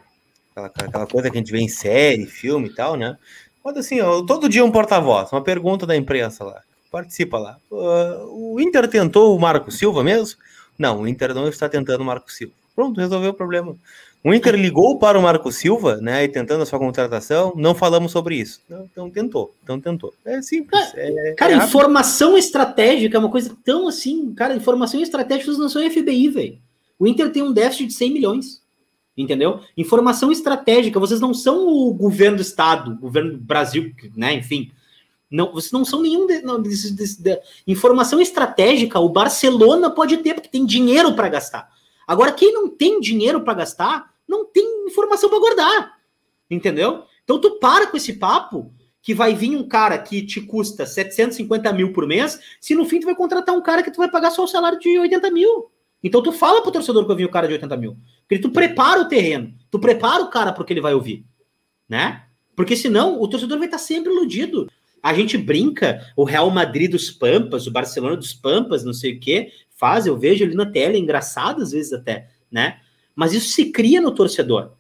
Aquela, 0.56 0.88
aquela, 0.88 1.08
coisa 1.08 1.30
que 1.30 1.38
a 1.38 1.40
gente 1.40 1.52
vê 1.52 1.60
em 1.60 1.68
série, 1.68 2.26
filme 2.26 2.68
e 2.68 2.76
tal, 2.76 2.96
né? 2.96 3.18
Pode 3.64 3.80
assim, 3.80 3.98
todo 4.28 4.50
dia 4.50 4.64
um 4.64 4.72
porta-voz, 4.72 5.32
uma 5.32 5.44
pergunta 5.44 5.86
da 5.86 5.96
imprensa 5.96 6.44
lá. 6.44 6.62
Participa 6.92 7.38
lá. 7.38 7.58
Uh, 7.70 8.54
o 8.54 8.60
Inter 8.60 8.88
tentou 8.88 9.36
o 9.36 9.40
Marco 9.40 9.72
Silva 9.72 10.04
mesmo? 10.04 10.40
Não, 10.78 11.02
o 11.02 11.08
Inter 11.08 11.34
não 11.34 11.48
está 11.48 11.68
tentando 11.70 12.02
o 12.02 12.06
Marco 12.06 12.32
Silva. 12.32 12.54
Pronto, 12.76 13.00
resolveu 13.00 13.32
o 13.32 13.34
problema. 13.34 13.76
O 14.22 14.34
Inter 14.34 14.54
ligou 14.56 15.00
para 15.00 15.18
o 15.18 15.22
Marco 15.22 15.50
Silva, 15.50 15.98
né, 15.98 16.26
e 16.26 16.28
tentando 16.28 16.64
a 16.64 16.66
sua 16.66 16.78
contratação, 16.78 17.54
não 17.56 17.74
falamos 17.74 18.12
sobre 18.12 18.36
isso. 18.36 18.62
Então 18.70 19.10
tentou, 19.10 19.56
então 19.64 19.80
tentou. 19.80 20.14
É 20.26 20.42
simples. 20.42 20.94
É, 20.94 21.34
cara, 21.38 21.54
é 21.54 21.56
informação 21.56 22.38
estratégica 22.38 23.16
é 23.16 23.20
uma 23.20 23.30
coisa 23.30 23.56
tão 23.64 23.88
assim, 23.88 24.34
cara, 24.34 24.56
informação 24.56 25.02
estratégica 25.02 25.52
não 25.54 25.70
são 25.70 25.90
FBI, 25.90 26.30
velho. 26.30 26.58
O 27.00 27.08
Inter 27.08 27.32
tem 27.32 27.42
um 27.42 27.54
déficit 27.54 27.88
de 27.88 27.94
100 27.94 28.12
milhões, 28.12 28.62
entendeu? 29.16 29.62
Informação 29.78 30.34
estratégica, 30.34 31.00
vocês 31.00 31.22
não 31.22 31.34
são 31.34 31.66
o 31.68 31.94
governo 31.94 32.38
do 32.38 32.44
estado, 32.44 32.92
o 32.92 32.98
governo 32.98 33.32
do 33.32 33.38
Brasil, 33.38 33.94
né, 34.18 34.34
enfim. 34.34 34.70
Não, 35.32 35.54
vocês 35.54 35.72
não 35.72 35.86
são 35.86 36.02
nenhum 36.02 36.28
de, 36.28 36.42
não, 36.42 36.62
de, 36.62 36.70
de, 36.70 37.22
de, 37.22 37.40
informação 37.68 38.20
estratégica. 38.20 39.00
O 39.00 39.10
Barcelona 39.10 39.90
pode 39.90 40.18
ter 40.18 40.34
porque 40.34 40.50
tem 40.50 40.66
dinheiro 40.66 41.14
para 41.14 41.30
gastar. 41.30 41.70
Agora, 42.10 42.32
quem 42.32 42.52
não 42.52 42.68
tem 42.68 43.00
dinheiro 43.00 43.42
para 43.42 43.54
gastar, 43.54 44.12
não 44.28 44.44
tem 44.44 44.88
informação 44.88 45.30
para 45.30 45.38
guardar. 45.38 46.00
Entendeu? 46.50 47.04
Então, 47.24 47.40
tu 47.40 47.60
para 47.60 47.86
com 47.86 47.96
esse 47.96 48.14
papo 48.14 48.74
que 49.00 49.14
vai 49.14 49.36
vir 49.36 49.56
um 49.56 49.68
cara 49.68 49.96
que 49.96 50.26
te 50.26 50.42
custa 50.42 50.88
750 50.88 51.72
mil 51.72 51.94
por 51.94 52.08
mês, 52.08 52.40
se 52.60 52.74
no 52.74 52.84
fim 52.84 53.00
tu 53.00 53.06
vai 53.06 53.14
contratar 53.14 53.56
um 53.56 53.62
cara 53.62 53.84
que 53.84 53.92
tu 53.92 53.98
vai 53.98 54.10
pagar 54.10 54.32
só 54.32 54.44
o 54.44 54.48
salário 54.48 54.80
de 54.80 54.98
80 54.98 55.30
mil. 55.30 55.70
Então 56.04 56.24
tu 56.24 56.32
fala 56.32 56.64
pro 56.64 56.72
torcedor 56.72 57.04
que 57.04 57.10
vai 57.10 57.18
vir 57.18 57.26
o 57.26 57.32
cara 57.32 57.46
de 57.46 57.54
80 57.54 57.78
mil. 57.78 57.96
Porque 58.22 58.40
tu 58.40 58.50
prepara 58.50 59.02
o 59.02 59.08
terreno, 59.08 59.54
tu 59.70 59.78
prepara 59.78 60.24
o 60.24 60.32
cara 60.32 60.52
porque 60.52 60.74
ele 60.74 60.82
vai 60.82 60.96
ouvir. 60.96 61.24
Né? 61.88 62.24
Porque 62.56 62.76
senão 62.76 63.22
o 63.22 63.28
torcedor 63.28 63.60
vai 63.60 63.68
estar 63.68 63.78
sempre 63.78 64.12
iludido. 64.12 64.68
A 65.04 65.14
gente 65.14 65.38
brinca, 65.38 66.12
o 66.18 66.24
Real 66.24 66.50
Madrid 66.50 66.90
dos 66.90 67.12
Pampas, 67.12 67.68
o 67.68 67.72
Barcelona 67.72 68.18
dos 68.18 68.34
Pampas, 68.34 68.84
não 68.84 68.94
sei 68.94 69.14
o 69.14 69.20
quê, 69.20 69.52
faz, 69.80 70.06
eu 70.06 70.18
vejo 70.18 70.44
ali 70.44 70.54
na 70.54 70.66
tela, 70.66 70.96
é 70.96 71.00
engraçado 71.00 71.62
às 71.62 71.72
vezes 71.72 71.94
até, 71.94 72.28
né? 72.52 72.80
Mas 73.16 73.34
isso 73.34 73.50
se 73.50 73.72
cria 73.72 74.02
no 74.02 74.12
torcedor. 74.12 74.74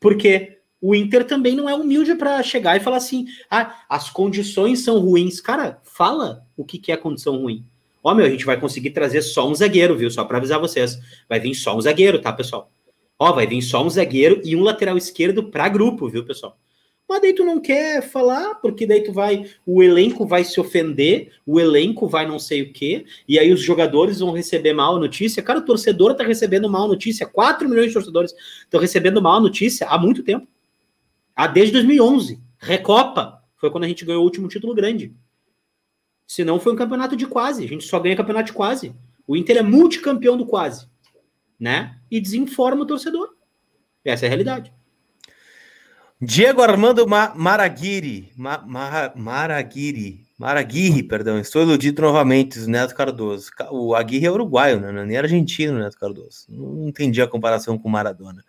Porque 0.00 0.58
o 0.80 0.94
Inter 0.94 1.24
também 1.24 1.54
não 1.54 1.68
é 1.68 1.74
humilde 1.74 2.14
para 2.16 2.42
chegar 2.42 2.76
e 2.76 2.80
falar 2.80 2.96
assim: 2.96 3.26
ah, 3.50 3.84
as 3.88 4.10
condições 4.10 4.80
são 4.80 4.98
ruins. 4.98 5.40
Cara, 5.40 5.80
fala 5.84 6.44
o 6.56 6.64
que, 6.64 6.78
que 6.78 6.92
é 6.92 6.96
condição 6.96 7.36
ruim. 7.36 7.64
Ó, 8.02 8.14
meu, 8.14 8.26
a 8.26 8.30
gente 8.30 8.44
vai 8.44 8.58
conseguir 8.58 8.90
trazer 8.90 9.22
só 9.22 9.48
um 9.48 9.54
zagueiro, 9.54 9.96
viu? 9.96 10.10
Só 10.10 10.24
para 10.24 10.38
avisar 10.38 10.60
vocês. 10.60 10.98
Vai 11.28 11.40
vir 11.40 11.54
só 11.54 11.76
um 11.76 11.80
zagueiro, 11.80 12.20
tá, 12.20 12.32
pessoal? 12.32 12.70
Ó, 13.18 13.32
vai 13.32 13.46
vir 13.46 13.62
só 13.62 13.84
um 13.84 13.90
zagueiro 13.90 14.40
e 14.44 14.54
um 14.54 14.62
lateral 14.62 14.96
esquerdo 14.96 15.50
para 15.50 15.68
grupo, 15.68 16.08
viu, 16.08 16.24
pessoal? 16.24 16.56
Mas 17.08 17.20
daí 17.20 17.32
tu 17.32 17.44
não 17.44 17.60
quer 17.60 18.02
falar, 18.02 18.56
porque 18.56 18.86
daí 18.86 19.02
tu 19.02 19.12
vai, 19.12 19.48
o 19.64 19.80
elenco 19.82 20.26
vai 20.26 20.42
se 20.42 20.58
ofender, 20.58 21.32
o 21.46 21.60
elenco 21.60 22.08
vai 22.08 22.26
não 22.26 22.38
sei 22.38 22.62
o 22.62 22.72
quê, 22.72 23.06
e 23.28 23.38
aí 23.38 23.52
os 23.52 23.60
jogadores 23.60 24.18
vão 24.18 24.32
receber 24.32 24.72
mal 24.72 24.98
notícia. 24.98 25.42
Cara, 25.42 25.60
o 25.60 25.64
torcedor 25.64 26.14
tá 26.14 26.24
recebendo 26.24 26.68
mal 26.68 26.88
notícia, 26.88 27.24
4 27.24 27.68
milhões 27.68 27.88
de 27.88 27.92
torcedores 27.92 28.34
estão 28.64 28.80
recebendo 28.80 29.22
mal 29.22 29.40
notícia 29.40 29.86
há 29.86 29.96
muito 29.96 30.22
tempo. 30.24 30.48
Há 31.34 31.46
desde 31.46 31.72
2011. 31.74 32.40
Recopa 32.58 33.42
foi 33.56 33.70
quando 33.70 33.84
a 33.84 33.88
gente 33.88 34.04
ganhou 34.04 34.22
o 34.22 34.24
último 34.24 34.48
título 34.48 34.74
grande. 34.74 35.14
Se 36.26 36.44
não 36.44 36.58
foi 36.58 36.72
um 36.72 36.76
campeonato 36.76 37.16
de 37.16 37.26
quase, 37.26 37.64
a 37.64 37.68
gente 37.68 37.84
só 37.84 38.00
ganha 38.00 38.16
campeonato 38.16 38.46
de 38.46 38.52
quase. 38.52 38.94
O 39.26 39.36
Inter 39.36 39.58
é 39.58 39.62
multicampeão 39.62 40.36
do 40.36 40.44
quase, 40.44 40.88
né? 41.58 41.98
E 42.10 42.20
desinforma 42.20 42.82
o 42.82 42.86
torcedor. 42.86 43.34
Essa 44.04 44.24
é 44.24 44.26
a 44.26 44.30
realidade. 44.30 44.72
Diego 46.20 46.62
Armando 46.62 47.06
Ma 47.06 47.32
Maraguiri, 47.34 48.32
Ma 48.36 48.62
Ma 48.66 49.12
Maraguiri, 50.38 51.02
perdão, 51.02 51.38
estou 51.38 51.62
iludido 51.62 52.02
novamente, 52.02 52.60
Neto 52.60 52.94
Cardoso. 52.94 53.50
O 53.70 53.94
Aguirre 53.94 54.26
é 54.26 54.30
uruguaio, 54.30 54.80
né? 54.80 55.04
nem 55.04 55.16
argentino, 55.16 55.78
Neto 55.78 55.98
Cardoso. 55.98 56.46
Não 56.48 56.88
entendi 56.88 57.20
a 57.20 57.26
comparação 57.26 57.78
com 57.78 57.88
Maradona. 57.88 58.42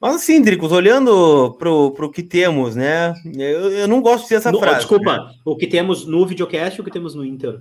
Mas 0.00 0.16
assim, 0.16 0.40
Dricos, 0.40 0.72
olhando 0.72 1.56
para 1.58 1.70
o 1.70 2.10
que 2.10 2.22
temos, 2.22 2.74
né? 2.74 3.14
Eu, 3.36 3.70
eu 3.70 3.88
não 3.88 4.00
gosto 4.00 4.28
dessa 4.28 4.50
no, 4.50 4.58
frase. 4.58 4.78
Desculpa, 4.78 5.16
né? 5.18 5.34
o 5.44 5.56
que 5.56 5.66
temos 5.66 6.06
no 6.06 6.24
videocast 6.24 6.80
ou 6.80 6.82
o 6.82 6.84
que 6.84 6.92
temos 6.92 7.14
no 7.14 7.24
Inter? 7.24 7.60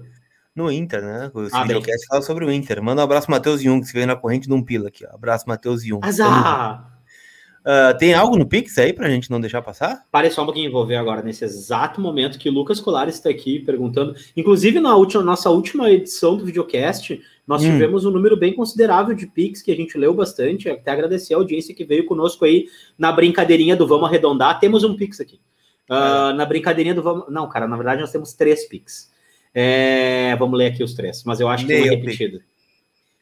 No 0.55 0.71
Inter, 0.71 1.01
né? 1.01 1.31
O 1.33 1.47
ah, 1.51 1.63
videocast 1.63 2.07
fala 2.07 2.21
sobre 2.21 2.45
o 2.45 2.51
Inter. 2.51 2.81
Manda 2.81 3.01
um 3.01 3.03
abraço, 3.03 3.29
Matheus 3.29 3.61
Jung, 3.61 3.81
que 3.81 3.87
se 3.87 3.93
veio 3.93 4.07
na 4.07 4.15
corrente 4.15 4.47
de 4.47 4.53
um 4.53 4.63
pila 4.63 4.87
aqui. 4.87 5.05
Ó. 5.05 5.13
Abraço, 5.13 5.45
Matheus 5.47 5.83
Jung. 5.83 5.99
Azar! 6.01 6.98
Uh, 7.69 7.95
tem 7.99 8.15
algo 8.15 8.35
no 8.35 8.47
Pix 8.47 8.79
aí 8.79 8.91
para 8.91 9.05
a 9.05 9.09
gente 9.11 9.29
não 9.29 9.39
deixar 9.39 9.61
passar? 9.61 10.03
Pare 10.11 10.31
só 10.31 10.41
um 10.41 10.45
pouquinho, 10.45 10.71
vou 10.71 10.87
ver 10.87 10.95
agora, 10.95 11.21
nesse 11.21 11.45
exato 11.45 12.01
momento 12.01 12.39
que 12.39 12.49
o 12.49 12.51
Lucas 12.51 12.79
Colares 12.79 13.13
está 13.13 13.29
aqui 13.29 13.59
perguntando. 13.59 14.15
Inclusive, 14.35 14.79
na 14.79 14.95
última, 14.95 15.21
nossa 15.21 15.51
última 15.51 15.87
edição 15.91 16.35
do 16.35 16.45
videocast, 16.45 17.21
nós 17.45 17.61
hum. 17.61 17.71
tivemos 17.71 18.05
um 18.05 18.09
número 18.09 18.35
bem 18.35 18.55
considerável 18.55 19.15
de 19.15 19.27
Pix 19.27 19.61
que 19.61 19.71
a 19.71 19.75
gente 19.75 19.99
leu 19.99 20.15
bastante. 20.15 20.67
Até 20.67 20.89
agradecer 20.89 21.35
a 21.35 21.37
audiência 21.37 21.75
que 21.75 21.85
veio 21.85 22.07
conosco 22.07 22.43
aí 22.43 22.65
na 22.97 23.11
brincadeirinha 23.11 23.75
do 23.75 23.85
Vamos 23.85 24.07
Arredondar. 24.07 24.59
Temos 24.59 24.83
um 24.83 24.95
Pix 24.95 25.19
aqui. 25.19 25.39
Uh, 25.87 26.31
é. 26.31 26.33
Na 26.33 26.45
brincadeirinha 26.45 26.95
do 26.95 27.03
Vamos. 27.03 27.25
Não, 27.29 27.47
cara, 27.47 27.67
na 27.67 27.75
verdade 27.75 28.01
nós 28.01 28.11
temos 28.11 28.33
três 28.33 28.67
Pix. 28.67 29.11
É... 29.53 30.35
Vamos 30.37 30.57
ler 30.57 30.71
aqui 30.71 30.83
os 30.83 30.95
três, 30.95 31.23
mas 31.23 31.39
eu 31.39 31.47
acho 31.47 31.67
que 31.67 31.73
é 31.73 31.81
repetido. 31.81 32.41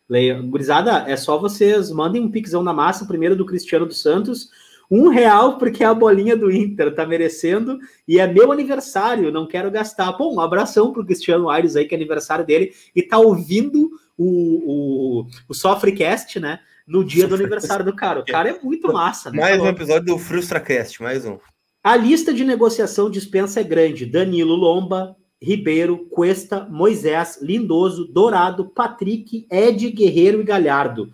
Leia. 0.09 0.41
Gurizada, 0.41 1.03
é 1.07 1.15
só 1.17 1.37
vocês 1.37 1.91
mandem 1.91 2.21
um 2.21 2.31
pixão 2.31 2.63
na 2.63 2.73
massa, 2.73 3.05
primeiro 3.05 3.35
do 3.35 3.45
Cristiano 3.45 3.85
dos 3.85 4.01
Santos. 4.01 4.49
Um 4.89 5.09
real, 5.09 5.57
porque 5.57 5.83
é 5.83 5.87
a 5.87 5.93
bolinha 5.93 6.35
do 6.35 6.49
Inter, 6.49 6.95
tá 6.95 7.05
merecendo. 7.05 7.77
E 8.07 8.19
é 8.19 8.25
meu 8.25 8.51
aniversário, 8.51 9.31
não 9.31 9.45
quero 9.45 9.69
gastar. 9.69 10.13
Bom, 10.13 10.35
um 10.35 10.39
abração 10.39 10.93
pro 10.93 11.05
Cristiano 11.05 11.49
Aires 11.49 11.75
aí, 11.75 11.85
que 11.85 11.93
é 11.93 11.97
aniversário 11.97 12.45
dele, 12.45 12.73
e 12.95 13.03
tá 13.03 13.17
ouvindo 13.17 13.91
o, 14.17 15.21
o, 15.21 15.27
o 15.49 15.53
Sofrecast, 15.53 16.39
né? 16.39 16.59
No 16.87 17.03
dia 17.03 17.27
do 17.27 17.35
aniversário 17.35 17.83
do 17.83 17.93
cara. 17.93 18.21
O 18.21 18.25
cara 18.25 18.49
é 18.49 18.59
muito 18.63 18.93
massa, 18.93 19.29
né? 19.29 19.41
Mais 19.41 19.59
um 19.59 19.67
episódio 19.67 20.05
do 20.05 20.17
FrustraCast, 20.17 21.03
mais 21.03 21.25
um. 21.25 21.37
A 21.83 21.97
lista 21.97 22.33
de 22.33 22.45
negociação 22.45 23.09
dispensa 23.09 23.59
é 23.59 23.63
grande. 23.63 24.05
Danilo 24.05 24.55
Lomba, 24.55 25.17
Ribeiro, 25.41 26.08
Cuesta, 26.10 26.67
Moisés, 26.69 27.39
Lindoso, 27.41 28.06
Dourado, 28.06 28.65
Patrick, 28.65 29.45
Ed, 29.50 29.89
Guerreiro 29.91 30.41
e 30.41 30.43
Galhardo. 30.43 31.12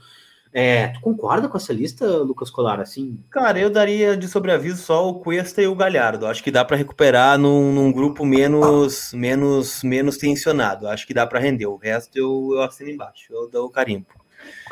É, 0.56 0.90
tu 0.90 1.02
concorda 1.02 1.50
com 1.50 1.58
essa 1.58 1.74
lista, 1.74 2.06
Lucas 2.18 2.52
Colar? 2.52 2.80
Assim? 2.80 3.20
Cara, 3.32 3.60
eu 3.60 3.72
daria 3.72 4.16
de 4.16 4.28
sobreaviso 4.28 4.84
só 4.84 5.10
o 5.10 5.16
Cuesta 5.16 5.64
e 5.64 5.68
o 5.68 5.76
Galhardo. 5.76 6.28
Acho 6.28 6.44
que 6.44 6.52
dá 6.52 6.64
para 6.64 6.78
recuperar 6.78 7.40
num, 7.40 7.74
num, 7.74 7.92
grupo 7.92 8.24
menos, 8.24 9.12
menos, 9.14 9.82
menos 9.82 10.18
tensionado. 10.18 10.88
Acho 10.88 11.08
que 11.08 11.14
dá 11.14 11.26
para 11.26 11.40
render. 11.40 11.66
O 11.66 11.76
resto 11.76 12.16
eu, 12.16 12.52
eu 12.54 12.62
assino 12.62 12.92
embaixo. 12.92 13.34
Eu 13.34 13.50
dou 13.50 13.66
o 13.66 13.70
carimbo. 13.70 14.06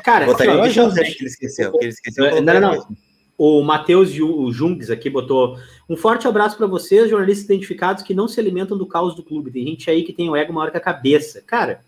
Cara, 0.04 0.26
Botaria 0.26 0.54
aqui, 0.54 0.80
ó, 0.80 0.90
deixa 0.90 1.12
eu... 1.12 1.16
que 1.16 1.24
ele 1.24 1.30
esqueceu. 1.30 1.72
Que 1.72 1.86
ele 1.86 1.94
esqueceu 1.94 2.42
não, 2.44 2.54
não, 2.54 2.76
não. 2.76 2.88
O 3.44 3.64
Matheus 3.64 4.12
Jungs 4.12 4.92
aqui 4.92 5.10
botou 5.10 5.58
um 5.90 5.98
forte 5.98 6.28
abraço 6.28 6.56
para 6.56 6.68
vocês, 6.68 7.10
jornalistas 7.10 7.46
identificados 7.46 8.04
que 8.04 8.14
não 8.14 8.28
se 8.28 8.40
alimentam 8.40 8.78
do 8.78 8.86
caos 8.86 9.16
do 9.16 9.24
clube. 9.24 9.50
Tem 9.50 9.66
gente 9.66 9.90
aí 9.90 10.04
que 10.04 10.14
tem 10.14 10.30
o 10.30 10.36
ego 10.36 10.54
maior 10.54 10.70
que 10.70 10.78
a 10.78 10.80
cabeça. 10.80 11.42
Cara, 11.42 11.82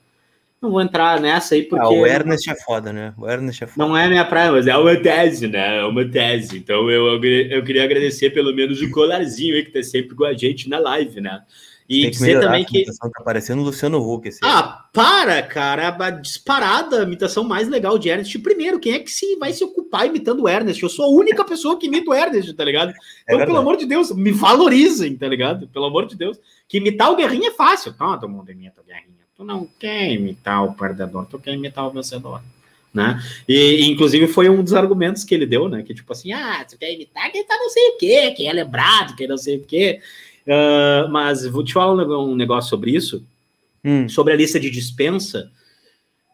não 0.60 0.72
vou 0.72 0.82
entrar 0.82 1.22
nessa 1.22 1.54
aí 1.54 1.62
porque. 1.62 1.86
Ah, 1.86 1.90
o 1.90 2.08
Ernest 2.08 2.50
é 2.50 2.56
foda, 2.56 2.92
né? 2.92 3.14
O 3.16 3.30
Ernest 3.30 3.64
é 3.64 3.68
foda. 3.68 3.88
Não 3.88 3.96
é 3.96 4.10
minha 4.10 4.26
praia, 4.26 4.52
mas 4.52 4.66
é 4.66 4.76
uma 4.76 4.96
tese, 4.96 5.48
né? 5.48 5.78
É 5.78 5.86
uma 5.86 6.04
tese. 6.04 6.58
Então 6.58 6.90
eu, 6.90 7.06
eu, 7.06 7.24
eu 7.24 7.64
queria 7.64 7.84
agradecer 7.84 8.32
pelo 8.32 8.52
menos 8.52 8.82
o 8.82 8.90
colarzinho 8.90 9.54
aí 9.54 9.64
que 9.64 9.70
tá 9.70 9.84
sempre 9.84 10.16
com 10.16 10.26
a 10.26 10.34
gente 10.34 10.68
na 10.68 10.80
live, 10.80 11.22
né? 11.22 11.44
E 11.88 12.10
dizer 12.10 12.40
também 12.40 12.64
que. 12.64 12.86
Tá 12.86 13.24
parecendo 13.24 13.62
o 13.62 13.66
Luciano 13.66 14.00
Huck. 14.00 14.28
Esse 14.28 14.40
ah, 14.44 14.86
para, 14.94 15.42
cara. 15.44 15.90
A 15.90 16.10
disparada 16.10 17.02
a 17.02 17.04
imitação 17.04 17.44
mais 17.44 17.68
legal 17.68 17.98
de 17.98 18.10
Ernest. 18.10 18.38
Primeiro, 18.40 18.80
quem 18.80 18.94
é 18.94 19.00
que 19.00 19.12
se 19.12 19.36
vai 19.36 19.54
se 19.54 19.64
ocupar 19.64 20.06
imitando 20.06 20.44
o 20.44 20.50
Ernest? 20.50 20.82
Eu 20.82 20.90
sou 20.90 21.06
a 21.06 21.10
única 21.10 21.44
pessoa 21.44 21.78
que 21.78 21.88
imita 21.88 22.12
o 22.12 22.14
Ernest, 22.14 22.54
tá 22.54 22.64
ligado? 22.64 22.92
É 22.92 22.94
então, 23.34 23.42
é 23.42 23.46
pelo 23.46 23.58
amor 23.58 23.78
de 23.78 23.86
Deus, 23.86 24.12
me 24.12 24.32
valorizem, 24.32 25.16
tá 25.16 25.28
ligado? 25.28 25.68
Pelo 25.68 25.86
amor 25.86 26.06
de 26.06 26.16
Deus. 26.16 26.40
Que 26.68 26.78
imitar 26.78 27.12
o 27.12 27.16
Guerrinha 27.16 27.50
é 27.50 27.54
fácil. 27.54 27.94
Todo 27.94 28.30
mundo 28.30 28.50
imita 28.52 28.82
o 28.82 28.84
Guerrinha. 28.84 29.24
Tu 29.36 29.44
não 29.44 29.68
quer 29.80 30.12
imitar 30.12 30.64
o 30.64 30.74
perdedor, 30.74 31.26
tu 31.26 31.40
quer 31.40 31.54
imitar 31.54 31.88
o 31.88 31.92
vencedor. 31.92 32.42
Né? 32.94 33.20
E, 33.50 33.88
inclusive 33.88 34.28
foi 34.28 34.48
um 34.50 34.64
dos 34.64 34.76
argumentos 34.76 35.24
que 35.24 35.34
ele 35.34 35.48
deu, 35.48 35.68
né? 35.68 35.82
Que 35.82 35.96
tipo 35.96 36.14
assim, 36.14 36.32
ah, 36.32 36.64
tu 36.70 36.78
quer 36.78 36.94
imitar 36.94 37.32
quem 37.32 37.44
tá 37.44 37.58
não 37.58 37.70
sei 37.70 37.88
o 37.88 37.98
quê, 37.98 38.32
quem 38.38 38.48
é 38.48 38.54
lembrado, 38.54 39.16
quem 39.16 39.28
não 39.28 39.38
sei 39.38 39.58
o 39.58 39.64
quê. 39.66 40.00
Uh, 40.46 41.10
mas 41.10 41.46
vou 41.46 41.64
te 41.64 41.74
falar 41.74 41.94
um 41.94 42.36
negócio 42.36 42.70
sobre 42.70 42.92
isso, 42.92 43.26
hum. 43.84 44.08
sobre 44.10 44.34
a 44.34 44.36
lista 44.36 44.60
de 44.60 44.70
dispensa. 44.70 45.52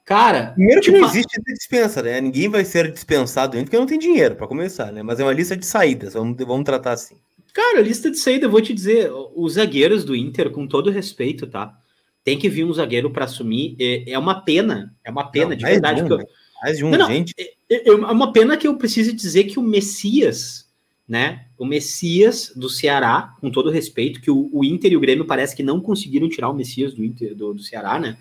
Cara, 0.04 0.54
primeiro 0.56 0.82
que 0.82 0.88
tipo, 0.88 0.98
não 0.98 1.08
existe 1.08 1.40
dispensa, 1.46 2.02
né? 2.02 2.20
Ninguém 2.20 2.50
vai 2.50 2.66
ser 2.66 2.92
dispensado 2.92 3.56
porque 3.60 3.78
não 3.78 3.86
tem 3.86 4.00
dinheiro 4.00 4.36
para 4.36 4.48
começar, 4.48 4.92
né? 4.92 5.04
Mas 5.04 5.20
é 5.20 5.24
uma 5.24 5.34
lista 5.34 5.56
de 5.56 5.66
saídas, 5.66 6.16
vamos, 6.16 6.36
vamos 6.38 6.66
tratar 6.66 6.94
assim. 6.94 7.16
Cara, 7.54 7.82
lista 7.82 8.10
de 8.10 8.18
saída, 8.18 8.46
eu 8.46 8.50
vou 8.50 8.62
te 8.62 8.74
dizer, 8.74 9.12
os 9.36 9.54
zagueiros 9.54 10.04
do 10.04 10.16
Inter, 10.16 10.50
com 10.50 10.66
todo 10.66 10.90
respeito, 10.90 11.46
tá? 11.46 11.78
Tem 12.24 12.40
que 12.40 12.50
vir 12.50 12.64
um 12.64 12.74
zagueiro 12.74 13.12
para 13.12 13.26
assumir. 13.26 13.76
É, 13.80 14.14
é, 14.14 14.18
uma 14.18 14.42
pena, 14.42 14.94
é 15.04 15.12
uma 15.12 15.30
pena, 15.30 15.50
não, 15.50 15.58
de 15.58 15.66
verdade. 15.66 16.02
De 16.02 16.14
um, 16.14 16.20
eu... 16.20 16.28
Mais 16.64 16.78
de 16.78 16.86
um, 16.86 16.90
não, 16.90 17.08
gente. 17.08 17.34
É, 17.38 17.76
é, 17.76 17.90
é 17.90 17.94
uma 17.94 18.32
pena 18.32 18.58
que 18.58 18.68
eu 18.68 18.78
preciso 18.78 19.14
dizer 19.14 19.46
que 19.46 19.60
o 19.60 19.64
Messias 19.64 20.69
né? 21.10 21.46
O 21.58 21.66
Messias 21.66 22.54
do 22.56 22.70
Ceará, 22.70 23.34
com 23.42 23.50
todo 23.50 23.72
respeito, 23.72 24.22
que 24.22 24.30
o, 24.30 24.48
o, 24.54 24.64
Inter 24.64 24.92
e 24.92 24.96
o 24.96 25.00
Grêmio 25.00 25.26
parece 25.26 25.56
que 25.56 25.64
não 25.64 25.82
conseguiram 25.82 26.30
tirar 26.30 26.50
o 26.50 26.54
Messias 26.54 26.94
do 26.94 27.04
Inter 27.04 27.36
do, 27.36 27.56
do 27.56 27.64
Ceará, 27.64 28.00
né? 28.00 28.16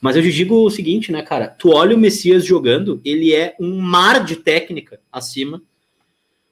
Mas 0.00 0.14
eu 0.14 0.22
te 0.22 0.30
digo 0.30 0.54
o 0.64 0.70
seguinte, 0.70 1.10
né, 1.10 1.20
cara? 1.22 1.48
Tu 1.48 1.68
olha 1.70 1.96
o 1.96 1.98
Messias 1.98 2.44
jogando, 2.44 3.00
ele 3.04 3.34
é 3.34 3.56
um 3.58 3.80
mar 3.80 4.24
de 4.24 4.36
técnica 4.36 5.00
acima 5.10 5.60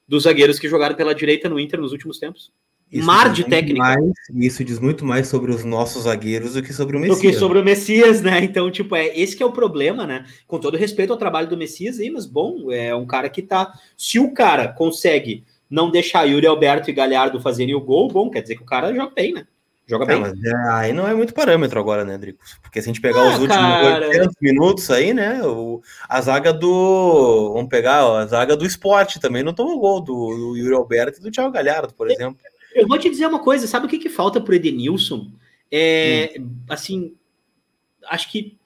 dos 0.05 0.23
zagueiros 0.23 0.59
que 0.59 0.67
jogaram 0.67 0.95
pela 0.95 1.15
direita 1.15 1.47
no 1.47 1.57
Inter 1.57 1.79
nos 1.79 1.93
últimos 1.93 2.19
tempos. 2.19 2.51
Isso 2.91 3.07
mar 3.07 3.31
de 3.31 3.45
técnica. 3.45 3.79
Mais, 3.79 4.13
isso 4.35 4.65
diz 4.65 4.77
muito 4.77 5.05
mais 5.05 5.29
sobre 5.29 5.51
os 5.51 5.63
nossos 5.63 6.03
zagueiros 6.03 6.55
do 6.55 6.61
que 6.61 6.73
sobre 6.73 6.97
o 6.97 6.99
Messias. 6.99 7.17
Do 7.17 7.21
que 7.21 7.33
sobre 7.33 7.59
o 7.59 7.63
Messias, 7.63 8.21
né? 8.21 8.43
Então, 8.43 8.69
tipo, 8.69 8.93
é 8.93 9.17
esse 9.17 9.37
que 9.37 9.41
é 9.41 9.45
o 9.45 9.53
problema, 9.53 10.05
né? 10.05 10.25
Com 10.45 10.59
todo 10.59 10.75
respeito 10.75 11.13
ao 11.13 11.19
trabalho 11.19 11.47
do 11.47 11.55
Messias 11.55 11.99
aí, 11.99 12.09
mas 12.09 12.25
bom, 12.25 12.69
é 12.69 12.93
um 12.93 13.05
cara 13.05 13.29
que 13.29 13.41
tá. 13.41 13.71
Se 13.95 14.19
o 14.19 14.33
cara 14.33 14.67
consegue 14.67 15.45
não 15.71 15.89
deixar 15.89 16.25
Yuri 16.25 16.45
Alberto 16.45 16.89
e 16.89 16.93
Galhardo 16.93 17.39
fazerem 17.39 17.73
o 17.73 17.79
gol, 17.79 18.09
bom, 18.09 18.29
quer 18.29 18.41
dizer 18.41 18.57
que 18.57 18.61
o 18.61 18.65
cara 18.65 18.93
joga 18.93 19.13
bem, 19.15 19.33
né? 19.33 19.47
Joga 19.87 20.05
bem. 20.05 20.19
Mas 20.19 20.43
é, 20.43 20.55
aí 20.71 20.93
não 20.93 21.07
é 21.07 21.13
muito 21.13 21.33
parâmetro 21.33 21.79
agora, 21.79 22.03
né, 22.03 22.17
Drico? 22.17 22.43
Porque 22.61 22.81
se 22.81 22.89
a 22.89 22.93
gente 22.93 23.01
pegar 23.01 23.21
ah, 23.21 23.29
os 23.29 23.39
últimos 23.39 23.55
cara... 23.55 24.07
80 24.07 24.31
minutos 24.41 24.91
aí, 24.91 25.13
né? 25.13 25.41
O, 25.43 25.81
a 26.07 26.21
zaga 26.21 26.53
do. 26.53 27.53
Vamos 27.53 27.69
pegar 27.69 28.05
ó, 28.05 28.17
a 28.17 28.25
zaga 28.25 28.55
do 28.55 28.65
esporte 28.65 29.19
também 29.19 29.43
não 29.43 29.53
tomou 29.53 29.79
gol 29.79 30.01
do, 30.01 30.13
do 30.13 30.57
Yuri 30.57 30.75
Alberto 30.75 31.19
e 31.19 31.23
do 31.23 31.31
Thiago 31.31 31.51
Galhardo, 31.51 31.93
por 31.93 32.09
exemplo. 32.11 32.37
Eu 32.73 32.87
vou 32.87 32.97
te 32.97 33.09
dizer 33.09 33.27
uma 33.27 33.39
coisa, 33.39 33.67
sabe 33.67 33.85
o 33.85 33.89
que, 33.89 33.97
que 33.97 34.09
falta 34.09 34.39
pro 34.39 34.55
Edenilson? 34.55 35.31
É, 35.69 36.35
hum. 36.39 36.49
assim, 36.69 37.15
acho 38.07 38.29
que. 38.29 38.57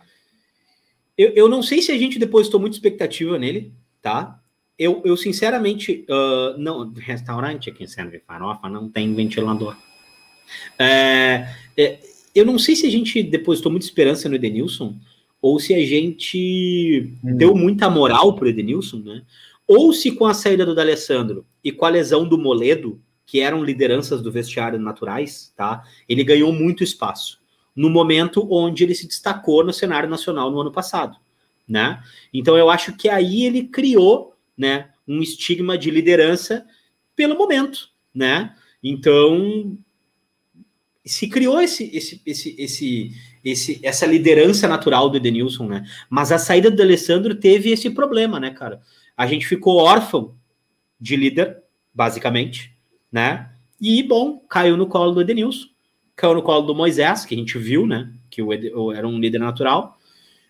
Eu, 1.18 1.30
eu 1.30 1.50
não 1.50 1.64
sei 1.64 1.82
se 1.82 1.92
a 1.92 1.98
gente 1.98 2.20
depositou 2.20 2.60
muita 2.60 2.76
expectativa 2.76 3.40
nele, 3.40 3.74
tá? 4.02 4.40
Eu, 4.78 5.02
eu 5.06 5.16
sinceramente, 5.16 6.06
uh, 6.10 6.58
não, 6.58 6.92
restaurante 6.94 7.70
aqui 7.70 7.84
em 7.84 8.10
de 8.10 8.20
Farofa 8.20 8.70
não 8.70 8.90
tem 8.90 9.14
ventilador. 9.14 9.78
É, 10.78 11.48
é, 11.78 12.00
eu 12.34 12.46
não 12.46 12.60
sei 12.60 12.76
se 12.76 12.86
a 12.86 12.92
gente 12.92 13.24
depositou 13.24 13.72
muita 13.72 13.86
esperança 13.86 14.28
no 14.28 14.36
Edenilson, 14.36 14.96
ou 15.42 15.60
se 15.60 15.74
a 15.74 15.86
gente 15.86 17.14
hum. 17.24 17.38
deu 17.38 17.56
muita 17.56 17.90
moral 17.90 18.36
pro 18.36 18.48
Edenilson, 18.48 18.98
né? 18.98 19.22
Ou 19.68 19.94
se 19.94 20.12
com 20.12 20.26
a 20.26 20.34
saída 20.34 20.66
do 20.66 20.76
D'Alessandro 20.76 21.46
e 21.64 21.72
com 21.72 21.86
a 21.86 21.90
lesão 21.90 22.28
do 22.28 22.38
Moledo, 22.38 23.02
que 23.26 23.40
eram 23.40 23.64
lideranças 23.64 24.22
do 24.22 24.32
vestiário 24.32 24.80
naturais, 24.80 25.52
tá? 25.56 25.84
Ele 26.08 26.24
ganhou 26.24 26.52
muito 26.54 26.84
espaço 26.84 27.40
no 27.76 27.90
momento 27.90 28.48
onde 28.50 28.84
ele 28.84 28.96
se 28.96 29.08
destacou 29.08 29.64
no 29.64 29.74
cenário 29.74 30.10
nacional 30.10 30.50
no 30.50 30.62
ano 30.62 30.72
passado, 30.72 31.18
né? 31.68 32.02
Então 32.34 32.58
eu 32.58 32.70
acho 32.70 32.96
que 32.96 33.10
aí 33.10 33.44
ele 33.46 33.64
criou 33.64 34.35
né, 34.58 34.90
um 35.08 35.22
estigma 35.22 35.78
de 35.78 35.92
liderança 35.92 36.66
pelo 37.16 37.38
momento, 37.38 37.90
né? 38.14 38.56
Então 38.84 39.78
se 41.06 41.30
criou 41.30 41.62
esse, 41.62 41.96
esse, 41.96 42.22
esse, 42.26 42.56
esse, 42.58 43.12
esse, 43.44 43.80
essa 43.84 44.06
liderança 44.08 44.68
natural 44.68 45.08
do 45.10 45.18
Edenilson, 45.18 45.68
né? 45.68 45.86
Mas 46.10 46.32
a 46.32 46.40
saída 46.40 46.72
do 46.72 46.82
Alessandro 46.82 47.36
teve 47.36 47.70
esse 47.70 47.92
problema, 47.92 48.40
né, 48.40 48.50
cara? 48.50 48.82
A 49.16 49.28
gente 49.28 49.46
ficou 49.46 49.78
órfão 49.78 50.36
de 51.00 51.16
líder, 51.16 51.62
basicamente, 51.94 52.76
né? 53.12 53.52
E, 53.80 54.02
bom, 54.02 54.40
caiu 54.50 54.76
no 54.76 54.88
colo 54.88 55.12
do 55.12 55.22
Edenilson, 55.22 55.68
caiu 56.16 56.34
no 56.34 56.42
colo 56.42 56.66
do 56.66 56.74
Moisés, 56.74 57.24
que 57.24 57.36
a 57.36 57.38
gente 57.38 57.58
viu, 57.60 57.86
né? 57.86 58.12
Que 58.30 58.42
o 58.42 58.52
Ed, 58.52 58.72
era 58.96 59.08
um 59.08 59.20
líder 59.20 59.40
natural. 59.40 60.00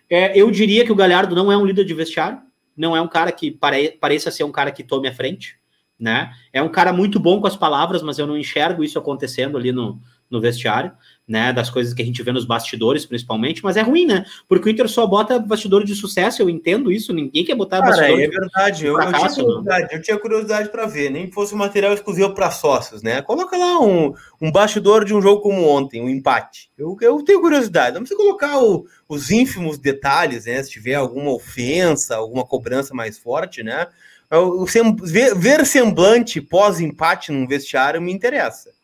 É, 0.10 0.40
eu 0.40 0.50
diria 0.50 0.86
que 0.86 0.92
o 0.92 0.96
Galhardo 0.96 1.36
não 1.36 1.52
é 1.52 1.58
um 1.58 1.66
líder 1.66 1.84
de 1.84 1.94
vestiário, 1.94 2.40
não 2.76 2.96
é 2.96 3.02
um 3.02 3.08
cara 3.08 3.32
que 3.32 3.52
pare, 3.52 3.92
pareça 3.92 4.32
ser 4.32 4.44
um 4.44 4.52
cara 4.52 4.72
que 4.72 4.84
tome 4.84 5.08
a 5.08 5.14
frente, 5.14 5.58
né? 6.00 6.34
É 6.52 6.62
um 6.62 6.70
cara 6.70 6.92
muito 6.92 7.20
bom 7.20 7.40
com 7.40 7.48
as 7.48 7.56
palavras, 7.56 8.02
mas 8.02 8.20
eu 8.20 8.28
não 8.28 8.38
enxergo 8.38 8.84
isso 8.84 9.00
acontecendo 9.00 9.58
ali 9.58 9.72
no, 9.72 10.02
no 10.30 10.42
vestiário, 10.42 10.92
né? 11.28 11.52
Das 11.54 11.70
coisas 11.70 11.94
que 11.94 12.02
a 12.02 12.06
gente 12.06 12.22
vê 12.22 12.32
nos 12.32 12.46
bastidores, 12.46 13.06
principalmente, 13.06 13.64
mas 13.64 13.78
é 13.78 13.82
ruim, 13.82 14.06
né? 14.06 14.26
Porque 14.48 14.68
o 14.68 14.72
Inter 14.72 14.88
só 14.88 15.06
bota 15.06 15.40
bastidor 15.40 15.84
de 15.84 15.96
sucesso, 15.96 16.42
eu 16.42 16.50
entendo 16.50 16.92
isso, 16.92 17.14
ninguém 17.14 17.44
quer 17.44 17.56
botar 17.56 17.80
Cara, 17.80 17.92
bastidor. 17.92 18.20
É 18.20 18.28
verdade, 18.28 18.86
eu, 18.86 18.96
fracasso, 18.96 19.26
eu, 19.26 19.30
tinha 19.30 19.46
curiosidade, 19.46 19.88
eu 19.92 20.02
tinha 20.02 20.18
curiosidade 20.18 20.70
para 20.70 20.86
ver, 20.86 21.10
nem 21.10 21.32
fosse 21.32 21.54
um 21.54 21.58
material 21.58 21.94
exclusivo 21.94 22.34
para 22.34 22.52
sócios, 22.52 23.02
né? 23.02 23.22
Coloca 23.22 23.58
lá 23.58 23.80
um, 23.80 24.14
um 24.42 24.52
bastidor 24.52 25.06
de 25.06 25.14
um 25.14 25.22
jogo 25.22 25.42
como 25.42 25.68
ontem, 25.68 26.02
um 26.02 26.10
empate. 26.10 26.70
Eu, 26.78 26.98
eu 27.02 27.24
tenho 27.24 27.42
curiosidade, 27.42 27.96
não 27.96 28.02
precisa 28.02 28.20
colocar 28.20 28.60
o, 28.60 28.86
os 29.08 29.32
ínfimos 29.32 29.78
detalhes, 29.78 30.46
né? 30.46 30.62
Se 30.64 30.72
tiver 30.72 30.96
alguma 30.96 31.32
ofensa, 31.32 32.16
alguma 32.16 32.46
cobrança 32.46 32.94
mais 32.94 33.18
forte, 33.18 33.64
né? 33.64 33.88
O, 34.32 34.66
ver, 34.66 35.36
ver 35.36 35.66
semblante 35.66 36.42
pós-empate 36.42 37.32
num 37.32 37.48
vestiário 37.48 38.02
me 38.02 38.12
interessa. 38.12 38.75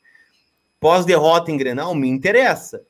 Pós-derrota 0.81 1.51
em 1.51 1.57
Grenal, 1.57 1.93
me 1.93 2.09
interessa. 2.09 2.81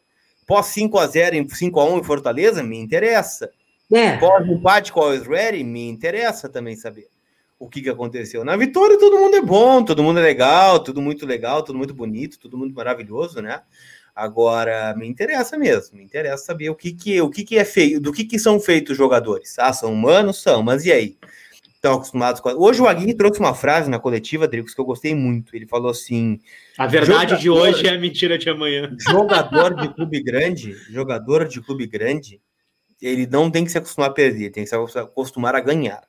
Pós 0.48 0.68
5x0 0.68 1.34
em 1.34 1.46
5x1 1.46 2.00
em 2.00 2.04
Fortaleza, 2.04 2.64
me 2.64 2.78
interessa. 2.78 3.52
É. 3.94 4.16
Pós-empate 4.18 4.94
com 4.94 5.02
o 5.02 5.14
Israel, 5.14 5.64
me 5.66 5.90
interessa 5.90 6.48
também 6.48 6.78
saber 6.78 7.10
o 7.60 7.68
que, 7.68 7.82
que 7.82 7.90
aconteceu. 7.90 8.46
Na 8.46 8.56
vitória, 8.56 8.98
todo 8.98 9.20
mundo 9.20 9.36
é 9.36 9.42
bom, 9.42 9.84
todo 9.84 10.02
mundo 10.02 10.20
é 10.20 10.24
legal, 10.24 10.80
tudo 10.80 11.02
muito 11.02 11.26
legal, 11.26 11.62
tudo 11.64 11.78
muito 11.78 11.94
bonito, 11.94 12.40
tudo 12.40 12.58
muito 12.58 12.74
maravilhoso, 12.74 13.42
né? 13.42 13.62
Agora, 14.16 14.96
me 14.96 15.06
interessa 15.06 15.58
mesmo, 15.58 15.98
me 15.98 16.04
interessa 16.04 16.46
saber 16.46 16.70
o 16.70 16.76
que, 16.76 16.94
que, 16.94 17.22
o 17.22 17.30
que, 17.30 17.44
que 17.44 17.58
é 17.58 17.66
feito, 17.66 18.00
do 18.00 18.14
que, 18.14 18.24
que 18.24 18.40
são 18.40 18.58
feitos 18.58 18.92
os 18.92 18.98
jogadores. 18.98 19.60
Ah, 19.60 19.74
são 19.74 19.92
humanos? 19.92 20.42
São, 20.42 20.64
mas 20.64 20.86
e 20.86 20.94
aí? 20.94 21.18
Estão 21.82 21.96
acostumados 21.96 22.40
com. 22.40 22.50
Hoje 22.52 22.80
o 22.80 22.88
Aguirre 22.88 23.16
trouxe 23.16 23.40
uma 23.40 23.56
frase 23.56 23.90
na 23.90 23.98
coletiva, 23.98 24.48
Dricos, 24.48 24.76
que 24.76 24.80
eu 24.80 24.86
gostei 24.86 25.16
muito. 25.16 25.56
Ele 25.56 25.66
falou 25.66 25.90
assim: 25.90 26.40
A 26.78 26.86
verdade 26.86 27.32
jogador, 27.32 27.42
de 27.42 27.50
hoje 27.50 27.88
é 27.88 27.96
a 27.96 27.98
mentira 27.98 28.38
de 28.38 28.48
amanhã. 28.50 28.96
Jogador 29.10 29.74
de 29.74 29.94
clube 29.94 30.22
grande, 30.22 30.76
jogador 30.92 31.48
de 31.48 31.60
clube 31.60 31.88
grande, 31.88 32.40
ele 33.02 33.26
não 33.26 33.50
tem 33.50 33.66
que 33.66 33.72
se 33.72 33.80
acostumar 33.80 34.12
a 34.12 34.14
perder, 34.14 34.52
tem 34.52 34.64
que 34.64 34.70
se 34.70 34.76
acostumar 34.76 35.56
a 35.56 35.60
ganhar. 35.60 36.04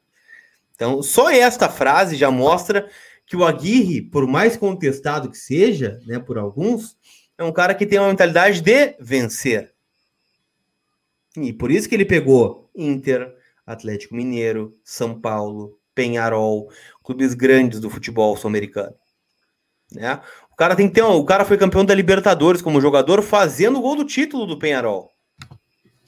Então, 0.74 1.02
só 1.02 1.30
esta 1.30 1.68
frase 1.68 2.16
já 2.16 2.30
mostra 2.30 2.88
que 3.24 3.36
o 3.36 3.44
Aguirre, 3.44 4.02
por 4.02 4.26
mais 4.26 4.56
contestado 4.56 5.30
que 5.30 5.38
seja, 5.38 5.98
né, 6.06 6.18
por 6.18 6.36
alguns, 6.36 6.96
é 7.38 7.42
um 7.42 7.52
cara 7.52 7.74
que 7.74 7.86
tem 7.86 7.98
uma 7.98 8.08
mentalidade 8.08 8.60
de 8.60 8.94
vencer. 9.00 9.72
E 11.36 11.52
por 11.52 11.70
isso 11.70 11.88
que 11.88 11.94
ele 11.94 12.04
pegou 12.04 12.70
Inter, 12.76 13.34
Atlético 13.66 14.14
Mineiro, 14.14 14.76
São 14.84 15.20
Paulo, 15.20 15.78
Penharol, 15.94 16.68
clubes 17.02 17.34
grandes 17.34 17.80
do 17.80 17.90
futebol 17.90 18.36
sul-americano. 18.36 18.94
Né? 19.92 20.20
O 20.50 20.56
cara 20.56 20.74
tem 20.74 20.88
que 20.88 20.94
ter, 20.94 21.02
o 21.02 21.24
cara 21.24 21.44
foi 21.44 21.58
campeão 21.58 21.84
da 21.84 21.94
Libertadores 21.94 22.62
como 22.62 22.80
jogador 22.80 23.22
fazendo 23.22 23.78
o 23.78 23.82
gol 23.82 23.96
do 23.96 24.04
título 24.04 24.46
do 24.46 24.58
Penharol. 24.58 25.10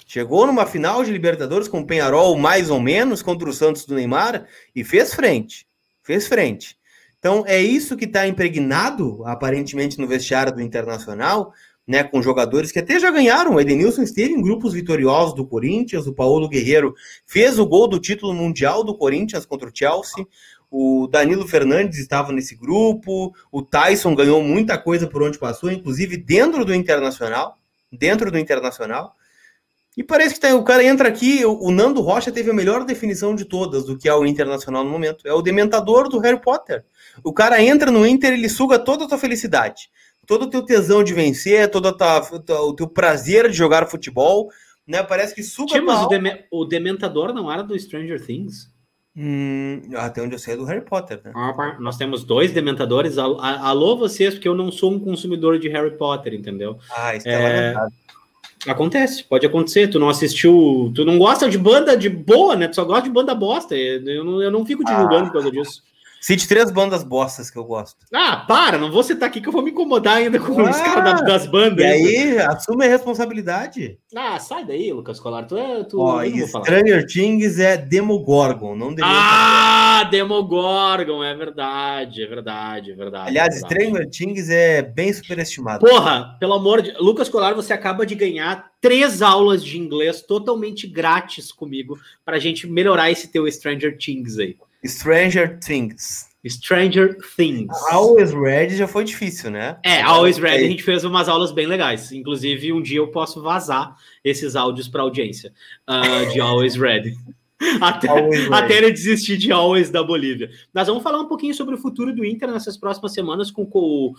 Chegou 0.06 0.46
numa 0.46 0.66
final 0.66 1.02
de 1.02 1.10
Libertadores 1.10 1.66
com 1.66 1.80
o 1.80 1.86
Penharol 1.86 2.36
mais 2.36 2.70
ou 2.70 2.80
menos 2.80 3.22
contra 3.22 3.48
o 3.48 3.52
Santos 3.52 3.84
do 3.84 3.94
Neymar 3.94 4.46
e 4.74 4.84
fez 4.84 5.14
frente. 5.14 5.66
Fez 6.02 6.26
frente. 6.26 6.78
Então 7.18 7.42
é 7.46 7.60
isso 7.60 7.96
que 7.96 8.04
está 8.04 8.28
impregnado 8.28 9.22
aparentemente 9.26 9.98
no 9.98 10.06
vestiário 10.06 10.54
do 10.54 10.60
Internacional, 10.60 11.54
né, 11.86 12.02
com 12.02 12.22
jogadores 12.22 12.72
que 12.72 12.78
até 12.78 12.98
já 12.98 13.10
ganharam. 13.10 13.54
O 13.54 13.60
Edenilson 13.60 14.02
esteve 14.02 14.32
em 14.32 14.42
grupos 14.42 14.72
vitoriosos 14.72 15.34
do 15.34 15.46
Corinthians, 15.46 16.06
o 16.06 16.14
Paulo 16.14 16.48
Guerreiro 16.48 16.94
fez 17.26 17.58
o 17.58 17.66
gol 17.66 17.86
do 17.86 17.98
título 17.98 18.32
mundial 18.32 18.82
do 18.82 18.96
Corinthians 18.96 19.44
contra 19.44 19.68
o 19.68 19.72
Chelsea. 19.74 20.26
O 20.70 21.06
Danilo 21.06 21.46
Fernandes 21.46 21.98
estava 21.98 22.32
nesse 22.32 22.56
grupo, 22.56 23.32
o 23.52 23.62
Tyson 23.62 24.14
ganhou 24.14 24.42
muita 24.42 24.76
coisa 24.76 25.06
por 25.06 25.22
onde 25.22 25.38
passou, 25.38 25.70
inclusive 25.70 26.16
dentro 26.16 26.64
do 26.64 26.74
Internacional, 26.74 27.58
dentro 27.92 28.30
do 28.30 28.38
Internacional. 28.38 29.14
E 29.96 30.02
parece 30.02 30.34
que 30.34 30.40
tá, 30.40 30.52
o 30.56 30.64
cara 30.64 30.82
entra 30.82 31.08
aqui, 31.08 31.44
o, 31.44 31.70
Nando 31.70 32.00
Rocha 32.00 32.32
teve 32.32 32.50
a 32.50 32.54
melhor 32.54 32.84
definição 32.84 33.36
de 33.36 33.44
todas 33.44 33.84
do 33.84 33.96
que 33.96 34.08
é 34.08 34.14
o 34.14 34.26
Internacional 34.26 34.82
no 34.82 34.90
momento. 34.90 35.26
É 35.28 35.32
o 35.32 35.40
dementador 35.40 36.08
do 36.08 36.18
Harry 36.18 36.40
Potter. 36.40 36.84
O 37.22 37.32
cara 37.32 37.62
entra 37.62 37.92
no 37.92 38.04
Inter, 38.04 38.32
ele 38.32 38.48
suga 38.48 38.76
toda 38.76 39.04
a 39.04 39.08
tua 39.08 39.18
felicidade, 39.18 39.88
todo 40.26 40.44
o 40.44 40.50
teu 40.50 40.62
tesão 40.62 41.02
de 41.02 41.14
vencer, 41.14 41.70
todo 41.70 41.86
o 41.88 42.74
teu 42.74 42.88
prazer 42.88 43.50
de 43.50 43.56
jogar 43.56 43.86
futebol, 43.86 44.50
né? 44.86 45.02
Parece 45.02 45.34
que 45.34 45.42
suga 45.42 45.80
mas 45.80 46.06
o, 46.50 46.60
o 46.60 46.64
dementador 46.64 47.32
não 47.32 47.50
era 47.50 47.62
do 47.62 47.78
Stranger 47.78 48.24
Things? 48.24 48.72
Hum, 49.16 49.80
até 49.94 50.20
onde 50.20 50.34
eu 50.34 50.38
sei 50.40 50.54
é 50.54 50.56
do 50.56 50.64
Harry 50.64 50.80
Potter, 50.80 51.20
né? 51.24 51.32
Ah, 51.36 51.76
nós 51.78 51.96
temos 51.96 52.24
dois 52.24 52.52
dementadores. 52.52 53.16
Alô, 53.16 53.96
vocês, 53.96 54.34
porque 54.34 54.48
eu 54.48 54.56
não 54.56 54.72
sou 54.72 54.92
um 54.92 54.98
consumidor 54.98 55.58
de 55.58 55.68
Harry 55.68 55.96
Potter, 55.96 56.34
entendeu? 56.34 56.78
Ah, 56.90 57.14
isso 57.14 57.28
é... 57.28 57.74
Acontece, 58.66 59.22
pode 59.22 59.46
acontecer. 59.46 59.88
Tu 59.88 60.00
não 60.00 60.08
assistiu, 60.08 60.90
tu 60.94 61.04
não 61.04 61.18
gosta 61.18 61.48
de 61.48 61.58
banda 61.58 61.96
de 61.96 62.08
boa, 62.08 62.56
né? 62.56 62.66
Tu 62.66 62.74
só 62.74 62.84
gosta 62.84 63.04
de 63.04 63.10
banda 63.10 63.34
bosta. 63.34 63.76
Eu 63.76 64.24
não, 64.24 64.42
eu 64.42 64.50
não 64.50 64.66
fico 64.66 64.84
divulgando 64.84 65.24
ah. 65.24 65.26
por 65.26 65.32
causa 65.34 65.50
disso. 65.50 65.82
Cite 66.24 66.48
três 66.48 66.70
bandas 66.70 67.04
bostas 67.04 67.50
que 67.50 67.58
eu 67.58 67.64
gosto. 67.64 67.98
Ah, 68.10 68.46
para, 68.48 68.78
não 68.78 68.90
vou 68.90 69.02
citar 69.02 69.28
aqui 69.28 69.42
que 69.42 69.48
eu 69.48 69.52
vou 69.52 69.60
me 69.60 69.72
incomodar 69.72 70.16
ainda 70.16 70.40
com 70.40 70.58
ah, 70.58 70.70
os 70.70 70.80
caras 70.80 71.20
das 71.20 71.46
bandas. 71.46 71.84
E 71.84 71.84
aí, 71.84 72.38
assume 72.38 72.86
a 72.86 72.88
responsabilidade. 72.88 73.98
Ah, 74.16 74.40
sai 74.40 74.64
daí, 74.64 74.90
Lucas 74.90 75.20
Colar. 75.20 75.42
Tu 75.44 75.58
é. 75.58 75.84
Tu, 75.84 76.00
Ó, 76.00 76.22
Stranger 76.64 77.04
Things 77.06 77.58
é 77.58 77.76
Demogorgon, 77.76 78.74
não 78.74 78.94
Ah, 79.02 80.08
Demogorgon, 80.10 81.22
é 81.22 81.34
verdade, 81.34 82.22
é 82.22 82.26
verdade, 82.26 82.92
é 82.92 82.94
verdade. 82.94 83.28
Aliás, 83.28 83.56
é 83.56 83.60
verdade. 83.60 83.74
Stranger 83.74 84.08
Things 84.08 84.48
é 84.48 84.80
bem 84.80 85.12
superestimado. 85.12 85.86
Porra, 85.86 86.38
pelo 86.40 86.54
amor 86.54 86.80
de. 86.80 86.90
Lucas 86.92 87.28
Colar, 87.28 87.52
você 87.52 87.74
acaba 87.74 88.06
de 88.06 88.14
ganhar 88.14 88.72
três 88.80 89.20
aulas 89.20 89.62
de 89.62 89.78
inglês 89.78 90.22
totalmente 90.22 90.86
grátis 90.86 91.52
comigo 91.52 91.98
pra 92.24 92.38
gente 92.38 92.66
melhorar 92.66 93.10
esse 93.10 93.28
teu 93.28 93.46
Stranger 93.52 93.98
Things 93.98 94.38
aí. 94.38 94.56
Stranger 94.86 95.58
Things. 95.58 96.28
Stranger 96.46 97.16
Things. 97.36 97.74
Always 97.90 98.32
Red 98.32 98.70
já 98.70 98.86
foi 98.86 99.04
difícil, 99.04 99.50
né? 99.50 99.78
É, 99.82 100.02
Always 100.02 100.36
Red 100.36 100.56
a 100.56 100.68
gente 100.68 100.82
fez 100.82 101.04
umas 101.04 101.28
aulas 101.28 101.52
bem 101.52 101.66
legais. 101.66 102.12
Inclusive, 102.12 102.72
um 102.72 102.82
dia 102.82 102.98
eu 102.98 103.08
posso 103.08 103.42
vazar 103.42 103.96
esses 104.22 104.54
áudios 104.54 104.86
para 104.88 105.02
audiência 105.02 105.52
uh, 105.88 106.32
de 106.32 106.40
Always 106.40 106.76
Red. 106.76 107.14
Até, 107.80 108.08
Always 108.08 108.52
até 108.52 108.76
ele 108.76 108.90
desistir 108.90 109.38
de 109.38 109.50
Always 109.50 109.88
da 109.88 110.02
Bolívia. 110.02 110.50
Nós 110.74 110.86
vamos 110.86 111.02
falar 111.02 111.20
um 111.20 111.28
pouquinho 111.28 111.54
sobre 111.54 111.74
o 111.74 111.78
futuro 111.78 112.14
do 112.14 112.24
Inter 112.24 112.50
nessas 112.50 112.76
próximas 112.76 113.14
semanas 113.14 113.50
com, 113.50 113.62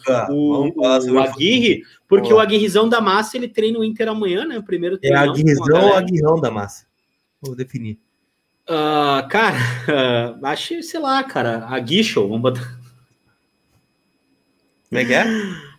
ah, 0.07 0.27
o, 0.31 0.69
o, 0.69 0.81
o 0.81 1.19
Aguirre, 1.19 1.83
porque 2.07 2.29
Boa. 2.29 2.39
o 2.39 2.43
Aguirrizão 2.43 2.89
da 2.89 2.99
Massa 2.99 3.37
ele 3.37 3.47
treina 3.47 3.77
o 3.77 3.83
Inter 3.83 4.07
amanhã, 4.07 4.45
né? 4.45 4.57
O 4.57 4.63
primeiro 4.63 4.97
treino. 4.97 5.17
É 5.17 5.19
Aguirrizão 5.19 5.89
ou 5.89 5.93
Aguirrão 5.93 6.39
da 6.39 6.49
Massa? 6.49 6.87
Vou 7.39 7.55
definir. 7.55 7.99
Uh, 8.67 9.27
cara, 9.29 9.57
acho, 10.43 10.81
sei 10.81 10.99
lá, 10.99 11.23
cara, 11.23 11.67
a 11.67 11.79
Guicho, 11.79 12.27
vamos 12.27 12.41
botar. 12.41 12.84
Como 14.89 15.01
é 15.01 15.05
que 15.05 15.13
é? 15.13 15.25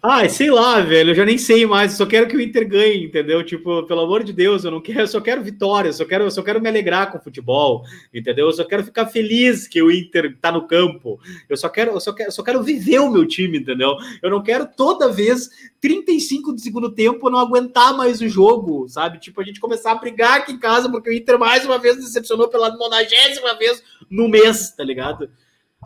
Ai, 0.03 0.29
sei 0.29 0.51
lá, 0.51 0.81
velho, 0.81 1.11
eu 1.11 1.15
já 1.15 1.25
nem 1.25 1.39
sei 1.39 1.67
mais, 1.67 1.93
eu 1.93 1.99
só 1.99 2.07
quero 2.07 2.29
que 2.29 2.37
o 2.37 2.41
Inter 2.41 2.69
ganhe, 2.69 3.05
entendeu? 3.05 3.43
Tipo, 3.45 3.83
pelo 3.85 4.03
amor 4.03 4.23
de 4.23 4.33
Deus, 4.33 4.65
eu 4.65 4.71
não 4.71 4.81
quero, 4.81 5.01
eu 5.01 5.07
só 5.09 5.21
quero 5.21 5.43
vitória, 5.43 5.89
eu 5.89 5.93
só 5.93 6.05
quero, 6.05 6.25
eu 6.25 6.31
só 6.31 6.43
quero 6.43 6.61
me 6.61 6.69
alegrar 6.69 7.11
com 7.11 7.19
o 7.19 7.21
futebol, 7.21 7.83
entendeu? 8.15 8.47
Eu 8.47 8.53
só 8.53 8.65
quero 8.65 8.85
ficar 8.85 9.07
feliz 9.07 9.67
que 9.67 9.83
o 9.83 9.91
Inter 9.91 10.37
tá 10.41 10.53
no 10.53 10.67
campo. 10.67 11.19
Eu 11.49 11.57
só 11.57 11.69
quero, 11.69 11.93
eu 11.93 12.01
só 12.01 12.13
quero, 12.13 12.29
eu 12.29 12.33
só 12.33 12.43
quero 12.43 12.63
viver 12.63 13.01
o 13.01 13.11
meu 13.11 13.27
time, 13.27 13.59
entendeu? 13.59 13.97
Eu 14.23 14.31
não 14.31 14.43
quero 14.43 14.69
toda 14.77 15.11
vez 15.11 15.51
35 15.81 16.53
do 16.53 16.61
segundo 16.61 16.93
tempo 16.93 17.31
não 17.31 17.39
aguentar 17.39 17.97
mais 17.97 18.21
o 18.21 18.29
jogo, 18.29 18.89
sabe? 18.89 19.19
Tipo, 19.19 19.41
a 19.41 19.45
gente 19.45 19.59
começar 19.59 19.93
a 19.93 19.97
brigar 19.97 20.39
aqui 20.39 20.53
em 20.53 20.59
casa 20.59 20.91
porque 20.91 21.11
o 21.11 21.13
Inter 21.13 21.39
mais 21.39 21.65
uma 21.65 21.79
vez 21.79 21.97
decepcionou 21.97 22.49
pela 22.49 22.77
monagésima 22.77 23.55
vez 23.59 23.83
no 24.11 24.29
mês, 24.29 24.71
tá 24.71 24.85
ligado? 24.85 25.29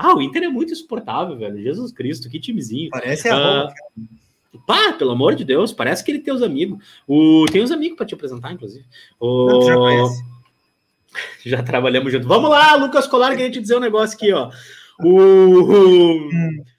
Ah, 0.02 0.16
o 0.16 0.22
Inter 0.22 0.44
é 0.44 0.48
muito 0.48 0.72
insuportável, 0.72 1.36
velho. 1.36 1.62
Jesus 1.62 1.92
Cristo, 1.92 2.30
que 2.30 2.40
timezinho. 2.40 2.88
Parece 2.88 3.28
a 3.28 3.34
Roma. 3.34 3.74
Uh, 4.54 4.58
pá, 4.66 4.94
pelo 4.94 5.10
amor 5.10 5.34
de 5.34 5.44
Deus, 5.44 5.74
parece 5.74 6.02
que 6.02 6.10
ele 6.10 6.20
tem 6.20 6.32
os 6.32 6.42
amigos. 6.42 6.82
O, 7.06 7.44
tem 7.52 7.62
os 7.62 7.70
amigos 7.70 7.98
para 7.98 8.06
te 8.06 8.14
apresentar, 8.14 8.50
inclusive. 8.50 8.86
O, 9.20 9.46
Não, 9.46 9.62
já 9.62 9.74
conhece. 9.76 10.24
Já 11.44 11.60
trabalhamos 11.60 12.12
junto. 12.12 12.28
Vamos 12.28 12.48
lá, 12.48 12.76
Lucas 12.76 13.06
Colar, 13.08 13.32
queria 13.32 13.50
te 13.50 13.60
dizer 13.60 13.76
um 13.76 13.80
negócio 13.80 14.16
aqui, 14.16 14.32
ó. 14.32 14.48
O... 15.02 16.28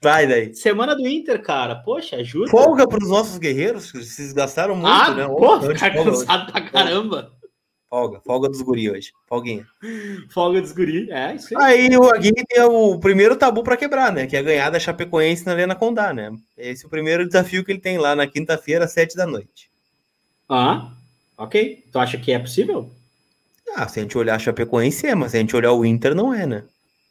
Vai 0.02 0.26
daí. 0.26 0.54
Semana 0.54 0.96
do 0.96 1.06
Inter, 1.06 1.42
cara. 1.42 1.76
Poxa, 1.76 2.16
ajuda. 2.16 2.50
Folga 2.50 2.88
para 2.88 3.02
os 3.02 3.10
nossos 3.10 3.36
guerreiros, 3.36 3.92
que 3.92 4.02
vocês 4.02 4.32
gastaram 4.32 4.74
muito, 4.74 4.88
ah, 4.88 5.14
né? 5.14 5.26
Pô, 5.28 5.58
tá 5.58 5.90
cansado 5.90 6.50
pra 6.50 6.60
caramba. 6.62 7.32
Folga, 7.92 8.22
folga 8.22 8.48
dos 8.48 8.62
guri 8.62 8.90
hoje. 8.90 9.12
Folguinha. 9.28 9.66
Folga 10.30 10.62
dos 10.62 10.72
guri, 10.72 11.10
é 11.10 11.34
isso 11.34 11.48
aí. 11.58 11.90
Aí 11.90 11.98
o 11.98 12.08
Aguirre 12.08 12.42
tem 12.48 12.62
o 12.62 12.98
primeiro 12.98 13.36
tabu 13.36 13.62
para 13.62 13.76
quebrar, 13.76 14.10
né? 14.10 14.26
Que 14.26 14.34
é 14.34 14.42
ganhar 14.42 14.70
da 14.70 14.80
Chapecoense 14.80 15.44
na 15.44 15.52
Arena 15.52 15.74
Condá, 15.74 16.10
né? 16.10 16.34
Esse 16.56 16.84
é 16.84 16.86
o 16.86 16.90
primeiro 16.90 17.26
desafio 17.26 17.62
que 17.62 17.70
ele 17.70 17.82
tem 17.82 17.98
lá 17.98 18.16
na 18.16 18.26
quinta-feira, 18.26 18.86
às 18.86 18.92
sete 18.92 19.14
da 19.14 19.26
noite. 19.26 19.68
Ah, 20.48 20.90
ok. 21.36 21.84
Tu 21.92 21.98
acha 21.98 22.16
que 22.16 22.32
é 22.32 22.38
possível? 22.38 22.90
Ah, 23.76 23.86
se 23.86 24.00
a 24.00 24.02
gente 24.02 24.16
olhar 24.16 24.36
a 24.36 24.38
Chapecoense 24.38 25.06
é, 25.06 25.14
mas 25.14 25.32
se 25.32 25.36
a 25.36 25.40
gente 25.40 25.54
olhar 25.54 25.74
o 25.74 25.84
Inter, 25.84 26.14
não 26.14 26.32
é, 26.32 26.46
né? 26.46 26.64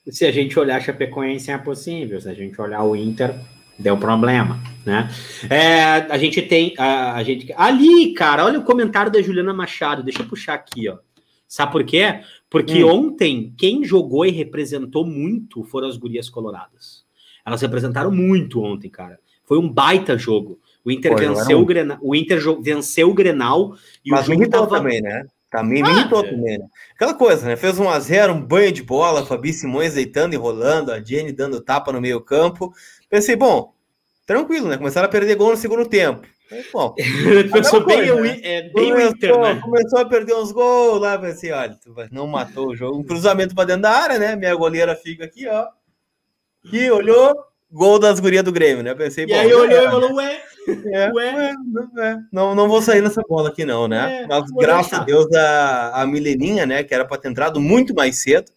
Se 0.09 0.25
a 0.25 0.32
gente 0.32 0.57
olhar 0.57 0.77
a 0.77 0.82
Chapecoense 0.82 1.51
é 1.51 1.59
possível. 1.59 2.19
Se 2.19 2.27
a 2.27 2.34
gente 2.34 2.59
olhar 2.59 2.82
o 2.82 2.95
Inter, 2.95 3.39
deu 3.78 3.97
problema, 3.97 4.59
né? 4.86 5.09
É, 5.49 5.84
a 5.84 6.17
gente 6.17 6.41
tem 6.41 6.74
a, 6.78 7.15
a, 7.15 7.24
gente 7.24 7.53
ali, 7.55 8.13
cara, 8.13 8.45
olha 8.45 8.59
o 8.59 8.63
comentário 8.63 9.11
da 9.11 9.22
Juliana 9.22 9.53
Machado, 9.53 10.03
deixa 10.03 10.22
eu 10.22 10.28
puxar 10.28 10.53
aqui, 10.53 10.89
ó. 10.89 10.97
Sabe 11.47 11.72
por 11.72 11.84
quê? 11.84 12.22
Porque 12.49 12.84
hum. 12.84 13.07
ontem 13.07 13.53
quem 13.57 13.84
jogou 13.84 14.26
e 14.26 14.32
representou 14.32 15.05
muito 15.05 15.63
foram 15.65 15.88
as 15.88 15.97
gurias 15.97 16.30
coloradas. 16.30 17.03
Elas 17.45 17.61
representaram 17.61 18.11
muito 18.11 18.61
ontem, 18.61 18.89
cara. 18.89 19.19
Foi 19.45 19.57
um 19.57 19.67
baita 19.67 20.17
jogo. 20.17 20.59
O 20.84 20.91
Inter 20.91 21.11
Pô, 21.11 21.17
venceu 21.17 21.59
o 21.59 21.65
Grenal, 21.65 21.97
o 22.01 22.15
Inter 22.15 22.41
venceu 22.61 23.09
o 23.09 23.13
Grenal 23.13 23.76
e 24.03 24.09
Mas 24.09 24.28
o 24.28 24.34
jogo 24.34 24.49
tava... 24.49 24.78
também, 24.78 25.01
né? 25.01 25.26
Também 25.51 25.84
ah, 25.84 25.88
me 25.88 25.99
irritou 25.99 26.26
é. 26.26 26.30
também, 26.30 26.57
né? 26.57 26.65
Aquela 26.95 27.13
coisa, 27.13 27.45
né? 27.45 27.57
Fez 27.57 27.78
um 27.78 27.89
a 27.89 27.99
0 27.99 28.34
um 28.34 28.41
banho 28.41 28.72
de 28.72 28.82
bola, 28.82 29.26
Fabi 29.26 29.51
Simões 29.51 29.95
deitando 29.95 30.34
e 30.34 30.38
rolando, 30.38 30.93
a 30.93 31.03
Jenny 31.03 31.34
dando 31.34 31.61
tapa 31.61 31.91
no 31.91 31.99
meio 31.99 32.22
campo. 32.22 32.72
Pensei, 33.12 33.36
bom, 33.36 33.74
tranquilo, 34.26 34.70
né? 34.70 34.78
Começaram 34.78 35.05
a 35.05 35.12
perder 35.12 35.36
gol 35.36 35.51
no 35.51 35.57
segundo 35.57 35.86
tempo. 35.86 36.26
Bom, 36.72 36.95
começou 37.51 37.86
bem, 37.86 38.09
né? 38.22 38.39
é, 38.41 38.62
bem 38.70 38.89
começou, 38.89 39.12
Inter, 39.12 39.38
né? 39.38 39.59
Começou 39.62 39.99
a 39.99 40.05
perder 40.05 40.34
uns 40.36 40.53
gols 40.53 41.01
lá, 41.01 41.18
pensei, 41.18 41.51
olha, 41.51 41.78
não 42.09 42.26
matou 42.26 42.70
o 42.70 42.76
jogo. 42.76 42.97
Um 42.97 43.03
cruzamento 43.03 43.53
para 43.53 43.66
dentro 43.66 43.82
da 43.82 43.91
área, 43.91 44.18
né? 44.18 44.38
Minha 44.38 44.55
goleira 44.55 44.95
fica 44.95 45.26
aqui, 45.26 45.45
ó. 45.45 45.68
E 46.72 46.89
olhou, 46.89 47.36
gol 47.70 47.99
das 47.99 48.22
gurias 48.22 48.45
do 48.45 48.51
Grêmio, 48.51 48.82
né? 48.82 48.95
Pensei, 48.95 49.26
e 49.26 49.28
bom, 49.28 49.36
aí 49.36 49.53
olhou 49.53 49.82
e 49.82 49.89
falou, 49.89 50.14
ué, 50.14 50.41
é, 50.93 51.12
ué, 51.12 51.55
ué, 51.97 52.18
não, 52.32 52.55
não 52.55 52.70
vou 52.70 52.82
sair 52.82 53.01
nessa 53.01 53.22
bola 53.28 53.49
aqui, 53.49 53.66
não, 53.66 53.89
né? 53.89 54.24
É, 54.24 54.28
Mas 54.28 54.49
graças 54.51 54.93
a 54.93 55.03
Deus 55.03 55.28
a, 55.34 56.01
a 56.01 56.07
Mileninha, 56.07 56.66
né, 56.66 56.82
que 56.82 56.93
era 56.93 57.03
para 57.03 57.18
ter 57.18 57.28
entrado 57.28 57.59
muito 57.59 57.93
mais 57.93 58.22
cedo, 58.22 58.49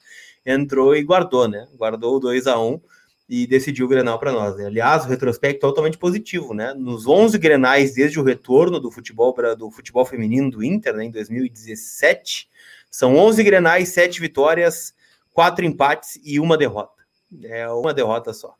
entrou 0.46 0.94
e 0.94 1.02
guardou, 1.02 1.48
né? 1.48 1.66
Guardou 1.76 2.16
o 2.16 2.20
2 2.20 2.46
a 2.46 2.56
1 2.56 2.80
e 3.28 3.46
decidiu 3.46 3.86
o 3.86 3.88
Grenal 3.88 4.18
para 4.18 4.32
nós. 4.32 4.56
Né? 4.56 4.66
Aliás, 4.66 5.04
o 5.04 5.08
retrospecto 5.08 5.56
é 5.56 5.68
totalmente 5.68 5.98
positivo, 5.98 6.52
né? 6.52 6.74
Nos 6.74 7.06
11 7.06 7.38
Grenais 7.38 7.94
desde 7.94 8.20
o 8.20 8.22
retorno 8.22 8.78
do 8.78 8.90
futebol 8.90 9.34
do 9.56 9.70
futebol 9.70 10.04
feminino 10.04 10.50
do 10.50 10.62
Inter, 10.62 10.94
né, 10.94 11.04
em 11.04 11.10
2017, 11.10 12.48
são 12.90 13.16
11 13.16 13.42
Grenais, 13.42 13.88
7 13.88 14.20
vitórias, 14.20 14.94
4 15.32 15.64
empates 15.64 16.20
e 16.22 16.38
uma 16.38 16.56
derrota. 16.56 17.02
É 17.42 17.68
uma 17.68 17.92
derrota 17.92 18.32
só. 18.32 18.54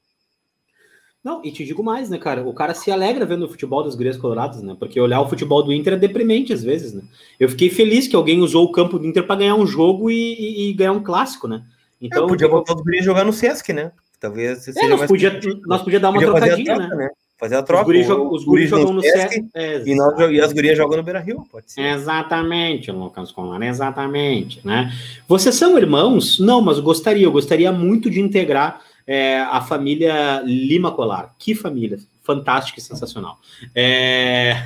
Não, 1.23 1.43
e 1.43 1.51
te 1.51 1.65
digo 1.65 1.83
mais, 1.83 2.11
né, 2.11 2.19
cara? 2.19 2.47
O 2.47 2.53
cara 2.53 2.75
se 2.75 2.91
alegra 2.91 3.25
vendo 3.25 3.47
o 3.47 3.49
futebol 3.49 3.83
das 3.83 3.95
gurias 3.95 4.19
coloradas, 4.19 4.63
né? 4.63 4.77
Porque 4.79 5.01
olhar 5.01 5.23
o 5.23 5.29
futebol 5.29 5.63
do 5.63 5.73
Inter 5.73 5.95
é 5.95 5.97
deprimente 5.97 6.53
às 6.53 6.63
vezes, 6.63 6.93
né? 6.93 7.03
Eu 7.41 7.49
fiquei 7.49 7.71
feliz 7.71 8.07
que 8.07 8.15
alguém 8.15 8.41
usou 8.41 8.65
o 8.65 8.73
campo 8.73 8.99
do 8.99 9.07
Inter 9.07 9.27
para 9.27 9.37
ganhar 9.37 9.55
um 9.55 9.67
jogo 9.67 10.11
e, 10.11 10.35
e, 10.35 10.69
e, 10.69 10.73
ganhar 10.75 10.93
um 10.93 11.03
clássico, 11.03 11.49
né? 11.49 11.65
Então, 11.99 12.27
é, 12.27 12.29
podia 12.29 12.47
botar 12.47 12.75
os 12.75 12.83
gurias 12.83 13.05
jogar 13.05 13.25
no 13.25 13.33
Sesc, 13.33 13.73
né? 13.73 13.93
Talvez 14.25 14.67
é, 14.69 14.89
nós, 14.89 15.07
podia, 15.07 15.39
nós 15.67 15.83
podia 15.83 16.01
dar 16.01 16.09
uma 16.09 16.19
trocadinha, 16.19 16.77
troca, 16.77 16.97
né? 16.97 17.05
né? 17.05 17.11
Fazer 17.39 17.57
a 17.57 17.63
troca. 17.63 17.83
Os 17.83 17.87
guris, 17.87 18.07
jogam, 18.07 18.33
os 18.33 18.45
guris 18.47 18.71
jogam 18.71 18.95
no 18.95 19.03
Sesc 19.03 19.47
é, 19.53 19.83
e, 19.85 19.95
nós, 19.95 20.19
e 20.31 20.41
as 20.41 20.51
gurias 20.51 20.79
jogam 20.79 20.97
no 20.97 21.03
Beira 21.03 21.21
Rio, 21.21 21.45
pode 21.53 21.71
ser. 21.71 21.83
Exatamente, 21.83 22.91
Lucas 22.91 23.31
Colar, 23.31 23.61
exatamente, 23.61 24.67
né? 24.67 24.91
Vocês 25.29 25.55
são 25.57 25.77
irmãos? 25.77 26.41
Não, 26.41 26.63
mas 26.63 26.81
gostaria, 26.81 27.27
eu 27.27 27.33
gostaria 27.33 27.71
muito 27.71 28.09
de 28.09 28.19
integrar 28.19 28.81
é, 29.07 29.41
a 29.41 29.61
família 29.61 30.41
Lima 30.41 30.91
Colar. 30.91 31.35
Que 31.39 31.55
família 31.55 31.99
fantástica 32.23 32.79
e 32.79 32.83
sensacional. 32.83 33.39
É... 33.75 34.57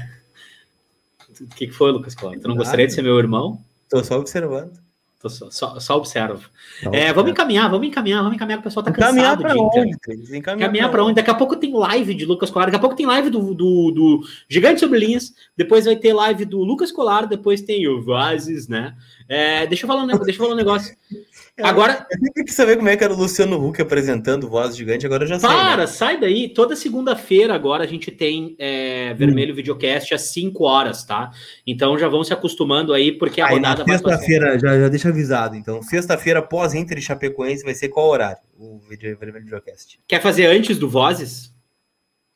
O 1.40 1.46
que, 1.48 1.68
foi, 1.72 1.90
Lucas 1.90 2.14
Colar? 2.14 2.38
Tu 2.38 2.46
não 2.46 2.54
gostaria 2.54 2.86
de 2.86 2.92
ser 2.92 3.02
meu 3.02 3.18
irmão? 3.18 3.60
Estou 3.82 4.04
só 4.04 4.20
observando. 4.20 4.78
Tô 5.20 5.28
só, 5.28 5.50
só, 5.50 5.80
só 5.80 5.96
observo. 5.96 6.48
é, 6.92 7.12
vamos 7.12 7.32
encaminhar, 7.32 7.68
vamos 7.68 7.88
encaminhar, 7.88 8.22
vamos 8.22 8.36
encaminhar, 8.36 8.60
o 8.60 8.62
pessoal 8.62 8.84
tá 8.84 8.92
cansado 8.92 9.18
encaminhar 9.18 9.36
pra 9.36 9.54
onde? 9.56 10.36
Encaminhar 10.36 10.90
para 10.90 11.04
onde? 11.04 11.16
Daqui 11.16 11.30
a 11.30 11.34
pouco 11.34 11.56
tem 11.56 11.72
live 11.72 12.14
de 12.14 12.24
Lucas 12.24 12.50
Colar, 12.50 12.66
daqui 12.66 12.76
a 12.76 12.80
pouco 12.80 12.94
tem 12.94 13.04
live 13.04 13.28
do, 13.28 13.52
do, 13.52 13.90
do 13.90 14.20
Gigante 14.48 14.78
Sobre 14.78 15.00
Linhas, 15.00 15.34
depois 15.56 15.86
vai 15.86 15.96
ter 15.96 16.12
live 16.12 16.44
do 16.44 16.62
Lucas 16.62 16.92
Colar, 16.92 17.26
depois 17.26 17.62
tem 17.62 17.88
o 17.88 18.00
Vazes, 18.00 18.68
né? 18.68 18.94
É, 19.28 19.66
deixa, 19.66 19.84
eu 19.84 19.88
falar 19.88 20.04
um, 20.04 20.06
deixa 20.06 20.30
eu 20.30 20.34
falar 20.36 20.52
um 20.52 20.56
negócio. 20.56 20.96
Agora. 21.60 22.06
Eu 22.10 22.32
tenho 22.32 22.46
que 22.46 22.52
saber 22.52 22.76
como 22.76 22.88
é 22.88 22.96
que 22.96 23.02
era 23.02 23.12
o 23.12 23.16
Luciano 23.16 23.62
Huck 23.62 23.82
apresentando 23.82 24.48
Voz 24.48 24.76
Gigante, 24.76 25.04
agora 25.04 25.24
eu 25.24 25.28
já 25.28 25.40
sei. 25.40 25.48
Para, 25.48 25.78
né? 25.78 25.86
sai 25.86 26.18
daí. 26.18 26.48
Toda 26.48 26.76
segunda-feira 26.76 27.52
agora 27.52 27.82
a 27.82 27.86
gente 27.86 28.12
tem 28.12 28.54
é, 28.58 29.12
Vermelho 29.14 29.52
hum. 29.52 29.56
Videocast 29.56 30.14
às 30.14 30.22
5 30.30 30.62
horas, 30.64 31.04
tá? 31.04 31.32
Então 31.66 31.98
já 31.98 32.08
vão 32.08 32.22
se 32.22 32.32
acostumando 32.32 32.92
aí, 32.92 33.10
porque 33.10 33.40
a 33.40 33.48
aí, 33.48 33.54
rodada 33.54 33.84
vai 33.84 33.98
Sexta-feira, 33.98 34.58
já, 34.58 34.78
já 34.78 34.88
deixa 34.88 35.07
avisado. 35.08 35.56
Então, 35.56 35.82
sexta-feira, 35.82 36.42
pós 36.42 36.74
Inter 36.74 36.98
e 36.98 37.02
Chapecoense, 37.02 37.64
vai 37.64 37.74
ser 37.74 37.88
qual 37.88 38.08
horário? 38.08 38.38
O 38.58 38.78
Vermelho 38.88 39.44
Videocast. 39.44 39.98
Quer 40.06 40.22
fazer 40.22 40.46
antes 40.46 40.78
do 40.78 40.88
Vozes? 40.88 41.52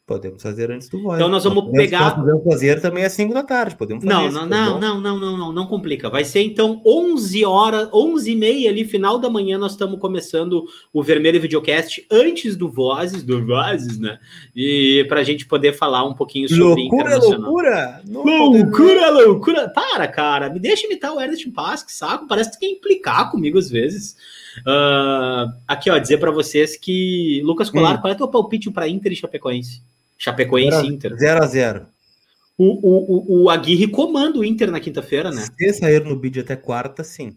Podemos 0.04 0.42
fazer 0.42 0.68
antes 0.72 0.88
do 0.88 1.00
voz. 1.00 1.16
Então 1.16 1.28
nós 1.28 1.44
vamos 1.44 1.64
podemos, 1.64 1.84
pegar. 1.84 2.16
Podemos 2.16 2.42
fazer 2.42 2.80
também 2.80 3.04
às 3.04 3.12
5 3.12 3.32
da 3.32 3.44
tarde. 3.44 3.76
Podemos 3.76 4.02
não, 4.02 4.28
não, 4.32 4.46
não, 4.46 4.80
não, 4.80 5.00
não, 5.00 5.18
não, 5.18 5.36
não, 5.36 5.52
não 5.52 5.66
complica. 5.66 6.10
Vai 6.10 6.24
ser 6.24 6.42
então 6.42 6.82
11 6.84 7.44
horas, 7.44 7.88
11 7.92 8.32
e 8.32 8.34
meia 8.34 8.70
ali, 8.70 8.84
final 8.84 9.16
da 9.16 9.30
manhã, 9.30 9.56
nós 9.58 9.72
estamos 9.72 10.00
começando 10.00 10.64
o 10.92 11.04
Vermelho 11.04 11.40
Videocast 11.40 12.04
antes 12.10 12.56
do 12.56 12.68
Vozes, 12.68 13.22
do 13.22 13.46
Vozes, 13.46 13.96
né? 13.96 14.18
E 14.56 15.06
para 15.08 15.20
a 15.20 15.24
gente 15.24 15.46
poder 15.46 15.72
falar 15.72 16.04
um 16.04 16.14
pouquinho 16.14 16.48
sobre 16.48 16.82
loucura, 16.82 17.18
Loucura, 17.18 18.02
loucura, 18.08 19.10
loucura. 19.10 19.68
Para, 19.68 20.08
cara, 20.08 20.50
me 20.50 20.58
deixa 20.58 20.84
imitar 20.84 21.14
o 21.14 21.20
Ernest 21.20 21.48
paz, 21.52 21.84
que 21.84 21.92
saco. 21.92 22.26
Parece 22.26 22.50
que 22.50 22.58
quer 22.66 22.72
implicar 22.72 23.30
comigo 23.30 23.56
às 23.56 23.70
vezes. 23.70 24.16
Uh, 24.60 25.52
aqui, 25.66 25.90
ó, 25.90 25.98
dizer 25.98 26.18
para 26.18 26.30
vocês 26.30 26.76
que 26.76 27.40
Lucas 27.44 27.70
Colar, 27.70 27.96
hum. 27.96 28.00
qual 28.00 28.12
é 28.12 28.14
o 28.14 28.18
teu 28.18 28.28
palpite 28.28 28.70
para 28.70 28.88
Inter 28.88 29.12
e 29.12 29.16
Chapecoense? 29.16 29.82
Chapecoense 30.18 30.86
Inter. 30.86 31.16
0 31.16 31.42
a 31.42 31.46
0 31.46 31.86
o, 32.58 32.64
o, 32.66 33.42
o, 33.44 33.50
Aguirre 33.50 33.88
comanda 33.88 34.38
o 34.38 34.44
Inter 34.44 34.70
na 34.70 34.78
quinta-feira, 34.78 35.30
né? 35.30 35.42
Se 35.58 35.72
sair 35.72 36.04
no 36.04 36.18
vídeo 36.18 36.42
até 36.42 36.54
quarta, 36.54 37.02
sim. 37.02 37.36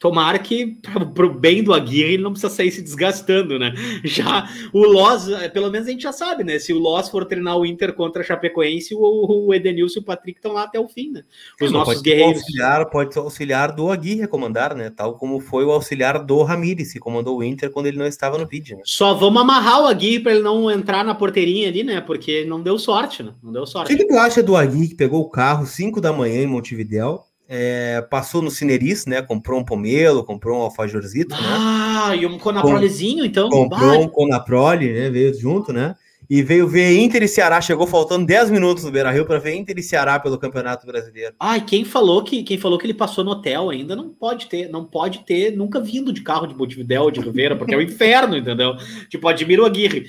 Tomara 0.00 0.38
que, 0.38 0.78
para 1.14 1.26
o 1.26 1.34
bem 1.34 1.62
do 1.62 1.74
Aguirre, 1.74 2.14
ele 2.14 2.22
não 2.22 2.32
precisa 2.32 2.50
sair 2.50 2.70
se 2.70 2.80
desgastando, 2.80 3.58
né? 3.58 3.74
Já 4.02 4.48
o 4.72 4.78
Loss, 4.78 5.28
pelo 5.52 5.70
menos 5.70 5.86
a 5.86 5.90
gente 5.90 6.02
já 6.02 6.12
sabe, 6.12 6.42
né? 6.42 6.58
Se 6.58 6.72
o 6.72 6.78
Loss 6.78 7.10
for 7.10 7.26
treinar 7.26 7.58
o 7.58 7.66
Inter 7.66 7.92
contra 7.92 8.22
a 8.22 8.24
Chapecoense, 8.24 8.94
o, 8.94 9.46
o 9.46 9.52
Edenilson 9.52 9.98
e 9.98 10.02
o 10.02 10.04
Patrick 10.04 10.38
estão 10.38 10.52
lá 10.52 10.62
até 10.62 10.80
o 10.80 10.88
fim, 10.88 11.10
né? 11.10 11.22
Os 11.60 11.68
é, 11.68 11.70
nossos 11.70 11.94
pode 11.96 12.02
guerreiros. 12.02 12.40
Auxiliar, 12.40 12.88
pode 12.88 13.18
auxiliar 13.18 13.72
do 13.72 13.90
Aguirre 13.90 14.26
comandar, 14.26 14.74
né? 14.74 14.88
Tal 14.88 15.18
como 15.18 15.38
foi 15.38 15.66
o 15.66 15.70
auxiliar 15.70 16.24
do 16.24 16.42
Ramires, 16.42 16.94
que 16.94 16.98
comandou 16.98 17.36
o 17.36 17.44
Inter 17.44 17.70
quando 17.70 17.84
ele 17.84 17.98
não 17.98 18.06
estava 18.06 18.38
no 18.38 18.46
vídeo. 18.46 18.78
Né? 18.78 18.82
Só 18.86 19.12
vamos 19.12 19.42
amarrar 19.42 19.82
o 19.82 19.86
Aguirre 19.86 20.20
para 20.20 20.32
ele 20.32 20.42
não 20.42 20.70
entrar 20.70 21.04
na 21.04 21.14
porteirinha 21.14 21.68
ali, 21.68 21.84
né? 21.84 22.00
Porque 22.00 22.46
não 22.46 22.62
deu 22.62 22.78
sorte, 22.78 23.22
né? 23.22 23.34
Não 23.42 23.52
deu 23.52 23.66
sorte. 23.66 23.92
O 23.92 23.96
que, 23.96 24.02
que 24.02 24.08
tu 24.10 24.18
acha 24.18 24.42
do 24.42 24.56
Aguirre 24.56 24.88
que 24.88 24.94
pegou 24.94 25.20
o 25.20 25.28
carro 25.28 25.66
5 25.66 26.00
da 26.00 26.10
manhã 26.10 26.40
em 26.40 26.46
Montevidéu? 26.46 27.26
É, 27.52 28.00
passou 28.08 28.40
no 28.40 28.48
Cineris, 28.48 29.06
né? 29.06 29.20
Comprou 29.20 29.58
um 29.58 29.64
pomelo, 29.64 30.22
comprou 30.22 30.60
um 30.60 30.62
alfajorzito, 30.62 31.34
né? 31.34 31.40
Ah, 31.42 32.14
e 32.14 32.24
um 32.24 32.38
conaprolezinho, 32.38 33.24
então? 33.24 33.48
Comprou 33.48 34.02
um 34.02 34.08
conaprole, 34.08 34.92
né? 34.92 35.10
Veio 35.10 35.34
junto, 35.34 35.72
né? 35.72 35.96
E 36.30 36.44
veio 36.44 36.68
ver 36.68 36.96
Inter 36.96 37.24
e 37.24 37.28
Ceará, 37.28 37.60
chegou 37.60 37.88
faltando 37.88 38.24
10 38.24 38.52
minutos 38.52 38.84
no 38.84 38.92
Beira-Rio 38.92 39.26
para 39.26 39.40
ver 39.40 39.56
Inter 39.56 39.76
e 39.76 39.82
Ceará 39.82 40.20
pelo 40.20 40.38
Campeonato 40.38 40.86
Brasileiro. 40.86 41.34
Ai, 41.40 41.60
quem 41.60 41.84
falou 41.84 42.22
que 42.22 42.44
quem 42.44 42.56
falou 42.56 42.78
que 42.78 42.86
ele 42.86 42.94
passou 42.94 43.24
no 43.24 43.32
hotel 43.32 43.68
ainda 43.68 43.96
não 43.96 44.10
pode 44.10 44.46
ter, 44.46 44.68
não 44.68 44.84
pode 44.84 45.24
ter 45.26 45.50
nunca 45.50 45.80
vindo 45.80 46.12
de 46.12 46.22
carro 46.22 46.46
de 46.46 46.54
Montevidéu 46.54 47.02
ou 47.02 47.10
de 47.10 47.18
Rivera, 47.18 47.56
porque 47.56 47.74
é 47.74 47.76
o 47.76 47.82
inferno, 47.82 48.36
entendeu? 48.36 48.76
Tipo, 49.08 49.26
admiro 49.26 49.64
o 49.64 49.66
Aguirre. 49.66 50.06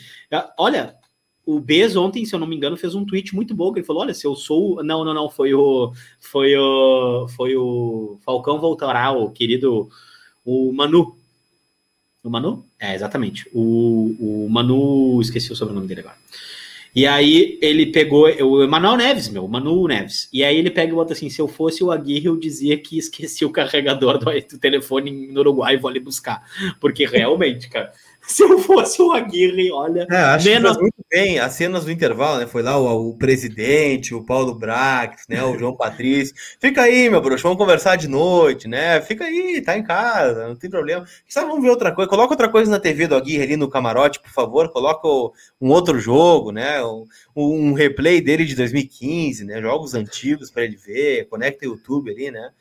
Olha, 0.60 0.94
o 1.46 1.60
Bez 1.60 1.96
ontem, 1.96 2.26
se 2.26 2.36
eu 2.36 2.40
não 2.40 2.48
me 2.48 2.56
engano, 2.56 2.78
fez 2.78 2.94
um 2.94 3.06
tweet 3.06 3.34
muito 3.34 3.56
bom 3.56 3.72
que 3.74 3.80
ele 3.80 3.86
falou: 3.86 4.04
olha, 4.04 4.14
se 4.14 4.26
eu 4.26 4.36
sou. 4.36 4.84
Não, 4.84 5.04
não, 5.04 5.14
não, 5.14 5.30
foi 5.30 5.54
o. 5.54 5.92
Foi 6.20 6.56
o. 6.56 7.28
Foi 7.30 7.56
o 7.56 8.18
Falcão 8.24 8.60
voltará, 8.60 9.12
o 9.12 9.30
querido. 9.32 9.90
O 10.46 10.72
Manu. 10.72 11.18
O 12.24 12.30
Manu? 12.30 12.66
É, 12.80 12.94
exatamente. 12.94 13.50
O, 13.54 14.16
o 14.20 14.48
Manu. 14.50 15.20
Esqueci 15.22 15.52
o 15.52 15.56
sobrenome 15.56 15.88
dele 15.88 16.02
agora. 16.02 16.18
E 16.94 17.08
aí 17.08 17.58
ele 17.62 17.86
pegou 17.86 18.26
o 18.26 18.64
Emanuel 18.64 18.98
Neves, 18.98 19.30
meu, 19.30 19.46
o 19.46 19.48
Manu 19.48 19.88
Neves. 19.88 20.28
E 20.34 20.44
aí 20.44 20.58
ele 20.58 20.70
pega 20.70 20.92
e 20.92 20.96
bota 20.96 21.14
assim: 21.14 21.30
se 21.30 21.42
eu 21.42 21.48
fosse 21.48 21.84
o 21.84 21.90
Aguirre, 21.90 22.26
eu 22.26 22.36
dizia 22.36 22.78
que 22.78 22.98
esqueci 22.98 23.46
o 23.46 23.50
carregador 23.50 24.18
do, 24.18 24.26
do 24.26 24.60
telefone 24.60 25.28
no 25.28 25.40
Uruguai 25.40 25.76
e 25.76 25.78
vou 25.78 25.90
ali 25.90 26.00
buscar. 26.00 26.44
Porque 26.80 27.06
realmente, 27.06 27.70
cara. 27.70 27.92
se 28.28 28.44
eu 28.44 28.60
fosse 28.60 29.02
o 29.02 29.12
Aguirre, 29.12 29.72
olha. 29.72 30.08
É, 30.10 30.18
acho 30.18 30.48
menos... 30.48 30.76
que 30.76 30.82
muito 30.82 31.06
bem. 31.10 31.40
As 31.40 31.54
cenas 31.54 31.86
do 31.86 31.92
intervalo, 31.92 32.40
né? 32.40 32.48
Foi 32.48 32.62
lá 32.62 32.78
o, 32.78 33.10
o 33.10 33.18
presidente, 33.18 34.14
o 34.14 34.24
Paulo 34.24 34.54
Brax, 34.54 35.26
né? 35.28 35.44
O 35.44 35.58
João 35.58 35.76
Patrício. 35.76 36.36
Fica 36.60 36.84
aí, 36.84 37.10
meu 37.10 37.20
bruxo, 37.20 37.44
vamos 37.44 37.58
conversar 37.58 37.96
de 37.96 38.08
noite, 38.08 38.68
né? 38.68 39.02
Fica 39.02 39.26
aí, 39.26 39.62
tá 39.62 39.78
em 39.78 39.84
casa, 39.84 40.48
não 40.48 40.56
tem 40.56 40.70
problema. 40.70 41.06
Sabe, 41.28 41.48
vamos 41.48 41.64
ver 41.64 41.70
outra 41.72 41.92
coisa. 41.92 42.10
Coloca 42.10 42.34
outra 42.34 42.50
coisa 42.50 42.70
na 42.70 42.80
TV 42.80 43.08
do 43.08 43.16
Aguirre 43.16 43.44
ali 43.44 43.58
no 43.58 43.70
camarote, 43.70 44.20
por 44.20 44.32
favor. 44.32 44.70
Coloca 44.70 45.08
o, 45.08 45.34
um 45.60 45.70
outro 45.70 46.00
jogo, 46.00 46.52
né? 46.52 46.84
Um, 46.84 47.06
um 47.36 47.74
replay 47.74 48.22
dele 48.22 48.46
de 48.46 48.56
2015, 48.56 49.46
né? 49.46 49.62
Jogos 49.62 49.94
antigos 49.94 50.52
para 50.52 50.64
ele 50.64 50.78
ver. 50.78 51.28
Conecta 51.28 51.66
o 51.66 51.70
YouTube 51.70 52.12
ali, 52.12 52.30
né? 52.30 52.52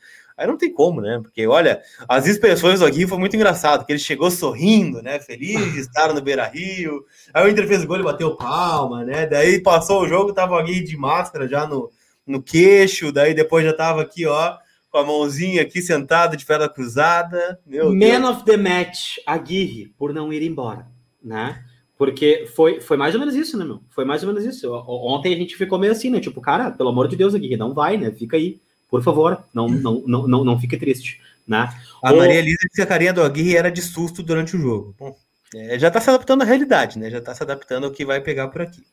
Aí 0.41 0.47
não 0.47 0.57
tem 0.57 0.73
como, 0.73 1.01
né? 1.01 1.19
Porque, 1.21 1.45
olha, 1.45 1.83
as 2.09 2.25
expressões 2.25 2.79
do 2.79 2.85
Aguirre 2.87 3.07
foi 3.07 3.19
muito 3.19 3.35
engraçado, 3.35 3.85
que 3.85 3.91
ele 3.91 3.99
chegou 3.99 4.31
sorrindo, 4.31 4.99
né? 4.99 5.19
Feliz 5.19 5.71
de 5.71 5.77
estar 5.81 6.11
no 6.15 6.19
Beira-Rio. 6.19 7.05
Aí 7.31 7.45
o 7.45 7.47
Inter 7.47 7.67
fez 7.67 7.83
o 7.83 7.87
gol 7.87 7.99
e 7.99 8.03
bateu 8.03 8.35
palma, 8.35 9.05
né? 9.05 9.27
Daí 9.27 9.61
passou 9.61 10.01
o 10.01 10.07
jogo, 10.07 10.33
tava 10.33 10.53
o 10.53 10.57
Aguirre 10.57 10.83
de 10.83 10.97
máscara 10.97 11.47
já 11.47 11.67
no, 11.67 11.91
no 12.25 12.41
queixo, 12.41 13.11
daí 13.11 13.35
depois 13.35 13.63
já 13.63 13.71
tava 13.71 14.01
aqui, 14.01 14.25
ó, 14.25 14.55
com 14.89 14.97
a 14.97 15.05
mãozinha 15.05 15.61
aqui 15.61 15.79
sentado 15.79 16.35
de 16.35 16.43
perna 16.43 16.67
cruzada. 16.67 17.59
Meu 17.63 17.91
Man 17.91 17.99
Deus. 17.99 18.29
of 18.31 18.45
the 18.45 18.57
match, 18.57 19.17
Aguirre, 19.27 19.93
por 19.95 20.11
não 20.11 20.33
ir 20.33 20.41
embora, 20.41 20.87
né? 21.23 21.63
Porque 21.99 22.47
foi, 22.55 22.81
foi 22.81 22.97
mais 22.97 23.13
ou 23.13 23.19
menos 23.19 23.35
isso, 23.35 23.55
né, 23.59 23.63
meu? 23.63 23.79
Foi 23.91 24.03
mais 24.03 24.23
ou 24.23 24.33
menos 24.33 24.43
isso. 24.43 24.73
Ontem 24.87 25.35
a 25.35 25.37
gente 25.37 25.55
ficou 25.55 25.77
meio 25.77 25.91
assim, 25.91 26.09
né? 26.09 26.19
Tipo, 26.19 26.41
cara, 26.41 26.71
pelo 26.71 26.89
amor 26.89 27.07
de 27.07 27.15
Deus, 27.15 27.35
Aguirre, 27.35 27.55
não 27.55 27.75
vai, 27.75 27.95
né? 27.95 28.09
Fica 28.09 28.37
aí 28.37 28.59
por 28.91 29.01
favor, 29.01 29.41
não, 29.53 29.69
não, 29.69 30.03
não, 30.05 30.27
não, 30.27 30.43
não 30.43 30.59
fique 30.59 30.75
triste. 30.75 31.21
Né? 31.47 31.67
A 32.03 32.11
Ou... 32.11 32.17
Maria 32.17 32.35
Elisa 32.35 32.57
disse 32.65 32.75
que 32.75 32.81
a 32.81 32.85
carinha 32.85 33.13
do 33.13 33.23
Aguirre 33.23 33.55
era 33.55 33.71
de 33.71 33.81
susto 33.81 34.21
durante 34.21 34.55
o 34.55 34.59
jogo. 34.59 34.93
Bom, 34.99 35.15
é, 35.55 35.79
já 35.79 35.87
está 35.87 36.01
se 36.01 36.09
adaptando 36.09 36.41
à 36.41 36.45
realidade, 36.45 36.99
né? 36.99 37.09
Já 37.09 37.19
está 37.19 37.33
se 37.33 37.41
adaptando 37.41 37.85
ao 37.85 37.91
que 37.91 38.05
vai 38.05 38.19
pegar 38.19 38.49
por 38.49 38.61
aqui. 38.61 38.83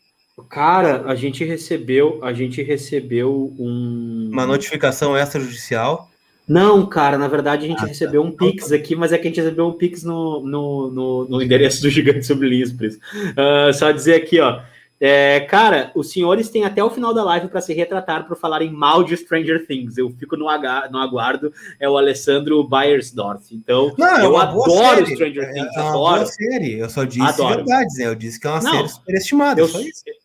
Cara, 0.48 1.02
a 1.06 1.16
gente 1.16 1.44
recebeu, 1.44 2.20
a 2.22 2.32
gente 2.32 2.62
recebeu 2.62 3.52
um... 3.58 4.30
uma 4.32 4.46
notificação 4.46 5.16
extrajudicial. 5.16 6.08
Não, 6.48 6.86
cara, 6.86 7.18
na 7.18 7.28
verdade 7.28 7.66
a 7.66 7.68
gente 7.68 7.82
ah, 7.82 7.86
recebeu 7.86 8.22
tá. 8.22 8.28
um 8.28 8.32
Pix 8.32 8.72
aqui, 8.72 8.94
mas 8.94 9.12
é 9.12 9.18
que 9.18 9.26
a 9.26 9.30
gente 9.30 9.40
recebeu 9.40 9.66
um 9.66 9.72
Pix 9.72 10.04
no, 10.04 10.40
no, 10.46 10.90
no, 10.90 11.28
no 11.28 11.42
endereço 11.42 11.82
do 11.82 11.90
Gigante 11.90 12.24
sobre 12.24 12.48
Linhas, 12.48 12.72
por 12.72 12.86
isso. 12.86 12.98
Uh, 13.32 13.72
só 13.74 13.90
dizer 13.90 14.14
aqui, 14.14 14.40
ó. 14.40 14.60
É, 15.00 15.40
cara, 15.40 15.92
os 15.94 16.10
senhores 16.10 16.48
têm 16.48 16.64
até 16.64 16.82
o 16.82 16.90
final 16.90 17.14
da 17.14 17.22
live 17.22 17.48
para 17.48 17.60
se 17.60 17.72
retratar 17.72 18.26
por 18.26 18.36
falarem 18.36 18.72
mal 18.72 19.04
de 19.04 19.16
Stranger 19.16 19.64
Things. 19.66 19.96
Eu 19.96 20.10
fico 20.10 20.36
no, 20.36 20.46
no 20.46 20.98
aguardo, 20.98 21.52
é 21.78 21.88
o 21.88 21.96
Alessandro 21.96 22.64
Bayersdorf. 22.64 23.54
Então, 23.54 23.94
não, 23.96 24.18
é 24.18 24.24
eu 24.24 24.36
adoro 24.36 24.72
série. 24.72 25.14
Stranger 25.14 25.44
é, 25.44 25.52
Things. 25.52 25.76
É 25.76 25.80
uma 25.80 25.90
adoro. 25.90 26.26
série. 26.26 26.78
Eu 26.80 26.90
só 26.90 27.04
disse 27.04 27.22
adoro. 27.22 27.56
verdades, 27.56 27.96
né? 27.96 28.06
Eu 28.06 28.14
disse 28.16 28.40
que 28.40 28.46
é 28.48 28.50
uma 28.50 28.60
não, 28.60 28.72
série 28.72 28.88
superestimada. 28.88 29.60
Eu, 29.60 29.68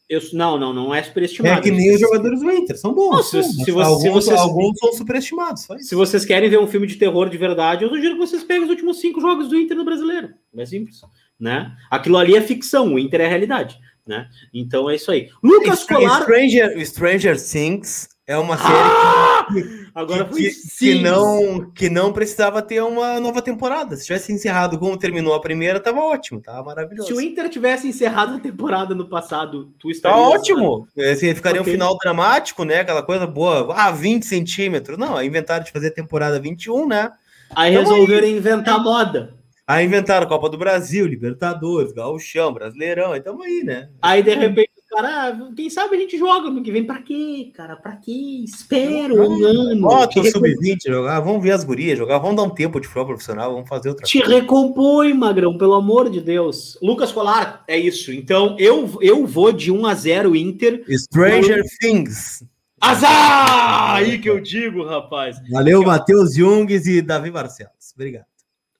eu, 0.09 0.21
não, 0.34 0.57
não, 0.57 0.74
não 0.74 0.95
é 0.95 1.03
superestimada. 1.03 1.59
É 1.59 1.61
que 1.61 1.69
nem 1.69 1.93
os 1.93 2.01
jogadores 2.01 2.39
do 2.39 2.51
Inter, 2.51 2.78
são 2.78 2.93
bons. 2.93 3.11
Não, 3.11 3.24
se, 3.24 3.43
se, 3.43 3.71
alguns, 3.71 4.01
se 4.01 4.09
vocês, 4.09 4.39
alguns 4.39 4.80
são 4.80 4.93
superestimados. 4.93 5.67
Se 5.82 5.93
vocês 5.93 6.26
querem 6.26 6.49
ver 6.49 6.59
um 6.59 6.67
filme 6.67 6.88
de 6.88 6.95
terror 6.95 7.30
de 7.30 7.38
verdade, 7.38 7.84
eu 7.84 7.89
sugiro 7.89 8.13
que 8.15 8.19
vocês 8.19 8.43
peguem 8.43 8.63
os 8.63 8.69
últimos 8.71 8.99
cinco 8.99 9.21
jogos 9.21 9.49
do 9.49 9.55
Inter 9.55 9.78
no 9.78 9.86
brasileiro. 9.86 10.30
É 10.57 10.65
simples. 10.65 10.99
Né? 11.39 11.76
Aquilo 11.91 12.17
ali 12.17 12.36
é 12.36 12.41
ficção, 12.41 12.93
o 12.93 12.99
Inter 12.99 13.21
é 13.21 13.28
realidade 13.28 13.78
né? 14.06 14.28
Então 14.54 14.89
é 14.89 14.95
isso 14.95 15.12
aí. 15.12 15.30
Lucas 15.41 15.84
Colar. 15.84 16.22
Stranger, 16.22 16.86
Stranger 16.86 17.41
Things 17.41 18.10
é 18.28 18.38
uma 18.38 18.58
série 18.58 18.74
Ah! 18.74 19.47
que, 19.51 19.84
Agora 19.93 20.26
que, 20.26 20.49
que 20.80 20.95
não, 20.95 21.70
que 21.72 21.89
não 21.89 22.12
precisava 22.14 22.62
ter 22.62 22.82
uma 22.82 23.20
nova 23.20 23.41
temporada. 23.41 23.95
Se 23.95 24.06
tivesse 24.06 24.32
encerrado 24.32 24.80
como 24.80 24.97
terminou 24.97 25.34
a 25.34 25.41
primeira, 25.41 25.80
tava 25.80 25.99
ótimo, 25.99 26.41
tava 26.41 26.64
maravilhoso. 26.64 27.08
Se 27.10 27.14
o 27.14 27.22
Inter 27.22 27.47
tivesse 27.49 27.88
encerrado 27.88 28.36
a 28.36 28.39
temporada 28.39 28.95
no 28.95 29.08
passado, 29.08 29.72
tu 29.78 29.89
Tá 29.89 29.91
estaria. 29.91 30.18
ótimo. 30.18 30.88
Assim, 31.12 31.36
ficaria 31.36 31.62
Ok. 31.62 31.72
um 31.72 31.76
final 31.76 31.97
dramático, 31.97 32.64
né? 32.64 32.80
Aquela 32.80 33.04
coisa 33.04 33.28
boa. 33.28 33.74
Ah, 33.76 33.91
20 33.91 34.26
centímetros. 34.26 34.97
Não, 34.97 35.16
aí 35.18 35.28
inventaram 35.28 35.64
de 35.64 35.72
fazer 35.72 35.88
a 35.89 35.93
temporada 35.93 36.39
21, 36.39 36.88
né? 36.88 37.12
Aí 37.56 37.76
Tamo 37.76 37.88
resolveram 37.89 38.28
inventar 38.28 38.82
moda. 38.82 39.36
Aí 39.66 39.86
inventaram 39.86 40.28
Copa 40.28 40.49
do 40.49 40.57
Brasil, 40.57 41.05
Libertadores, 41.05 41.93
Gauchão, 41.93 42.53
Brasileirão. 42.53 43.14
Aí 43.14 43.22
tamo 43.22 43.41
aí, 43.43 43.64
né? 43.64 43.89
Aí 44.01 44.22
de 44.22 44.36
repente, 44.36 44.72
cara, 44.89 45.30
ah, 45.30 45.51
quem 45.55 45.70
sabe 45.70 45.95
a 45.95 45.99
gente 45.99 46.18
joga 46.18 46.49
no 46.49 46.61
que 46.61 46.70
vem. 46.70 46.84
Pra 46.84 47.01
quê, 47.01 47.49
cara? 47.55 47.78
Pra 47.78 47.95
quê? 47.95 48.43
Espero 48.43 49.16
um 49.16 49.45
ano. 49.45 49.82
Bota 49.82 50.20
o 50.20 50.22
Te, 50.22 50.28
recom- 50.28 50.39
sub-20 50.39 50.78
jogar, 50.86 51.20
vamos 51.22 51.41
ver 51.41 51.51
as 51.51 51.64
gurias 51.64 51.97
jogar, 51.97 52.18
vamos 52.20 52.36
dar 52.36 52.43
um 52.43 52.49
tempo 52.49 52.78
de 52.80 52.88
futebol 52.88 53.07
profissional, 53.07 53.53
vamos 53.53 53.70
fazer 53.70 53.88
outra 53.88 54.05
te 54.05 54.20
recompõe, 54.20 55.14
Magrão, 55.14 55.57
pelo 55.57 55.76
amor 55.76 56.09
de 56.09 56.20
Deus. 56.20 56.78
Lucas 56.82 57.14
Colar, 57.14 57.64
é 57.66 57.78
isso. 57.78 58.11
Então 58.11 58.57
eu, 58.59 58.97
eu 59.01 59.26
vou 59.26 59.53
de 59.53 59.72
1 59.72 59.86
a 59.86 59.93
0 59.95 60.36
Inter. 60.36 60.84
Stranger 60.89 61.64
Things. 61.80 62.43
Azar! 62.82 63.93
Aí 63.95 64.20
que 64.20 64.30
eu 64.30 64.41
digo, 64.41 64.84
rapaz. 64.84 65.38
Valeu, 65.49 65.84
Matheus 65.84 66.36
Jungs 66.36 66.86
e 66.86 67.01
Davi 67.01 67.32
Barcelos. 67.32 67.72
Obrigado. 67.95 68.26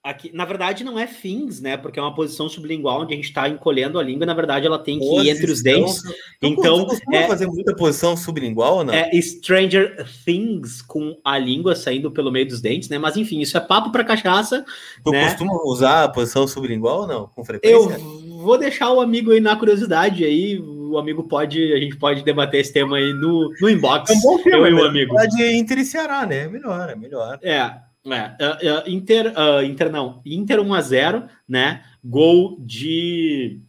Aqui, 0.04 0.30
na 0.34 0.44
verdade, 0.44 0.84
não 0.84 1.00
é 1.00 1.08
fins, 1.08 1.62
né? 1.62 1.78
Porque 1.78 1.98
é 1.98 2.02
uma 2.02 2.14
posição 2.14 2.50
sublingual 2.50 3.04
onde 3.04 3.14
a 3.14 3.16
gente 3.16 3.30
está 3.30 3.48
encolhendo 3.48 3.98
a 3.98 4.04
língua. 4.04 4.26
Na 4.26 4.34
verdade, 4.34 4.68
ela 4.68 4.78
tem 4.78 5.00
que 5.00 5.06
ir 5.06 5.30
entre 5.30 5.50
os 5.50 5.64
dentes. 5.64 6.02
Então, 6.42 6.50
Então, 6.52 6.86
costuma 6.86 7.16
é- 7.18 7.28
fazer 7.28 7.48
muita 7.48 7.74
posição 7.74 8.18
sublingual 8.18 8.80
ou 8.80 8.84
não? 8.84 8.94
É 8.94 9.10
Stranger 9.22 10.06
Things 10.26 10.82
com 10.82 11.18
a 11.24 11.38
língua 11.40 11.74
saindo 11.74 12.12
pelo 12.12 12.32
meio 12.34 12.46
dos 12.46 12.60
dentes, 12.60 12.90
né? 12.90 12.98
Mas 12.98 13.16
enfim, 13.16 13.40
isso 13.40 13.56
é 13.56 13.62
papo 13.62 13.94
para 13.94 14.04
cachaça. 14.04 14.66
tu 15.06 15.12
né? 15.12 15.24
costuma 15.30 15.54
usar 15.64 16.04
a 16.04 16.10
posição 16.10 16.46
sublingual 16.48 17.02
ou 17.04 17.08
não? 17.08 17.28
Com 17.28 17.40
Eu 17.42 17.46
frequência? 17.46 17.98
vou 18.42 18.58
deixar 18.58 18.92
o 18.92 19.00
amigo 19.00 19.32
aí 19.32 19.40
na 19.40 19.56
curiosidade 19.56 20.26
aí. 20.26 20.60
O 20.60 20.98
amigo 20.98 21.24
pode, 21.24 21.72
a 21.74 21.78
gente 21.80 21.96
pode 21.96 22.24
debater 22.24 22.60
esse 22.60 22.74
tema 22.74 22.98
aí 22.98 23.14
no, 23.14 23.54
no 23.62 23.70
inbox. 23.70 24.10
É 24.12 24.14
um 24.16 24.20
bom 24.20 24.38
filme, 24.40 24.60
eu 24.60 24.68
e 24.68 24.74
o 24.74 24.84
né? 24.84 24.90
amigo. 24.90 25.16
Pode 25.16 25.42
Inter 25.56 25.86
Ceará, 25.86 26.26
né? 26.26 26.48
Melhor, 26.50 26.90
é 26.90 26.96
melhor. 26.96 27.40
É, 27.42 27.74
é, 28.06 28.36
é, 28.40 28.68
é, 28.68 28.90
Inter, 28.90 29.34
ah, 29.36 29.64
Inter 29.64 29.92
não, 29.92 30.22
Inter 30.26 30.60
1 30.60 30.74
a 30.74 30.82
0, 30.82 31.24
né? 31.48 31.84
Gol 32.04 32.58
de 32.60 33.60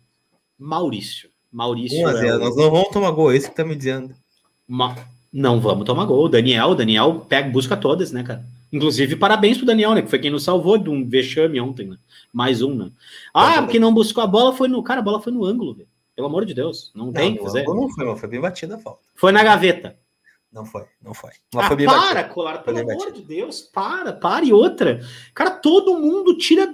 Maurício. 0.59 1.29
Maurício 1.53 1.99
1 2.03 2.07
a 2.07 2.11
é 2.11 2.15
0 2.17 2.37
o- 2.37 2.39
Nós 2.41 2.57
não 2.57 2.71
vamos 2.71 2.89
tomar 2.89 3.11
gol, 3.13 3.33
é 3.33 3.37
isso 3.37 3.49
que 3.51 3.57
tá 3.57 3.65
me 3.65 3.77
dizendo. 3.77 4.15
Ma- 4.67 4.97
Não 5.33 5.61
vamos 5.61 5.85
tomar 5.85 6.05
gol. 6.05 6.29
Daniel, 6.29 6.75
Daniel 6.75 7.27
pega, 7.29 7.49
busca 7.51 7.77
todas, 7.77 8.13
né, 8.13 8.23
cara? 8.23 8.45
Inclusive, 8.73 9.15
parabéns 9.17 9.57
pro 9.57 9.67
Daniel, 9.67 9.95
né? 9.95 10.03
Que 10.03 10.09
foi 10.11 10.19
quem 10.19 10.31
nos 10.31 10.43
salvou 10.43 10.79
de 10.79 10.89
um 10.89 11.09
vexame 11.09 11.61
ontem, 11.61 11.87
né? 11.87 11.97
Mais 12.33 12.61
um, 12.63 12.75
né? 12.75 12.91
Ah, 13.33 13.63
porque 13.63 13.79
não 13.79 13.95
buscou 13.95 14.23
a 14.23 14.27
bola, 14.27 14.53
foi 14.53 14.67
no. 14.69 14.83
Cara, 14.83 15.01
a 15.01 15.03
bola 15.03 15.21
foi 15.21 15.33
no 15.33 15.45
ângulo, 15.45 15.75
velho. 15.75 15.89
Pelo 16.17 16.27
amor 16.29 16.45
de 16.45 16.55
Deus. 16.55 16.91
Não, 16.95 17.13
tem 17.13 17.31
o 17.31 17.33
que 17.35 17.39
não, 17.39 17.47
fazer. 17.47 17.65
não 17.65 17.89
foi, 17.91 18.05
não 18.05 18.17
foi 18.17 18.29
bem 18.29 18.41
batida 18.41 18.77
a 18.77 18.79
falta. 18.79 19.01
Foi 19.15 19.31
na 19.33 19.43
gaveta. 19.45 19.97
Não 20.55 20.65
foi, 20.65 20.85
não 21.03 21.13
foi. 21.13 21.31
Mas 21.53 21.65
Ah, 21.65 21.69
foi 21.69 21.85
para, 21.85 21.99
batida. 21.99 22.25
Colar, 22.25 22.59
pelo 22.59 22.79
amor 22.79 23.11
de 23.11 23.23
Deus, 23.23 23.61
para, 23.61 24.13
para. 24.13 24.45
E 24.45 24.53
outra, 24.53 25.01
cara, 25.35 25.51
todo 25.51 25.99
mundo 25.99 26.39
tira 26.39 26.73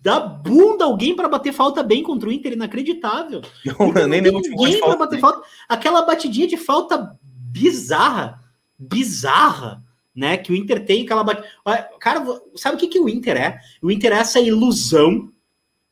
da 0.00 0.20
bunda 0.20 0.84
alguém 0.84 1.14
para 1.16 1.28
bater 1.28 1.52
falta 1.52 1.82
bem 1.82 2.00
contra 2.04 2.28
o 2.28 2.32
Inter, 2.32 2.52
inacreditável. 2.52 3.42
Não, 3.66 3.88
Inter 3.88 4.06
nem 4.06 4.22
não 4.22 4.40
tem 4.40 4.50
ninguém 4.52 4.78
para 4.80 4.96
bater 4.96 5.18
falta. 5.18 5.42
Aquela 5.68 6.02
batidinha 6.02 6.46
de 6.46 6.56
falta 6.56 7.16
bizarra, 7.22 8.40
bizarra, 8.78 9.82
né? 10.14 10.36
Que 10.36 10.52
o 10.52 10.56
Inter 10.56 10.84
tem 10.84 11.02
aquela 11.02 11.24
bat... 11.24 11.44
Olha, 11.64 11.88
Cara, 11.98 12.24
sabe 12.54 12.76
o 12.76 12.78
que, 12.78 12.86
que 12.86 13.00
o 13.00 13.08
Inter 13.08 13.36
é? 13.36 13.60
O 13.82 13.90
Inter 13.90 14.12
é 14.12 14.18
essa 14.18 14.40
ilusão 14.40 15.28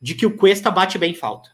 de 0.00 0.14
que 0.14 0.26
o 0.26 0.36
Cuesta 0.36 0.70
bate 0.70 0.96
bem 0.96 1.14
falta. 1.14 1.50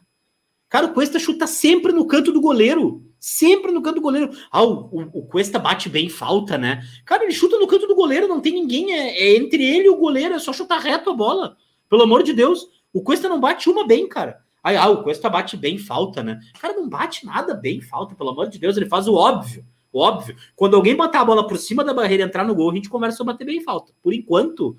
Cara, 0.69 0.85
o 0.85 0.93
Cuesta 0.93 1.17
chuta 1.17 1.47
sempre 1.47 1.91
no 1.91 2.05
canto 2.05 2.31
do 2.31 2.41
goleiro. 2.41 3.06
Sempre 3.29 3.73
no 3.73 3.81
canto 3.81 3.95
do 3.95 4.01
goleiro. 4.01 4.31
Ah, 4.49 4.63
o, 4.63 4.87
o, 4.89 5.01
o 5.19 5.21
Cuesta 5.23 5.59
bate 5.59 5.89
bem 5.89 6.07
falta, 6.07 6.57
né? 6.57 6.81
Cara, 7.03 7.25
ele 7.25 7.33
chuta 7.33 7.59
no 7.59 7.67
canto 7.67 7.85
do 7.85 7.93
goleiro, 7.93 8.25
não 8.25 8.39
tem 8.39 8.53
ninguém. 8.53 8.93
É, 8.93 9.21
é 9.21 9.35
entre 9.35 9.61
ele 9.61 9.87
e 9.87 9.89
o 9.89 9.97
goleiro, 9.97 10.33
é 10.33 10.39
só 10.39 10.53
chutar 10.53 10.79
reto 10.79 11.09
a 11.09 11.13
bola. 11.13 11.57
Pelo 11.89 12.03
amor 12.03 12.23
de 12.23 12.31
Deus. 12.31 12.69
O 12.93 13.01
Cuesta 13.01 13.27
não 13.27 13.37
bate 13.37 13.69
uma 13.69 13.85
bem, 13.85 14.07
cara. 14.07 14.39
Aí, 14.63 14.77
ah, 14.77 14.87
o 14.87 15.03
Cuesta 15.03 15.29
bate 15.29 15.57
bem 15.57 15.77
falta, 15.77 16.23
né? 16.23 16.39
Cara, 16.57 16.73
não 16.73 16.87
bate 16.87 17.25
nada 17.25 17.53
bem 17.53 17.81
falta, 17.81 18.15
pelo 18.15 18.29
amor 18.29 18.47
de 18.47 18.57
Deus. 18.57 18.77
Ele 18.77 18.85
faz 18.85 19.09
o 19.09 19.13
óbvio. 19.15 19.65
O 19.91 19.99
óbvio. 19.99 20.37
Quando 20.55 20.77
alguém 20.77 20.95
botar 20.95 21.19
a 21.19 21.25
bola 21.25 21.45
por 21.45 21.57
cima 21.57 21.83
da 21.83 21.93
barreira 21.93 22.23
e 22.23 22.25
entrar 22.25 22.45
no 22.45 22.55
gol, 22.55 22.71
a 22.71 22.75
gente 22.75 22.87
conversa 22.87 23.17
sobre 23.17 23.33
bater 23.33 23.43
bem 23.43 23.61
falta. 23.61 23.91
Por 24.01 24.13
enquanto, 24.13 24.77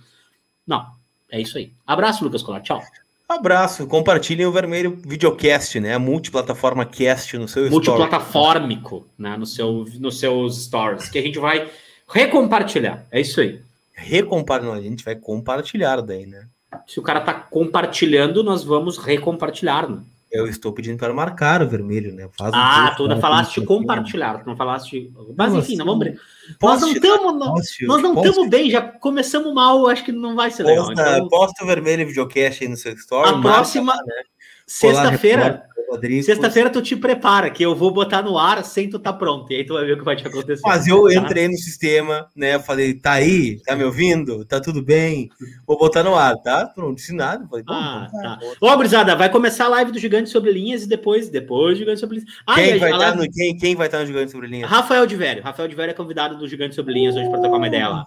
não. 0.67 0.87
É 1.31 1.39
isso 1.39 1.59
aí. 1.59 1.71
Abraço, 1.87 2.25
Lucas 2.25 2.43
Colar. 2.43 2.63
Tchau. 2.63 2.81
Abraço, 3.29 3.87
compartilhem 3.87 4.47
o 4.47 4.53
Vermelho 4.53 4.99
Videocast, 5.05 5.79
né? 5.79 5.93
A 5.95 5.99
multiplataforma 5.99 6.87
cast 6.87 7.37
no 7.37 7.47
seu 7.47 7.71
multiplataformico 7.71 9.07
né, 9.19 9.37
no 9.37 9.45
seu, 9.45 9.85
nos 10.01 10.19
seus 10.19 10.65
stories, 10.65 11.11
que 11.11 11.19
a 11.19 11.23
gente 11.23 11.39
vai 11.39 11.69
recompartilhar. 12.09 13.05
É 13.13 13.21
isso 13.21 13.41
aí. 13.41 13.61
Recompartilhar, 13.95 14.77
a 14.77 14.81
gente 14.81 15.05
vai 15.05 15.15
compartilhar 15.15 16.01
daí, 16.01 16.25
né? 16.25 16.47
Se 16.87 16.99
o 16.99 17.03
cara 17.03 17.21
tá 17.21 17.35
compartilhando, 17.35 18.43
nós 18.43 18.65
vamos 18.65 18.97
recompartilhar. 18.97 19.89
Né? 19.91 19.99
Eu 20.33 20.47
estou 20.47 20.73
pedindo 20.73 20.97
para 20.97 21.13
marcar 21.13 21.63
o 21.63 21.69
vermelho, 21.69 22.15
né? 22.15 22.29
Faz 22.33 22.53
um 22.55 22.57
Ah, 22.57 22.95
post 22.97 23.15
tu 23.15 23.21
falaste 23.21 23.55
tem- 23.57 23.65
compartilhar, 23.67 24.39
tu 24.43 24.47
não 24.47 24.57
falaste. 24.57 25.13
Mas 25.37 25.55
enfim, 25.55 25.77
não 25.77 25.85
assim, 25.85 26.01
vamos 26.01 26.19
brincar. 26.49 26.67
Nós 26.69 26.81
não 26.81 26.93
estamos. 26.93 27.47
poste- 27.47 27.87
Nós 27.87 28.03
não 28.03 28.15
estamos 28.23 28.49
bem, 28.49 28.71
já 28.71 28.81
começamos 28.83 29.53
mal, 29.55 29.87
acho 29.89 30.05
que 30.05 30.13
não 30.13 30.35
vai 30.35 30.51
ser 30.51 30.63
legal. 30.65 30.87
Posta, 30.87 31.03
Então, 31.03 31.29
posta 31.29 31.67
vermelho 31.67 32.07
videocast 32.07 32.63
aí 32.63 32.69
no 32.69 32.77
seu 32.77 32.93
story. 32.95 33.29
a 33.29 33.33
marca 33.33 33.49
próxima 33.57 33.95
né? 33.95 34.23
sexta-feira. 34.67 35.68
Rodrigo. 35.91 36.23
Sexta-feira 36.23 36.69
tu 36.71 36.83
te 36.83 36.95
prepara, 36.97 37.51
que 37.51 37.63
eu 37.63 37.75
vou 37.75 37.91
botar 37.91 38.23
no 38.23 38.39
ar 38.39 38.63
sem 38.65 38.91
tu 38.91 38.99
tá 38.99 39.13
pronto. 39.13 39.51
E 39.53 39.57
aí 39.57 39.65
tu 39.65 39.75
vai 39.75 39.85
ver 39.85 39.93
o 39.95 39.99
que 39.99 40.05
vai 40.05 40.17
te 40.17 40.27
acontecer. 40.27 40.61
Mas 40.65 40.87
eu 40.87 41.05
tá? 41.05 41.15
entrei 41.15 41.49
no 41.49 41.57
sistema, 41.57 42.29
né? 42.37 42.59
Falei, 42.59 42.95
tá 42.95 43.13
aí? 43.13 43.61
Tá 43.65 43.75
me 43.75 43.85
ouvindo? 43.85 44.45
Tá 44.45 44.61
tudo 44.61 44.83
bem? 44.83 45.31
Vou 45.67 45.79
botar 45.79 46.03
no 46.03 46.15
ar, 46.15 46.37
tá? 46.37 46.67
Pronto, 46.67 46.97
disse 46.97 47.15
nada. 47.15 47.47
Falei, 47.49 47.65
bom, 47.65 47.73
Ah, 47.73 48.07
então 48.09 48.21
tá. 48.23 48.39
Ó, 48.61 48.77
gurizada, 48.77 49.17
vai 49.17 49.31
começar 49.31 49.65
a 49.65 49.69
live 49.69 49.93
do 49.93 49.99
Gigante 49.99 50.29
Sobre 50.31 50.53
Linhas 50.53 50.83
e 50.83 50.89
depois, 50.89 51.29
depois 51.29 51.75
do 51.75 51.79
Gigante 51.79 52.01
Sobre 52.01 52.19
Linhas. 52.19 52.33
Ah, 52.47 52.55
Quem, 52.57 52.79
vai 52.79 52.91
estar 52.93 52.97
live- 52.99 53.19
no, 53.27 53.33
quem, 53.33 53.57
quem 53.57 53.75
vai 53.75 53.87
estar 53.87 54.01
no 54.01 54.07
Gigante 54.07 54.31
Sobre 54.33 54.47
Linha? 54.47 54.67
Rafael 54.67 55.07
de 55.07 55.17
Vério. 55.17 55.43
Rafael 55.43 55.69
de 55.69 55.75
Vério 55.75 55.93
é 55.93 55.95
convidado 55.95 56.37
do 56.37 56.47
Gigante 56.47 56.75
Sobre 56.75 56.93
Linhas 56.95 57.17
hoje 57.17 57.29
para 57.31 57.41
trocar 57.41 57.57
uma 57.57 57.67
ideia 57.69 57.89
lá. 57.89 58.07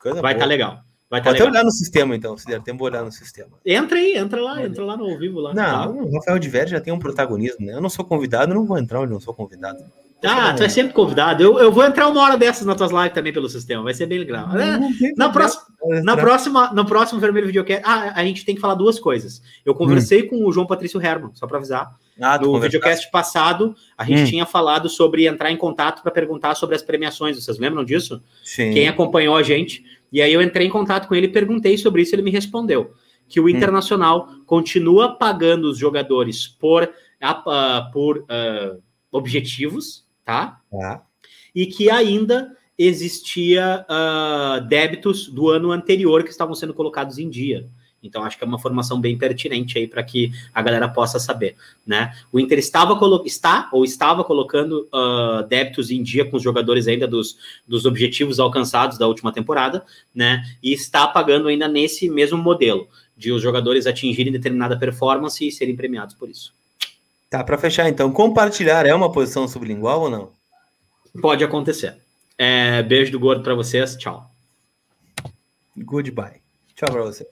Coisa 0.00 0.22
Vai 0.22 0.34
estar 0.34 0.46
legal. 0.46 0.78
Vai 1.08 1.20
estar 1.20 1.30
Pode 1.30 1.36
até 1.42 1.44
legal. 1.44 1.48
olhar 1.52 1.64
no 1.64 1.70
sistema, 1.70 2.16
então, 2.16 2.36
se 2.36 2.46
der 2.46 2.60
tempo, 2.60 2.84
olhar 2.84 3.04
no 3.04 3.12
sistema. 3.12 3.50
Entra 3.64 3.96
aí, 3.98 4.16
entra 4.16 4.40
lá, 4.42 4.64
entra 4.64 4.84
lá 4.84 4.96
no 4.96 5.04
ao 5.04 5.16
vivo 5.18 5.38
lá. 5.40 5.54
tá? 5.54 5.86
Não, 5.86 5.98
o 6.02 6.14
Rafael 6.16 6.38
de 6.38 6.48
Vério 6.48 6.68
já 6.70 6.80
tem 6.80 6.92
um 6.92 6.98
protagonismo, 6.98 7.64
né? 7.64 7.74
Eu 7.74 7.80
não 7.80 7.88
sou 7.88 8.04
convidado, 8.04 8.50
eu 8.50 8.56
não 8.56 8.66
vou 8.66 8.76
entrar 8.78 9.00
onde 9.00 9.12
não 9.12 9.20
sou 9.20 9.32
convidado. 9.32 9.78
Ah, 10.24 10.54
tu 10.54 10.64
é 10.64 10.68
sempre 10.68 10.92
convidado. 10.94 11.42
Eu, 11.42 11.58
eu 11.58 11.70
vou 11.70 11.84
entrar 11.84 12.08
uma 12.08 12.20
hora 12.22 12.36
dessas 12.38 12.66
nas 12.66 12.74
tuas 12.76 12.90
lives 12.90 13.12
também 13.12 13.32
pelo 13.32 13.48
sistema. 13.48 13.84
Vai 13.84 13.94
ser 13.94 14.06
bem 14.06 14.18
legal. 14.18 14.48
É, 14.58 14.78
Não 14.78 14.96
tem 14.98 15.12
na 15.14 15.28
próxima, 15.28 15.62
Na 16.02 16.16
próxima, 16.16 16.72
no 16.72 16.84
próximo 16.86 17.20
Vermelho 17.20 17.46
Videocast, 17.46 17.82
ah, 17.84 18.12
a 18.16 18.24
gente 18.24 18.44
tem 18.44 18.54
que 18.54 18.60
falar 18.60 18.74
duas 18.74 18.98
coisas. 18.98 19.40
Eu 19.64 19.74
conversei 19.74 20.22
com 20.24 20.44
o 20.44 20.50
João 20.50 20.66
Patrício 20.66 21.00
Herman, 21.00 21.30
só 21.34 21.46
para 21.46 21.58
avisar. 21.58 21.90
Ah, 22.20 22.38
No 22.38 22.58
videocast 22.58 23.10
passado, 23.10 23.76
a 23.96 24.04
gente 24.04 24.22
Hum. 24.22 24.26
tinha 24.26 24.46
falado 24.46 24.88
sobre 24.88 25.26
entrar 25.26 25.52
em 25.52 25.56
contato 25.56 26.02
para 26.02 26.10
perguntar 26.10 26.54
sobre 26.54 26.74
as 26.74 26.82
premiações. 26.82 27.36
Vocês 27.36 27.58
lembram 27.58 27.84
disso? 27.84 28.20
Sim. 28.42 28.72
Quem 28.72 28.88
acompanhou 28.88 29.36
a 29.36 29.42
gente. 29.42 29.84
E 30.16 30.22
aí 30.22 30.32
eu 30.32 30.40
entrei 30.40 30.66
em 30.66 30.70
contato 30.70 31.08
com 31.08 31.14
ele 31.14 31.26
e 31.26 31.30
perguntei 31.30 31.76
sobre 31.76 32.00
isso. 32.00 32.14
Ele 32.14 32.22
me 32.22 32.30
respondeu 32.30 32.94
que 33.28 33.38
Hum. 33.38 33.44
o 33.44 33.48
Internacional 33.50 34.30
continua 34.46 35.14
pagando 35.14 35.68
os 35.68 35.76
jogadores 35.76 36.48
por, 36.48 36.90
ah, 37.20 37.90
por 37.92 38.24
ah, 38.26 38.76
objetivos, 39.12 40.06
tá? 40.24 40.58
Tá. 40.70 41.04
e 41.54 41.66
que 41.66 41.90
ainda 41.90 42.56
existia 42.78 43.84
ah, 43.90 44.58
débitos 44.66 45.28
do 45.28 45.50
ano 45.50 45.70
anterior 45.70 46.24
que 46.24 46.30
estavam 46.30 46.54
sendo 46.54 46.72
colocados 46.72 47.18
em 47.18 47.28
dia. 47.28 47.66
Então 48.02 48.22
acho 48.22 48.38
que 48.38 48.44
é 48.44 48.46
uma 48.46 48.58
formação 48.58 49.00
bem 49.00 49.16
pertinente 49.16 49.78
aí 49.78 49.88
para 49.88 50.02
que 50.02 50.30
a 50.54 50.62
galera 50.62 50.88
possa 50.88 51.18
saber, 51.18 51.56
né? 51.86 52.14
O 52.30 52.38
Inter 52.38 52.58
estava 52.58 52.98
está 53.24 53.68
ou 53.72 53.84
estava 53.84 54.22
colocando 54.22 54.86
ah, 54.92 55.44
débitos 55.48 55.90
em 55.90 56.02
dia 56.02 56.24
com 56.24 56.36
os 56.36 56.42
jogadores 56.42 56.86
ainda 56.86 57.06
dos, 57.06 57.36
dos 57.66 57.84
objetivos 57.84 58.38
alcançados 58.38 58.98
da 58.98 59.06
última 59.06 59.32
temporada, 59.32 59.84
né? 60.14 60.44
E 60.62 60.72
está 60.72 61.06
pagando 61.06 61.48
ainda 61.48 61.66
nesse 61.66 62.08
mesmo 62.08 62.38
modelo 62.38 62.88
de 63.16 63.32
os 63.32 63.42
jogadores 63.42 63.86
atingirem 63.86 64.32
determinada 64.32 64.78
performance 64.78 65.46
e 65.46 65.50
serem 65.50 65.74
premiados 65.74 66.14
por 66.14 66.28
isso. 66.28 66.52
Tá, 67.30 67.42
para 67.42 67.58
fechar 67.58 67.88
então, 67.88 68.12
compartilhar 68.12 68.86
é 68.86 68.94
uma 68.94 69.10
posição 69.10 69.48
sublingual 69.48 70.02
ou 70.02 70.10
não? 70.10 70.30
Pode 71.20 71.42
acontecer. 71.42 71.96
É, 72.38 72.82
beijo 72.82 73.10
do 73.10 73.18
gordo 73.18 73.42
para 73.42 73.54
vocês, 73.54 73.96
tchau. 73.96 74.30
Goodbye. 75.76 76.40
Tchau 76.74 76.90
para 76.90 77.02
você. 77.02 77.24